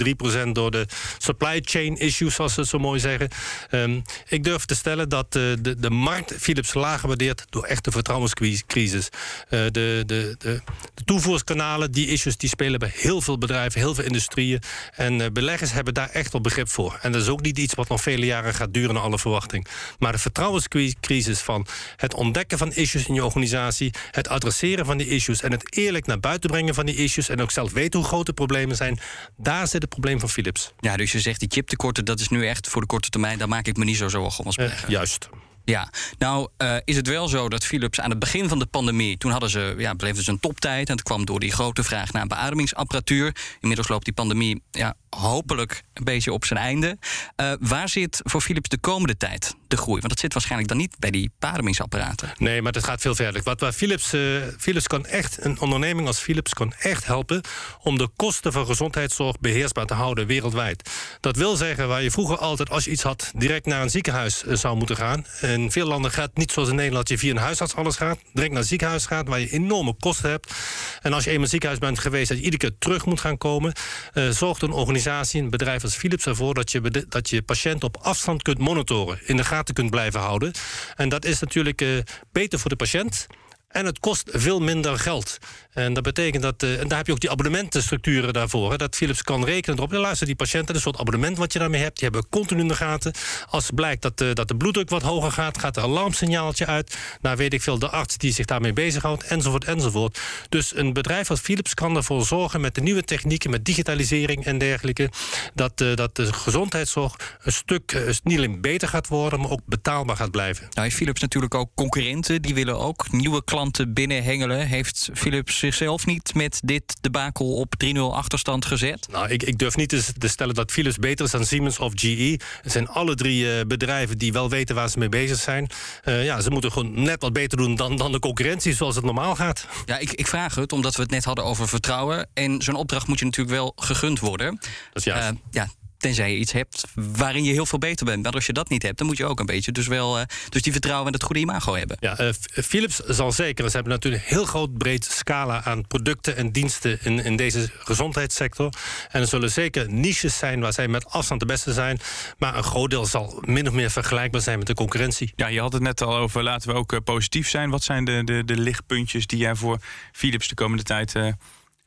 3% 0.45 0.51
door 0.51 0.71
de 0.71 0.85
supply 1.17 1.61
chain 1.63 1.97
issues, 1.97 2.35
zoals 2.35 2.53
ze 2.53 2.65
zo 2.65 2.79
mooi 2.79 2.99
zeggen. 2.99 3.29
Um, 3.71 4.01
ik 4.27 4.43
durf 4.43 4.65
te 4.65 4.75
stellen 4.75 5.09
dat 5.09 5.33
de, 5.33 5.75
de 5.77 5.89
markt 5.89 6.33
Philips 6.39 6.73
lager 6.73 7.07
waardeert 7.07 7.45
door 7.49 7.63
echte 7.63 7.91
vertrouwenscrisis. 7.91 9.09
de, 9.49 9.69
de, 9.71 10.03
de, 10.07 10.35
de, 10.37 10.61
toevoerskanalen, 11.05 11.91
die 11.91 12.07
issues, 12.07 12.37
die 12.37 12.49
spelen 12.49 12.79
bij 12.79 12.91
heel 12.93 13.21
veel 13.21 13.37
bedrijven, 13.37 13.79
heel 13.79 13.95
veel 13.95 14.03
industrieën. 14.03 14.61
En 14.95 15.33
beleggers 15.33 15.71
hebben 15.71 15.93
daar 15.93 16.09
echt 16.09 16.31
wel 16.31 16.41
begrip 16.41 16.69
voor. 16.69 16.99
En 17.01 17.11
dat 17.11 17.21
is 17.21 17.27
ook 17.27 17.41
niet 17.41 17.57
iets 17.57 17.73
wat 17.73 17.89
nog 17.89 18.01
vele 18.01 18.25
jaren 18.25 18.53
gaat 18.53 18.73
duren 18.73 18.93
naar 18.93 19.03
alle 19.03 19.19
verwachting. 19.19 19.67
Maar 19.99 20.11
de 20.11 20.17
vertrouwenscrisis 20.17 21.39
van 21.39 21.65
het 21.95 22.13
ontdekken 22.13 22.57
van 22.57 22.73
issues 22.73 23.07
in 23.07 23.13
je 23.13 23.27
organisatie, 23.29 23.93
het 24.11 24.27
adresseren 24.27 24.85
van 24.85 24.97
die 24.97 25.07
issues 25.07 25.41
en 25.41 25.51
het 25.51 25.75
eerlijk 25.75 26.05
naar 26.05 26.19
buiten 26.19 26.49
brengen 26.49 26.73
van 26.73 26.85
die 26.85 26.95
issues 26.95 27.29
en 27.29 27.41
ook 27.41 27.51
zelf 27.51 27.73
weten 27.73 27.99
hoe 27.99 28.07
groot 28.07 28.25
de 28.25 28.33
problemen 28.33 28.75
zijn, 28.75 28.99
daar 29.37 29.67
zit 29.67 29.81
het 29.81 29.89
probleem 29.89 30.19
van 30.19 30.29
Philips. 30.29 30.73
Ja, 30.79 30.97
dus 30.97 31.11
je 31.11 31.19
zegt 31.19 31.39
die 31.39 31.49
chiptekorten, 31.51 32.05
dat 32.05 32.19
is 32.19 32.29
nu 32.29 32.47
echt 32.47 32.67
voor 32.67 32.81
de 32.81 32.87
korte 32.87 33.09
termijn, 33.09 33.37
daar 33.37 33.47
maak 33.47 33.67
ik 33.67 33.77
me 33.77 33.83
niet 33.83 33.97
zo 33.97 34.07
zorgen 34.07 34.39
om 34.39 34.45
als 34.45 34.57
uh, 34.57 34.71
Juist. 34.87 35.29
Ja, 35.65 35.89
nou 36.17 36.49
uh, 36.57 36.75
is 36.85 36.95
het 36.95 37.07
wel 37.07 37.27
zo 37.27 37.49
dat 37.49 37.65
Philips 37.65 37.99
aan 37.99 38.09
het 38.09 38.19
begin 38.19 38.49
van 38.49 38.59
de 38.59 38.65
pandemie... 38.65 39.17
toen 39.17 39.31
hadden 39.31 39.49
ze, 39.49 39.75
ja, 39.77 39.93
dus 39.93 40.27
een 40.27 40.39
toptijd... 40.39 40.87
en 40.87 40.93
het 40.95 41.03
kwam 41.03 41.25
door 41.25 41.39
die 41.39 41.51
grote 41.51 41.83
vraag 41.83 42.11
naar 42.11 42.27
beademingsapparatuur. 42.27 43.35
Inmiddels 43.59 43.87
loopt 43.87 44.05
die 44.05 44.13
pandemie 44.13 44.61
ja, 44.71 44.95
hopelijk 45.09 45.83
een 45.93 46.03
beetje 46.03 46.33
op 46.33 46.45
zijn 46.45 46.59
einde. 46.59 46.97
Uh, 47.41 47.51
waar 47.59 47.89
zit 47.89 48.21
voor 48.23 48.41
Philips 48.41 48.69
de 48.69 48.77
komende 48.77 49.17
tijd 49.17 49.55
de 49.67 49.77
groei? 49.77 49.99
Want 49.99 50.09
dat 50.09 50.19
zit 50.19 50.33
waarschijnlijk 50.33 50.69
dan 50.69 50.79
niet 50.79 50.95
bij 50.99 51.11
die 51.11 51.31
beademingsapparaten. 51.39 52.31
Nee, 52.37 52.61
maar 52.61 52.71
dat 52.71 52.83
gaat 52.83 53.01
veel 53.01 53.15
verder. 53.15 53.41
Wat 53.43 53.75
Philips, 53.75 54.13
uh, 54.13 54.41
Philips 54.57 54.87
kan 54.87 55.05
echt, 55.05 55.45
een 55.45 55.59
onderneming 55.59 56.07
als 56.07 56.19
Philips 56.19 56.53
kan 56.53 56.73
echt 56.79 57.05
helpen... 57.05 57.41
om 57.81 57.97
de 57.97 58.09
kosten 58.15 58.51
van 58.51 58.65
gezondheidszorg 58.65 59.39
beheersbaar 59.39 59.85
te 59.85 59.93
houden 59.93 60.27
wereldwijd. 60.27 60.89
Dat 61.19 61.35
wil 61.35 61.55
zeggen, 61.55 61.87
waar 61.87 62.03
je 62.03 62.11
vroeger 62.11 62.37
altijd 62.37 62.69
als 62.69 62.85
je 62.85 62.91
iets 62.91 63.03
had... 63.03 63.31
direct 63.35 63.65
naar 63.65 63.81
een 63.81 63.89
ziekenhuis 63.89 64.43
zou 64.43 64.77
moeten 64.77 64.95
gaan... 64.95 65.25
In 65.53 65.71
veel 65.71 65.87
landen 65.87 66.11
gaat 66.11 66.27
het 66.27 66.37
niet 66.37 66.51
zoals 66.51 66.69
in 66.69 66.75
Nederland, 66.75 67.07
dat 67.07 67.17
je 67.17 67.25
via 67.25 67.35
een 67.35 67.41
huisarts 67.41 67.75
alles 67.75 67.95
gaat. 67.95 68.19
Direct 68.33 68.51
naar 68.51 68.59
het 68.59 68.69
ziekenhuis 68.69 69.05
gaat, 69.05 69.27
waar 69.27 69.39
je 69.39 69.49
enorme 69.49 69.93
kosten 69.99 70.29
hebt. 70.29 70.53
En 71.01 71.13
als 71.13 71.23
je 71.23 71.29
eenmaal 71.29 71.47
ziekenhuis 71.47 71.79
bent 71.79 71.99
geweest, 71.99 72.29
dat 72.29 72.37
je 72.37 72.43
iedere 72.43 72.69
keer 72.69 72.77
terug 72.79 73.05
moet 73.05 73.19
gaan 73.19 73.37
komen. 73.37 73.73
Uh, 74.13 74.29
zorgt 74.29 74.61
een 74.61 74.71
organisatie, 74.71 75.41
een 75.41 75.49
bedrijf 75.49 75.83
als 75.83 75.95
Philips 75.95 76.25
ervoor 76.25 76.53
dat 76.53 76.71
je, 76.71 77.05
dat 77.09 77.29
je 77.29 77.41
patiënt 77.41 77.83
op 77.83 77.97
afstand 77.97 78.41
kunt 78.41 78.57
monitoren. 78.57 79.19
In 79.25 79.37
de 79.37 79.43
gaten 79.43 79.73
kunt 79.73 79.89
blijven 79.89 80.19
houden. 80.19 80.51
En 80.95 81.09
dat 81.09 81.25
is 81.25 81.39
natuurlijk 81.39 81.81
uh, 81.81 81.99
beter 82.31 82.59
voor 82.59 82.69
de 82.69 82.75
patiënt. 82.75 83.27
En 83.67 83.85
het 83.85 83.99
kost 83.99 84.29
veel 84.33 84.59
minder 84.59 84.99
geld. 84.99 85.37
En 85.79 85.93
dat 85.93 86.03
betekent 86.03 86.43
dat, 86.43 86.63
uh, 86.63 86.79
en 86.79 86.87
daar 86.87 86.97
heb 86.97 87.07
je 87.07 87.11
ook 87.11 87.19
die 87.19 87.31
abonnementenstructuren 87.31 88.33
daarvoor. 88.33 88.71
Hè, 88.71 88.77
dat 88.77 88.95
Philips 88.95 89.21
kan 89.21 89.45
rekenen 89.45 89.77
erop. 89.77 89.91
Dan 89.91 90.01
luister 90.01 90.25
die 90.25 90.35
patiënten, 90.35 90.75
een 90.75 90.81
soort 90.81 90.97
abonnement 90.97 91.37
wat 91.37 91.53
je 91.53 91.59
daarmee 91.59 91.81
hebt. 91.81 91.99
Die 91.99 92.09
hebben 92.09 92.29
continu 92.29 92.61
in 92.61 92.67
de 92.67 92.75
gaten. 92.75 93.13
Als 93.49 93.69
blijkt 93.75 94.01
dat, 94.01 94.21
uh, 94.21 94.33
dat 94.33 94.47
de 94.47 94.55
bloeddruk 94.55 94.89
wat 94.89 95.01
hoger 95.01 95.31
gaat, 95.31 95.57
gaat 95.57 95.77
er 95.77 95.83
een 95.83 95.89
alarmsignaaltje 95.89 96.65
uit. 96.65 96.97
Nou 97.21 97.37
weet 97.37 97.53
ik 97.53 97.61
veel, 97.61 97.79
de 97.79 97.89
arts 97.89 98.17
die 98.17 98.33
zich 98.33 98.45
daarmee 98.45 98.73
bezighoudt, 98.73 99.23
enzovoort, 99.23 99.63
enzovoort. 99.63 100.19
Dus 100.49 100.75
een 100.75 100.93
bedrijf 100.93 101.29
als 101.29 101.39
Philips 101.39 101.73
kan 101.73 101.95
ervoor 101.95 102.25
zorgen 102.25 102.61
met 102.61 102.75
de 102.75 102.81
nieuwe 102.81 103.03
technieken, 103.03 103.49
met 103.49 103.65
digitalisering 103.65 104.45
en 104.45 104.57
dergelijke, 104.57 105.09
dat, 105.53 105.81
uh, 105.81 105.95
dat 105.95 106.15
de 106.15 106.33
gezondheidszorg 106.33 107.37
een 107.43 107.51
stuk 107.51 108.03
niet 108.23 108.37
alleen 108.37 108.61
beter 108.61 108.87
gaat 108.87 109.07
worden, 109.07 109.39
maar 109.39 109.49
ook 109.49 109.61
betaalbaar 109.65 110.15
gaat 110.15 110.31
blijven. 110.31 110.67
Nou 110.69 110.81
heeft 110.81 110.95
Philips 110.95 111.21
natuurlijk 111.21 111.55
ook 111.55 111.69
concurrenten. 111.75 112.41
Die 112.41 112.53
willen 112.53 112.79
ook 112.79 113.11
nieuwe 113.11 113.43
klanten 113.43 113.93
binnenhengelen. 113.93 114.67
Heeft 114.67 115.09
Philips 115.13 115.63
zichzelf 115.73 116.05
niet 116.05 116.33
met 116.33 116.59
dit 116.63 116.95
debakel 117.01 117.53
op 117.53 117.73
3-0 117.85 117.99
achterstand 117.99 118.65
gezet? 118.65 119.07
Nou, 119.11 119.29
ik, 119.29 119.43
ik 119.43 119.57
durf 119.57 119.75
niet 119.75 119.89
te, 119.89 120.13
te 120.17 120.27
stellen 120.27 120.55
dat 120.55 120.71
Philips 120.71 120.97
beter 120.97 121.25
is 121.25 121.31
dan 121.31 121.45
Siemens 121.45 121.79
of 121.79 121.91
GE. 121.95 122.39
Het 122.61 122.71
zijn 122.71 122.87
alle 122.87 123.15
drie 123.15 123.57
eh, 123.57 123.65
bedrijven 123.65 124.17
die 124.17 124.31
wel 124.31 124.49
weten 124.49 124.75
waar 124.75 124.89
ze 124.89 124.99
mee 124.99 125.09
bezig 125.09 125.39
zijn. 125.39 125.67
Eh, 126.03 126.25
ja, 126.25 126.41
ze 126.41 126.49
moeten 126.49 126.71
gewoon 126.71 127.01
net 127.01 127.21
wat 127.21 127.33
beter 127.33 127.57
doen 127.57 127.75
dan, 127.75 127.95
dan 127.95 128.11
de 128.11 128.19
concurrentie 128.19 128.73
zoals 128.73 128.95
het 128.95 129.05
normaal 129.05 129.35
gaat. 129.35 129.65
Ja, 129.85 129.97
ik, 129.97 130.11
ik 130.11 130.27
vraag 130.27 130.55
het 130.55 130.71
omdat 130.71 130.95
we 130.95 131.01
het 131.01 131.11
net 131.11 131.23
hadden 131.23 131.45
over 131.45 131.67
vertrouwen. 131.67 132.29
En 132.33 132.61
zo'n 132.61 132.75
opdracht 132.75 133.07
moet 133.07 133.19
je 133.19 133.25
natuurlijk 133.25 133.55
wel 133.55 133.73
gegund 133.75 134.19
worden. 134.19 134.55
Dat 134.55 134.69
is 134.93 135.03
juist. 135.03 135.29
Eh, 135.29 135.35
ja, 135.51 135.67
tenzij 135.99 136.31
je 136.31 136.37
iets 136.37 136.51
hebt 136.51 136.83
waarin 136.93 137.43
je 137.43 137.51
heel 137.51 137.65
veel 137.65 137.79
beter 137.79 138.05
bent. 138.05 138.23
Maar 138.23 138.31
als 138.31 138.45
je 138.45 138.53
dat 138.53 138.69
niet 138.69 138.83
hebt, 138.83 138.97
dan 138.97 139.07
moet 139.07 139.17
je 139.17 139.25
ook 139.25 139.39
een 139.39 139.45
beetje 139.45 139.71
dus 139.71 139.87
wel... 139.87 140.19
eh, 140.19 140.25
dus 140.49 140.61
die 140.61 140.71
vertrouwen 140.71 141.07
en 141.07 141.13
het 141.13 141.23
goede 141.23 141.39
imago 141.41 141.75
hebben. 141.75 141.97
Ja, 141.99 142.17
eh, 142.17 142.29
F- 142.29 142.65
Philips 142.65 142.95
zal 142.95 143.31
zeker. 143.31 143.69
Ze 143.69 143.75
hebben 143.75 143.93
natuurlijk 143.93 144.23
een 144.23 144.35
heel 144.35 144.45
groot 144.45 144.77
breed 144.77 145.05
scala 145.05 145.63
aan 145.63 145.87
producten 145.87 146.35
en 146.37 146.51
diensten 146.51 146.99
in, 147.03 147.23
in 147.23 147.35
deze 147.35 147.69
gezondheidssector. 147.79 148.73
En 149.11 149.21
er 149.21 149.27
zullen 149.27 149.51
zeker 149.51 149.91
niches 149.93 150.37
zijn 150.37 150.59
waar 150.59 150.73
zij 150.73 150.87
met 150.87 151.05
afstand 151.05 151.39
de 151.39 151.45
beste 151.45 151.73
zijn. 151.73 151.99
Maar 152.37 152.55
een 152.57 152.63
groot 152.63 152.89
deel 152.89 153.05
zal 153.05 153.43
min 153.45 153.67
of 153.67 153.73
meer 153.73 153.91
vergelijkbaar 153.91 154.41
zijn 154.41 154.57
met 154.57 154.67
de 154.67 154.73
concurrentie. 154.73 155.33
Ja, 155.35 155.47
je 155.47 155.59
had 155.59 155.73
het 155.73 155.81
net 155.81 156.01
al 156.01 156.15
over, 156.17 156.43
laten 156.43 156.69
we 156.69 156.75
ook 156.75 156.93
eh, 156.93 156.99
positief 157.03 157.49
zijn. 157.49 157.69
Wat 157.69 157.83
zijn 157.83 158.05
de, 158.05 158.21
de, 158.25 158.43
de 158.45 158.57
lichtpuntjes 158.57 159.27
die 159.27 159.39
jij 159.39 159.55
voor 159.55 159.77
Philips 160.11 160.47
de 160.47 160.55
komende 160.55 160.83
tijd 160.83 161.15
eh, 161.15 161.27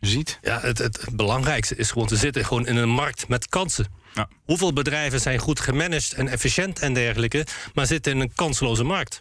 ziet? 0.01 0.39
Ja, 0.43 0.61
het, 0.61 0.79
het 0.79 1.07
belangrijkste 1.13 1.77
is 1.77 1.91
gewoon 1.91 2.07
te 2.09 2.17
zitten 2.17 2.45
gewoon 2.45 2.67
in 2.67 2.77
een 2.77 2.89
markt 2.89 3.29
met 3.29 3.49
kansen. 3.49 4.01
Hoeveel 4.45 4.73
bedrijven 4.73 5.21
zijn 5.21 5.39
goed 5.39 5.61
gemanaged 5.61 6.13
en 6.13 6.29
efficiënt 6.29 6.79
en 6.79 6.95
dergelijke, 6.95 7.47
maar 7.75 7.87
zitten 7.87 8.13
in 8.13 8.21
een 8.21 8.35
kansloze 8.35 8.85
markt? 8.85 9.21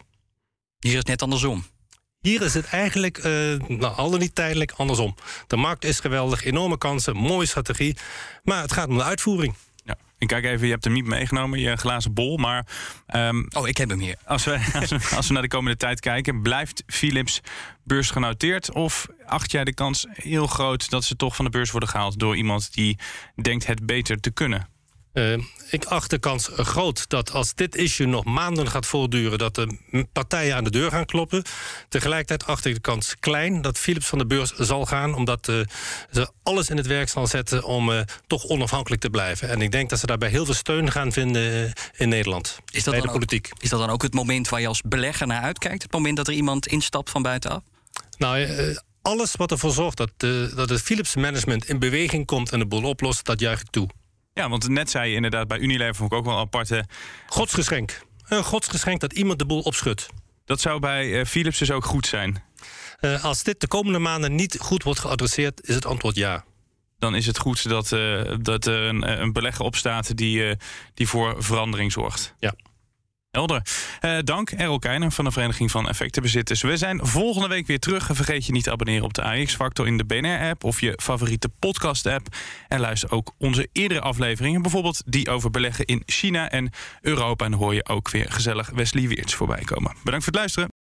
Hier 0.78 0.92
is 0.92 0.98
het 0.98 1.06
net 1.06 1.22
andersom. 1.22 1.64
Hier 2.20 2.42
is 2.42 2.54
het 2.54 2.66
eigenlijk, 2.66 3.18
eh 3.18 3.32
nou, 3.68 3.96
al 3.96 4.10
dan 4.10 4.20
niet 4.20 4.34
tijdelijk, 4.34 4.72
andersom. 4.76 5.14
De 5.46 5.56
markt 5.56 5.84
is 5.84 6.00
geweldig, 6.00 6.44
enorme 6.44 6.78
kansen, 6.78 7.16
mooie 7.16 7.46
strategie. 7.46 7.96
Maar 8.42 8.62
het 8.62 8.72
gaat 8.72 8.88
om 8.88 8.96
de 8.96 9.02
uitvoering. 9.02 9.54
Ja. 9.84 9.96
Ik 10.18 10.26
kijk 10.26 10.44
even, 10.44 10.66
je 10.66 10.72
hebt 10.72 10.84
hem 10.84 10.92
niet 10.92 11.06
meegenomen, 11.06 11.58
je 11.58 11.76
glazen 11.76 12.14
bol. 12.14 12.36
Maar, 12.36 12.66
ehm, 13.06 13.44
oh, 13.50 13.68
ik 13.68 13.76
heb 13.76 13.88
hem 13.88 13.98
hier. 13.98 14.16
Als 14.24 14.44
we, 14.44 14.50
als, 14.80 14.90
we, 14.90 15.16
als 15.16 15.26
we 15.26 15.32
naar 15.32 15.42
de 15.42 15.48
komende 15.48 15.76
tijd 15.76 16.00
kijken, 16.00 16.42
blijft 16.42 16.82
Philips 16.86 17.40
beursgenoteerd? 17.84 18.72
Of 18.72 19.06
acht 19.26 19.50
jij 19.50 19.64
de 19.64 19.74
kans 19.74 20.06
heel 20.10 20.46
groot 20.46 20.90
dat 20.90 21.04
ze 21.04 21.16
toch 21.16 21.36
van 21.36 21.44
de 21.44 21.50
beurs 21.50 21.70
worden 21.70 21.88
gehaald 21.88 22.18
door 22.18 22.36
iemand 22.36 22.74
die 22.74 22.98
denkt 23.42 23.66
het 23.66 23.86
beter 23.86 24.20
te 24.20 24.30
kunnen? 24.30 24.68
Eh, 25.12 25.32
ik 25.70 25.84
acht 25.84 26.10
de 26.10 26.18
kans 26.18 26.48
groot 26.52 27.08
dat 27.08 27.32
als 27.32 27.54
dit 27.54 27.76
issue 27.76 28.06
nog 28.06 28.24
maanden 28.24 28.68
gaat 28.68 28.86
voortduren... 28.86 29.38
dat 29.38 29.54
de 29.54 29.78
partijen 30.12 30.56
aan 30.56 30.64
de 30.64 30.70
deur 30.70 30.90
gaan 30.90 31.04
kloppen. 31.04 31.42
Tegelijkertijd 31.88 32.46
acht 32.46 32.64
ik 32.64 32.74
de 32.74 32.80
kans 32.80 33.16
klein 33.20 33.62
dat 33.62 33.78
Philips 33.78 34.06
van 34.06 34.18
de 34.18 34.26
beurs 34.26 34.52
zal 34.56 34.86
gaan... 34.86 35.14
omdat 35.14 35.48
eh, 35.48 35.60
ze 36.12 36.30
alles 36.42 36.70
in 36.70 36.76
het 36.76 36.86
werk 36.86 37.08
zal 37.08 37.26
zetten 37.26 37.64
om 37.64 37.92
eh, 37.92 38.00
toch 38.26 38.44
onafhankelijk 38.44 39.02
te 39.02 39.10
blijven. 39.10 39.48
En 39.48 39.60
ik 39.60 39.70
denk 39.70 39.90
dat 39.90 39.98
ze 39.98 40.06
daarbij 40.06 40.28
heel 40.28 40.44
veel 40.44 40.54
steun 40.54 40.90
gaan 40.90 41.12
vinden 41.12 41.72
in 41.96 42.08
Nederland. 42.08 42.58
Is 42.70 42.84
dat, 42.84 42.92
bij 42.92 43.02
dan 43.02 43.12
de 43.12 43.18
politiek. 43.18 43.48
Ook, 43.52 43.62
is 43.62 43.68
dat 43.68 43.80
dan 43.80 43.90
ook 43.90 44.02
het 44.02 44.14
moment 44.14 44.48
waar 44.48 44.60
je 44.60 44.66
als 44.66 44.82
belegger 44.84 45.26
naar 45.26 45.42
uitkijkt? 45.42 45.82
Het 45.82 45.92
moment 45.92 46.16
dat 46.16 46.28
er 46.28 46.34
iemand 46.34 46.66
instapt 46.66 47.10
van 47.10 47.22
buitenaf? 47.22 47.62
Nou, 48.18 48.46
alles 49.02 49.32
wat 49.32 49.50
ervoor 49.50 49.72
zorgt 49.72 49.96
dat, 49.96 50.10
dat 50.56 50.68
het 50.68 50.82
Philips 50.82 51.16
management 51.16 51.68
in 51.68 51.78
beweging 51.78 52.26
komt... 52.26 52.52
en 52.52 52.58
de 52.58 52.66
boel 52.66 52.84
oplost, 52.84 53.24
dat 53.24 53.40
juich 53.40 53.60
ik 53.60 53.70
toe. 53.70 53.88
Ja, 54.34 54.48
want 54.48 54.68
net 54.68 54.90
zei 54.90 55.08
je 55.08 55.16
inderdaad 55.16 55.48
bij 55.48 55.58
Unilever 55.58 55.94
vond 55.94 56.12
ik 56.12 56.18
ook 56.18 56.24
wel 56.24 56.34
een 56.34 56.40
aparte... 56.40 56.84
Godsgeschenk. 57.26 58.00
Een 58.28 58.44
godsgeschenk 58.44 59.00
dat 59.00 59.12
iemand 59.12 59.38
de 59.38 59.46
boel 59.46 59.60
opschudt. 59.60 60.08
Dat 60.44 60.60
zou 60.60 60.80
bij 60.80 61.20
eh, 61.20 61.26
Philips 61.26 61.58
dus 61.58 61.70
ook 61.70 61.84
goed 61.84 62.06
zijn? 62.06 62.42
Eh, 63.00 63.24
als 63.24 63.42
dit 63.42 63.60
de 63.60 63.66
komende 63.66 63.98
maanden 63.98 64.34
niet 64.34 64.58
goed 64.60 64.82
wordt 64.82 65.00
geadresseerd, 65.00 65.68
is 65.68 65.74
het 65.74 65.86
antwoord 65.86 66.16
ja. 66.16 66.44
Dan 66.98 67.14
is 67.14 67.26
het 67.26 67.38
goed 67.38 67.68
dat, 67.68 67.92
eh, 67.92 68.34
dat 68.40 68.66
er 68.66 68.82
een, 68.82 69.20
een 69.20 69.32
belegger 69.32 69.64
opstaat 69.64 70.16
die, 70.16 70.56
die 70.94 71.08
voor 71.08 71.42
verandering 71.42 71.92
zorgt. 71.92 72.34
Ja. 72.38 72.54
Helder. 73.32 73.62
Eh, 74.00 74.18
dank, 74.24 74.50
Errol 74.50 74.78
Keijner 74.78 75.10
van 75.10 75.24
de 75.24 75.30
Vereniging 75.30 75.70
van 75.70 75.88
Effectenbezitters. 75.88 76.62
We 76.62 76.76
zijn 76.76 77.06
volgende 77.06 77.48
week 77.48 77.66
weer 77.66 77.78
terug. 77.78 78.08
Vergeet 78.12 78.46
je 78.46 78.52
niet 78.52 78.64
te 78.64 78.70
abonneren 78.70 79.04
op 79.04 79.14
de 79.14 79.22
AX-factor 79.22 79.86
in 79.86 79.96
de 79.96 80.04
BNR-app... 80.04 80.64
of 80.64 80.80
je 80.80 80.98
favoriete 81.02 81.48
podcast-app. 81.48 82.26
En 82.68 82.80
luister 82.80 83.10
ook 83.10 83.34
onze 83.38 83.68
eerdere 83.72 84.00
afleveringen. 84.00 84.62
Bijvoorbeeld 84.62 85.02
die 85.06 85.30
over 85.30 85.50
beleggen 85.50 85.84
in 85.84 86.02
China 86.06 86.50
en 86.50 86.70
Europa. 87.00 87.44
En 87.44 87.50
dan 87.50 87.60
hoor 87.60 87.74
je 87.74 87.88
ook 87.88 88.10
weer 88.10 88.26
gezellig 88.32 88.70
Wesley 88.70 89.08
Weerts 89.08 89.34
voorbij 89.34 89.62
komen. 89.64 89.96
Bedankt 90.04 90.24
voor 90.24 90.32
het 90.32 90.40
luisteren. 90.40 90.81